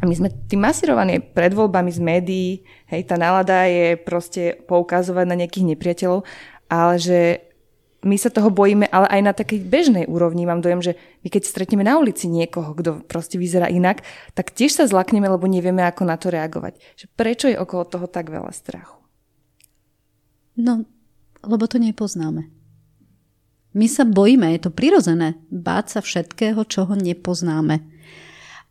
[0.00, 2.50] my sme tým masírovaní pred voľbami z médií,
[2.88, 6.24] hej, tá nálada je proste poukazovať na nejakých nepriateľov,
[6.72, 7.49] ale že
[8.00, 11.42] my sa toho bojíme, ale aj na takej bežnej úrovni mám dojem, že my keď
[11.44, 14.00] stretneme na ulici niekoho, kto proste vyzerá inak,
[14.32, 16.80] tak tiež sa zlakneme, lebo nevieme, ako na to reagovať.
[16.96, 18.96] Že prečo je okolo toho tak veľa strachu?
[20.56, 20.88] No,
[21.44, 22.48] lebo to nepoznáme.
[23.70, 27.84] My sa bojíme, je to prirodzené, báť sa všetkého, čo ho nepoznáme.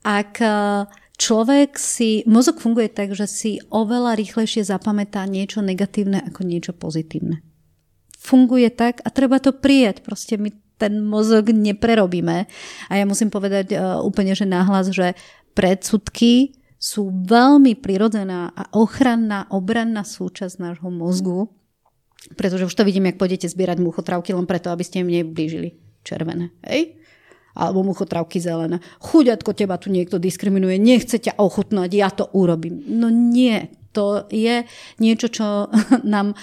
[0.03, 0.49] Ak e,
[1.15, 7.45] človek si, mozog funguje tak, že si oveľa rýchlejšie zapamätá niečo negatívne ako niečo pozitívne
[8.19, 10.03] funguje tak a treba to prijať.
[10.03, 12.47] Proste my ten mozog neprerobíme.
[12.87, 15.15] A ja musím povedať uh, úplne, že náhlas, že
[15.55, 21.51] predsudky sú veľmi prirodzená a ochranná, obranná súčasť nášho mozgu,
[22.39, 25.75] pretože už to vidím, jak pôjdete zbierať muchotravky len preto, aby ste im neblížili
[26.07, 26.55] červené.
[26.63, 26.95] Hej?
[27.51, 28.79] Alebo muchotravky zelené.
[29.03, 32.79] Chuďatko, teba tu niekto diskriminuje, nechce ťa ochutnať, ja to urobím.
[32.87, 34.63] No nie, to je
[35.03, 35.67] niečo, čo
[36.15, 36.39] nám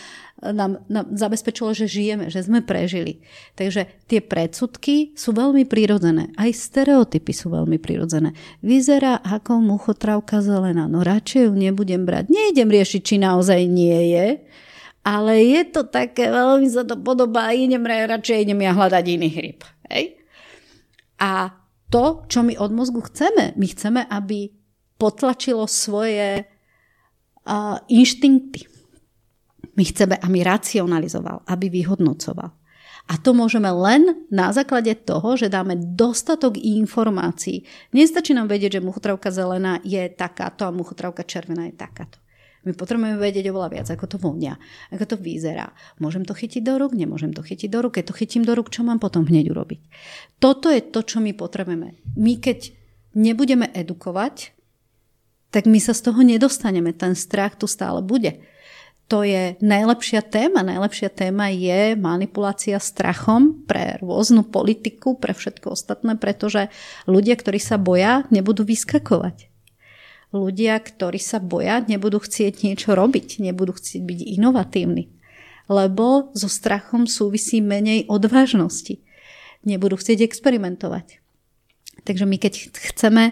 [0.52, 3.24] nám, nám zabezpečilo, že žijeme, že sme prežili.
[3.56, 6.30] Takže tie predsudky sú veľmi prirodzené.
[6.36, 8.36] Aj stereotypy sú veľmi prirodzené.
[8.60, 10.86] Vyzerá ako muchotravka zelená.
[10.86, 12.28] No radšej ju nebudem brať.
[12.28, 14.26] Nejdem riešiť, či naozaj nie je,
[15.06, 19.60] ale je to také, veľmi sa to podobá, idem radšej idem ja hľadať iný hryb.
[19.86, 20.18] Hej?
[21.22, 21.54] A
[21.86, 24.50] to, čo my od mozgu chceme, my chceme, aby
[24.98, 28.75] potlačilo svoje uh, inštinkty.
[29.76, 32.50] My chceme, aby racionalizoval, aby vyhodnocoval.
[33.06, 37.62] A to môžeme len na základe toho, že dáme dostatok informácií.
[37.94, 42.18] Nestačí nám vedieť, že muchotravka zelená je takáto a muchotravka červená je takáto.
[42.66, 44.58] My potrebujeme vedieť oveľa viac, ako to vonia,
[44.90, 45.70] ako to vyzerá.
[46.02, 48.02] Môžem to chytiť do rúk, nemôžem to chytiť do rúk.
[48.02, 49.86] Keď to chytím do rúk, čo mám potom hneď urobiť?
[50.42, 51.94] Toto je to, čo my potrebujeme.
[52.18, 52.74] My keď
[53.14, 54.50] nebudeme edukovať,
[55.54, 56.90] tak my sa z toho nedostaneme.
[56.90, 58.42] Ten strach tu stále bude
[59.06, 60.66] to je najlepšia téma.
[60.66, 66.74] Najlepšia téma je manipulácia strachom pre rôznu politiku, pre všetko ostatné, pretože
[67.06, 69.46] ľudia, ktorí sa boja, nebudú vyskakovať.
[70.34, 75.14] Ľudia, ktorí sa boja, nebudú chcieť niečo robiť, nebudú chcieť byť inovatívni.
[75.70, 78.98] Lebo so strachom súvisí menej odvážnosti.
[79.62, 81.22] Nebudú chcieť experimentovať.
[82.02, 83.30] Takže my keď chceme,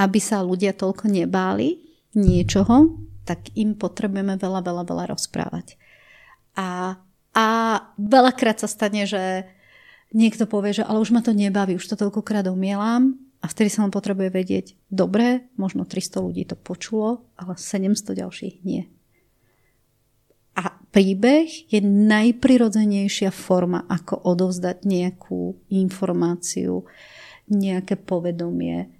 [0.00, 1.84] aby sa ľudia toľko nebáli
[2.16, 5.76] niečoho, tak im potrebujeme veľa, veľa, veľa rozprávať.
[6.58, 6.98] A,
[7.36, 7.46] a
[7.96, 9.46] veľakrát sa stane, že
[10.10, 13.86] niekto povie, že ale už ma to nebaví, už to toľkokrát omielam a vtedy sa
[13.86, 18.84] len potrebuje vedieť, dobre, možno 300 ľudí to počulo, ale 700 ďalších nie.
[20.58, 26.84] A príbeh je najprirodzenejšia forma, ako odovzdať nejakú informáciu,
[27.48, 28.92] nejaké povedomie.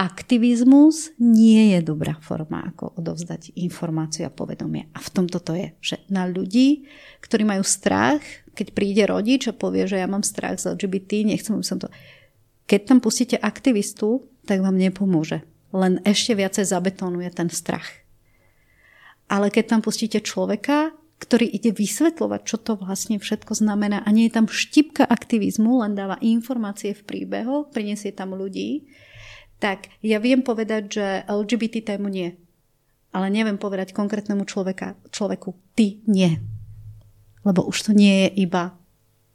[0.00, 4.88] Aktivizmus nie je dobrá forma, ako odovzdať informáciu a povedomie.
[4.96, 6.88] A v tomto to je, že na ľudí,
[7.20, 8.24] ktorí majú strach,
[8.56, 11.92] keď príde rodič a povie, že ja mám strach z LGBT, nechcem, aby som to...
[12.64, 15.44] Keď tam pustíte aktivistu, tak vám nepomôže.
[15.76, 18.00] Len ešte viacej zabetonuje ten strach.
[19.28, 24.32] Ale keď tam pustíte človeka, ktorý ide vysvetľovať, čo to vlastne všetko znamená a nie
[24.32, 28.88] je tam štipka aktivizmu, len dáva informácie v príbehu, prinesie tam ľudí,
[29.60, 32.32] tak ja viem povedať, že LGBT tému nie.
[33.12, 36.40] Ale neviem povedať konkrétnemu človeka, človeku, ty nie.
[37.44, 38.72] Lebo už to nie je iba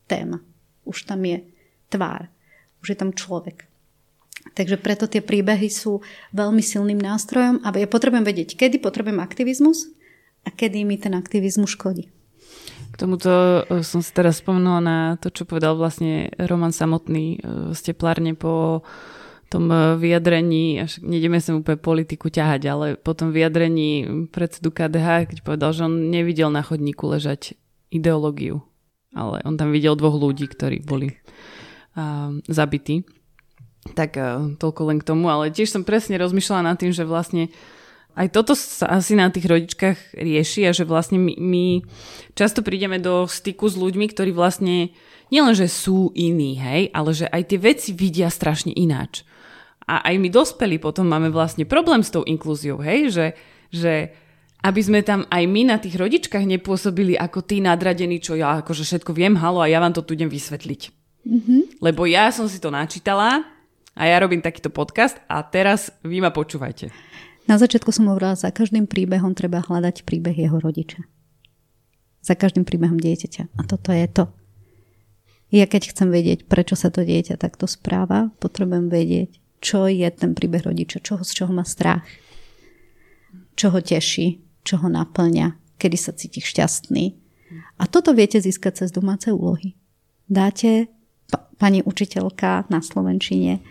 [0.10, 0.42] téma.
[0.82, 1.46] Už tam je
[1.94, 2.34] tvár.
[2.82, 3.70] Už je tam človek.
[4.54, 9.90] Takže preto tie príbehy sú veľmi silným nástrojom a ja potrebujem vedieť, kedy potrebujem aktivizmus
[10.46, 12.14] a kedy mi ten aktivizmus škodí.
[12.94, 17.38] K tomuto e, som si teraz spomenula na to, čo povedal vlastne Roman samotný e,
[17.74, 18.86] z teplárne po
[19.56, 25.32] tom e, vyjadrení, až nejdeme sem úplne politiku ťahať, ale po tom vyjadrení predsedu KDH,
[25.32, 27.56] keď povedal, že on nevidel na chodníku ležať
[27.88, 28.60] ideológiu,
[29.16, 31.16] ale on tam videl dvoch ľudí, ktorí boli
[31.96, 33.08] uh, zabití.
[33.96, 37.48] Tak uh, toľko len k tomu, ale tiež som presne rozmýšľala nad tým, že vlastne
[38.16, 41.66] aj toto sa asi na tých rodičkách rieši a že vlastne my, my
[42.36, 44.96] často prídeme do styku s ľuďmi, ktorí vlastne
[45.32, 49.28] nielenže sú iní, hej, ale že aj tie veci vidia strašne ináč.
[49.86, 53.28] A aj my dospelí potom máme vlastne problém s tou inklúziou, hej, že,
[53.70, 53.94] že
[54.66, 58.82] aby sme tam aj my na tých rodičkách nepôsobili ako tí nadradení, čo ja akože
[58.82, 60.82] všetko viem, halo, a ja vám to tu idem vysvetliť.
[61.26, 61.62] Mm-hmm.
[61.86, 63.46] Lebo ja som si to načítala
[63.94, 66.90] a ja robím takýto podcast a teraz vy ma počúvajte.
[67.46, 71.06] Na začiatku som hovorila, za každým príbehom treba hľadať príbeh jeho rodiča.
[72.26, 73.54] Za každým príbehom dieťaťa.
[73.54, 74.34] A toto je to.
[75.54, 80.38] Ja keď chcem vedieť, prečo sa to dieťa takto správa, potrebujem vedieť, čo je ten
[80.38, 82.06] príbeh rodiča, čo, z čoho má strach,
[83.58, 87.18] čo ho teší, čo ho naplňa, kedy sa cíti šťastný.
[87.82, 89.74] A toto viete získať cez domáce úlohy.
[90.30, 90.94] Dáte,
[91.34, 93.66] pa, pani učiteľka na Slovenčine,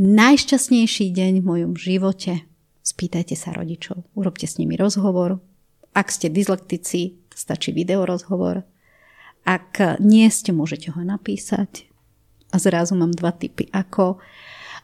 [0.00, 2.48] najšťastnejší deň v mojom živote
[2.88, 5.44] spýtajte sa rodičov, urobte s nimi rozhovor.
[5.92, 8.64] Ak ste dyslektici, stačí video rozhovor.
[9.44, 11.84] Ak nie ste, môžete ho napísať.
[12.48, 13.68] A zrazu mám dva typy.
[13.76, 14.16] Ako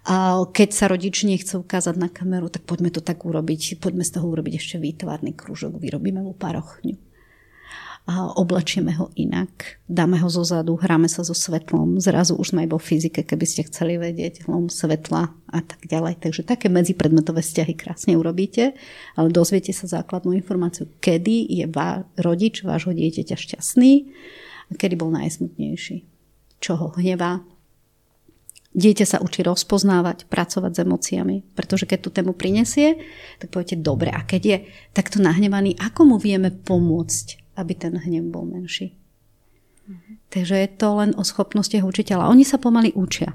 [0.04, 3.80] a keď sa rodič nechce ukázať na kameru, tak poďme to tak urobiť.
[3.80, 5.80] Poďme z toho urobiť ešte výtvarný krúžok.
[5.80, 7.14] Vyrobíme mu parochňu
[8.04, 12.68] a oblečieme ho inak, dáme ho zo zadu, hráme sa so svetlom, zrazu už sme
[12.68, 16.20] aj vo fyzike, keby ste chceli vedieť, lom svetla a tak ďalej.
[16.20, 18.76] Takže také medzipredmetové vzťahy krásne urobíte,
[19.16, 23.92] ale dozviete sa základnú informáciu, kedy je vá, rodič vášho dieťaťa šťastný
[24.68, 26.04] a kedy bol najsmutnejší.
[26.60, 27.40] Čo ho hnevá,
[28.74, 32.98] Dieťa sa učí rozpoznávať, pracovať s emóciami, pretože keď tú tému prinesie,
[33.38, 34.56] tak poviete, dobre, a keď je
[34.90, 37.44] takto nahnevaný, ako mu vieme pomôcť?
[37.54, 38.94] aby ten hnev bol menší.
[39.86, 40.14] Mm-hmm.
[40.30, 42.30] Takže je to len o schopnostiach učiteľa.
[42.30, 43.34] Oni sa pomaly učia.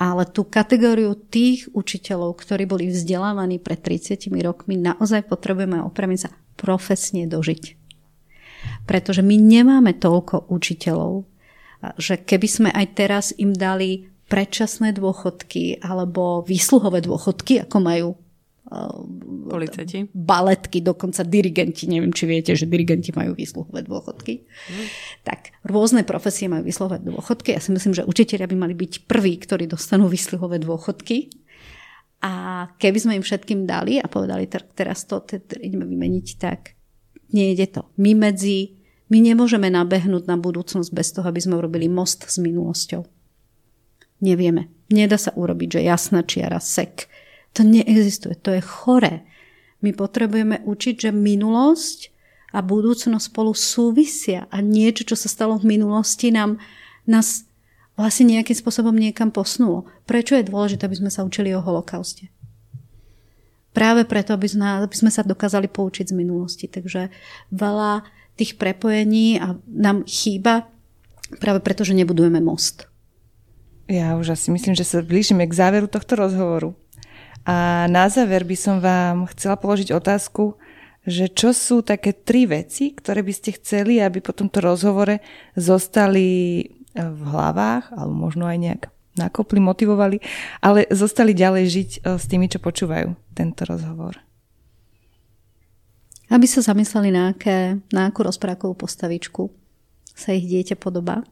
[0.00, 6.30] Ale tú kategóriu tých učiteľov, ktorí boli vzdelávaní pred 30 rokmi, naozaj potrebujeme opraviť sa
[6.56, 7.76] profesne dožiť.
[8.88, 11.28] Pretože my nemáme toľko učiteľov,
[11.96, 18.08] že keby sme aj teraz im dali predčasné dôchodky alebo výsluhové dôchodky, ako majú
[19.50, 20.14] Policajti.
[20.14, 21.90] baletky, dokonca dirigenti.
[21.90, 24.46] Neviem, či viete, že dirigenti majú výsluhové dôchodky.
[24.46, 24.86] Mm.
[25.26, 27.50] Tak rôzne profesie majú výsluhové dôchodky.
[27.50, 31.34] Ja si myslím, že učiteľia by mali byť prví, ktorí dostanú výsluhové dôchodky.
[32.22, 35.18] A keby sme im všetkým dali a povedali, teraz to
[35.58, 36.78] ideme vymeniť, tak
[37.34, 37.90] nejde to.
[37.98, 38.78] My medzi,
[39.10, 43.02] my nemôžeme nabehnúť na budúcnosť bez toho, aby sme urobili most s minulosťou.
[44.20, 44.68] Nevieme.
[44.92, 47.08] Nedá sa urobiť, že jasná čiara, sek,
[47.56, 49.24] to neexistuje, to je choré.
[49.80, 52.12] My potrebujeme učiť, že minulosť
[52.52, 56.58] a budúcnosť spolu súvisia a niečo, čo sa stalo v minulosti, nám,
[57.06, 57.46] nás
[57.94, 59.86] vlastne nejakým spôsobom niekam posnulo.
[60.04, 62.28] Prečo je dôležité, aby sme sa učili o holokauste?
[63.70, 66.66] Práve preto, aby sme, aby sme sa dokázali poučiť z minulosti.
[66.66, 67.14] Takže
[67.54, 68.02] veľa
[68.34, 70.66] tých prepojení a nám chýba
[71.38, 72.89] práve preto, že nebudujeme most.
[73.90, 76.78] Ja už asi myslím, že sa blížime k záveru tohto rozhovoru.
[77.42, 80.54] A na záver by som vám chcela položiť otázku,
[81.02, 85.18] že čo sú také tri veci, ktoré by ste chceli, aby po tomto rozhovore
[85.58, 86.64] zostali e,
[87.02, 88.82] v hlavách, alebo možno aj nejak
[89.18, 90.22] nakopli, motivovali,
[90.62, 94.22] ale zostali ďalej žiť e, s tými, čo počúvajú tento rozhovor.
[96.30, 99.50] Aby sa zamysleli, na, aké, na akú rozprávkovú postavičku
[100.14, 101.26] sa ich dieťa podobá.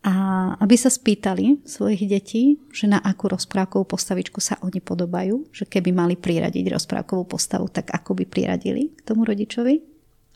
[0.00, 0.12] A
[0.56, 5.92] aby sa spýtali svojich detí, že na akú rozprávkovú postavičku sa oni podobajú, že keby
[5.92, 9.76] mali priradiť rozprávkovú postavu, tak ako by priradili k tomu rodičovi,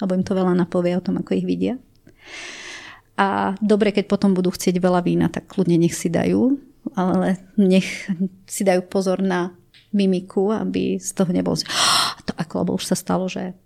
[0.05, 1.81] alebo im to veľa napovie o tom, ako ich vidia.
[3.17, 6.61] A dobre, keď potom budú chcieť veľa vína, tak kľudne nech si dajú,
[6.93, 7.89] ale nech
[8.45, 9.57] si dajú pozor na
[9.97, 11.57] mimiku, aby z toho nebol
[12.29, 13.57] to ako, lebo už sa stalo, že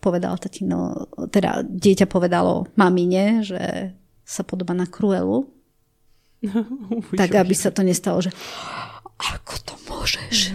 [0.00, 3.92] povedal tatino, teda dieťa povedalo mamine, že
[4.26, 5.46] sa podobá na Cruelu.
[7.20, 8.34] tak aby sa to nestalo, že
[9.16, 10.52] ako to môžeš?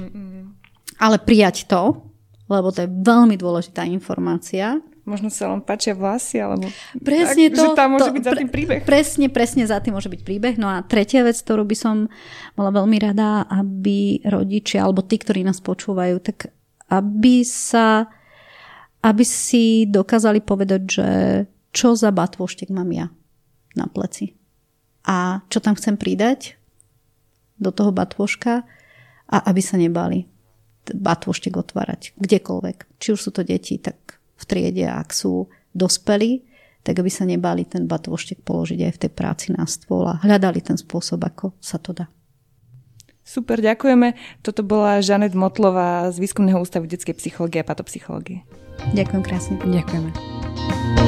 [1.02, 2.06] Ale prijať to,
[2.46, 4.78] lebo to je veľmi dôležitá informácia.
[5.02, 6.70] Možno sa len páčia vlasy, alebo
[7.02, 8.82] presne tak, to, že tam môže to, byť za tým príbeh.
[8.86, 10.56] Presne, presne za tým môže byť príbeh.
[10.62, 12.06] No a tretia vec, ktorú by som
[12.54, 16.54] bola veľmi rada, aby rodičia, alebo tí, ktorí nás počúvajú, tak
[16.94, 18.06] aby sa
[19.02, 21.10] aby si dokázali povedať, že
[21.74, 23.10] čo za batvoštek mám ja
[23.76, 24.36] na pleci.
[25.08, 26.60] A čo tam chcem pridať
[27.62, 28.66] do toho batvoška
[29.32, 30.28] a aby sa nebali
[30.90, 32.98] batvoštek otvárať kdekoľvek.
[32.98, 36.42] Či už sú to deti, tak v triede, ak sú dospelí,
[36.82, 40.66] tak aby sa nebali ten batvoštek položiť aj v tej práci na stôl a hľadali
[40.66, 42.10] ten spôsob, ako sa to dá.
[43.22, 44.18] Super, ďakujeme.
[44.42, 48.42] Toto bola Žanet Motlová z Výskumného ústavu detskej psychológie a patopsychológie.
[48.98, 49.56] Ďakujem krásne.
[49.62, 51.01] Ďakujeme.